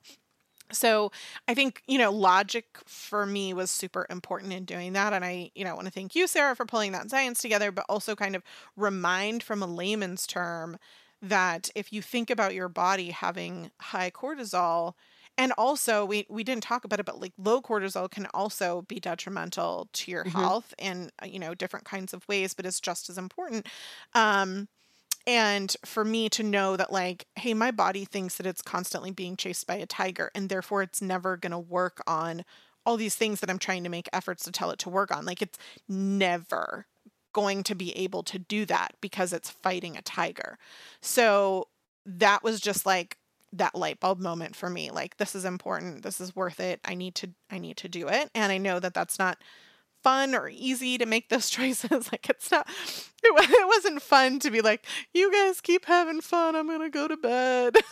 [0.72, 1.12] So
[1.48, 5.14] I think, you know, logic for me was super important in doing that.
[5.14, 7.86] And I, you know, want to thank you, Sarah, for pulling that science together, but
[7.88, 8.44] also kind of
[8.76, 10.78] remind from a layman's term
[11.22, 14.94] that if you think about your body having high cortisol,
[15.38, 19.00] and also we we didn't talk about it but like low cortisol can also be
[19.00, 20.38] detrimental to your mm-hmm.
[20.38, 23.68] health in uh, you know different kinds of ways but it's just as important
[24.16, 24.68] um
[25.26, 29.36] and for me to know that like hey my body thinks that it's constantly being
[29.36, 32.44] chased by a tiger and therefore it's never going to work on
[32.86, 35.26] all these things that I'm trying to make efforts to tell it to work on
[35.26, 36.88] like it's never
[37.38, 40.58] going to be able to do that because it's fighting a tiger.
[41.02, 41.68] So
[42.04, 43.20] that was just like
[43.54, 46.94] that light bulb moment for me like this is important this is worth it i
[46.94, 48.30] need to i need to do it.
[48.34, 49.38] And i know that that's not
[50.04, 54.50] fun or easy to make those choices like it's not it, it wasn't fun to
[54.50, 57.76] be like you guys keep having fun i'm gonna go to bed.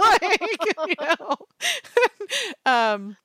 [0.00, 0.40] Like,
[0.88, 1.36] you know?
[2.66, 3.16] Um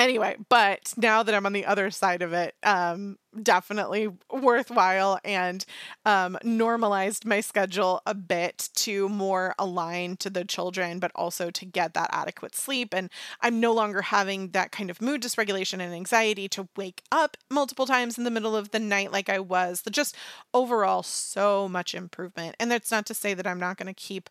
[0.00, 5.64] anyway, but now that I'm on the other side of it, um, definitely worthwhile and
[6.04, 11.64] um, normalized my schedule a bit to more align to the children, but also to
[11.64, 12.92] get that adequate sleep.
[12.94, 13.10] And
[13.40, 17.86] I'm no longer having that kind of mood dysregulation and anxiety to wake up multiple
[17.86, 19.82] times in the middle of the night like I was.
[19.90, 20.16] Just
[20.52, 22.56] overall, so much improvement.
[22.58, 24.30] And that's not to say that I'm not going to keep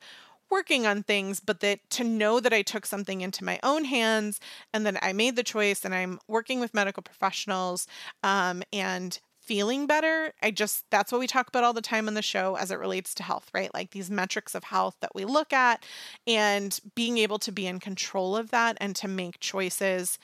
[0.50, 4.40] working on things, but that to know that I took something into my own hands
[4.74, 7.88] and that I made the choice and I'm working with medical professionals
[8.24, 9.20] um, and
[9.50, 10.34] feeling better.
[10.44, 12.78] I just, that's what we talk about all the time on the show as it
[12.78, 13.74] relates to health, right?
[13.74, 15.84] Like these metrics of health that we look at
[16.28, 20.20] and being able to be in control of that and to make choices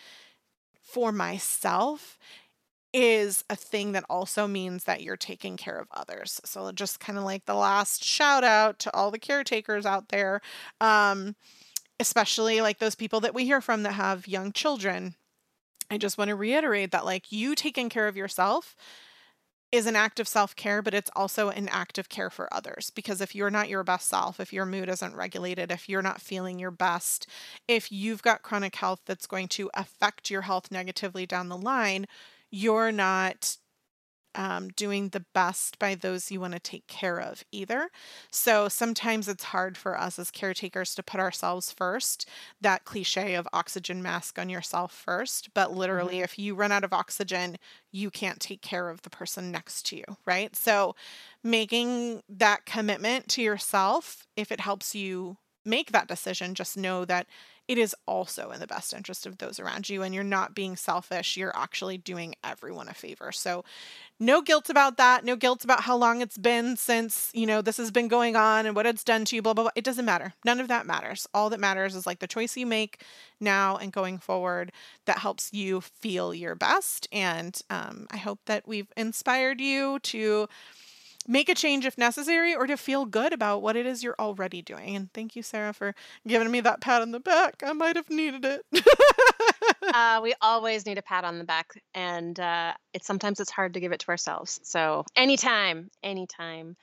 [0.80, 2.20] for myself
[2.96, 6.40] is a thing that also means that you're taking care of others.
[6.46, 10.40] So just kind of like the last shout out to all the caretakers out there,
[10.80, 11.36] um,
[12.00, 15.16] especially like those people that we hear from that have young children.
[15.92, 18.76] I just want to reiterate that like you taking care of yourself
[19.72, 22.92] is an act of self care, but it's also an act of care for others.
[22.92, 26.22] Because if you're not your best self, if your mood isn't regulated, if you're not
[26.22, 27.28] feeling your best,
[27.68, 32.06] if you've got chronic health that's going to affect your health negatively down the line,
[32.56, 33.58] you're not
[34.34, 37.90] um, doing the best by those you want to take care of either.
[38.32, 42.30] So sometimes it's hard for us as caretakers to put ourselves first,
[42.62, 45.54] that cliche of oxygen mask on yourself first.
[45.54, 46.24] But literally, mm-hmm.
[46.24, 47.58] if you run out of oxygen,
[47.92, 50.56] you can't take care of the person next to you, right?
[50.56, 50.96] So
[51.44, 57.28] making that commitment to yourself, if it helps you make that decision, just know that
[57.68, 60.76] it is also in the best interest of those around you and you're not being
[60.76, 61.36] selfish.
[61.36, 63.32] You're actually doing everyone a favor.
[63.32, 63.64] So,
[64.20, 65.26] no guilt about that.
[65.26, 68.66] No guilt about how long it's been since, you know, this has been going on
[68.66, 69.72] and what it's done to you, blah, blah, blah.
[69.76, 70.34] It doesn't matter.
[70.46, 71.28] None of that matters.
[71.34, 73.02] All that matters is like the choice you make
[73.42, 74.72] now and going forward
[75.06, 77.08] that helps you feel your best.
[77.12, 80.48] And um, I hope that we've inspired you to
[81.28, 84.62] make a change if necessary or to feel good about what it is you're already
[84.62, 84.96] doing.
[84.96, 85.96] And thank you, Sarah, for
[86.28, 87.64] giving me that pat on the back.
[87.66, 88.66] I might have needed it.
[89.94, 93.74] uh, we always need a pat on the back, and uh, it's sometimes it's hard
[93.74, 94.60] to give it to ourselves.
[94.64, 96.76] So anytime, anytime.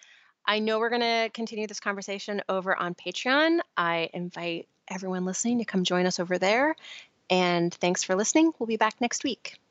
[0.45, 3.61] I know we're going to continue this conversation over on Patreon.
[3.77, 6.75] I invite everyone listening to come join us over there.
[7.31, 8.53] And thanks for listening.
[8.59, 9.62] We'll be back next week.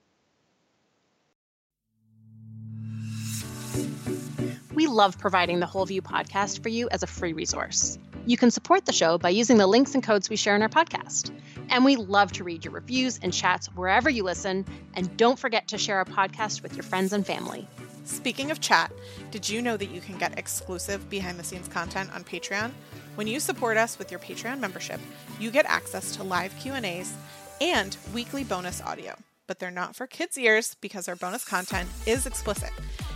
[4.81, 7.99] We love providing the Whole View podcast for you as a free resource.
[8.25, 10.69] You can support the show by using the links and codes we share in our
[10.69, 11.29] podcast.
[11.69, 14.65] And we love to read your reviews and chats wherever you listen.
[14.95, 17.67] And don't forget to share our podcast with your friends and family.
[18.05, 18.91] Speaking of chat,
[19.29, 22.71] did you know that you can get exclusive behind the scenes content on Patreon?
[23.13, 24.99] When you support us with your Patreon membership,
[25.39, 27.13] you get access to live Q&As
[27.61, 29.15] and weekly bonus audio.
[29.45, 32.71] But they're not for kids' ears because our bonus content is explicit.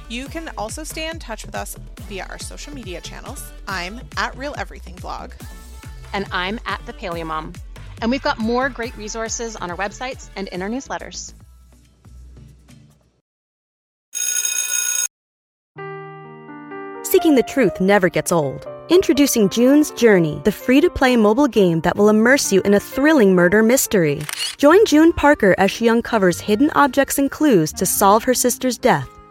[0.07, 3.52] You can also stay in touch with us via our social media channels.
[3.68, 5.32] I'm at Real Everything Blog.
[6.14, 7.53] And I'm at the Paleo Mom.
[8.02, 11.34] And we've got more great resources on our websites and in our newsletters.
[17.03, 18.68] Seeking the truth never gets old.
[18.90, 22.80] Introducing June's Journey, the free to play mobile game that will immerse you in a
[22.80, 24.22] thrilling murder mystery.
[24.57, 29.10] Join June Parker as she uncovers hidden objects and clues to solve her sister's death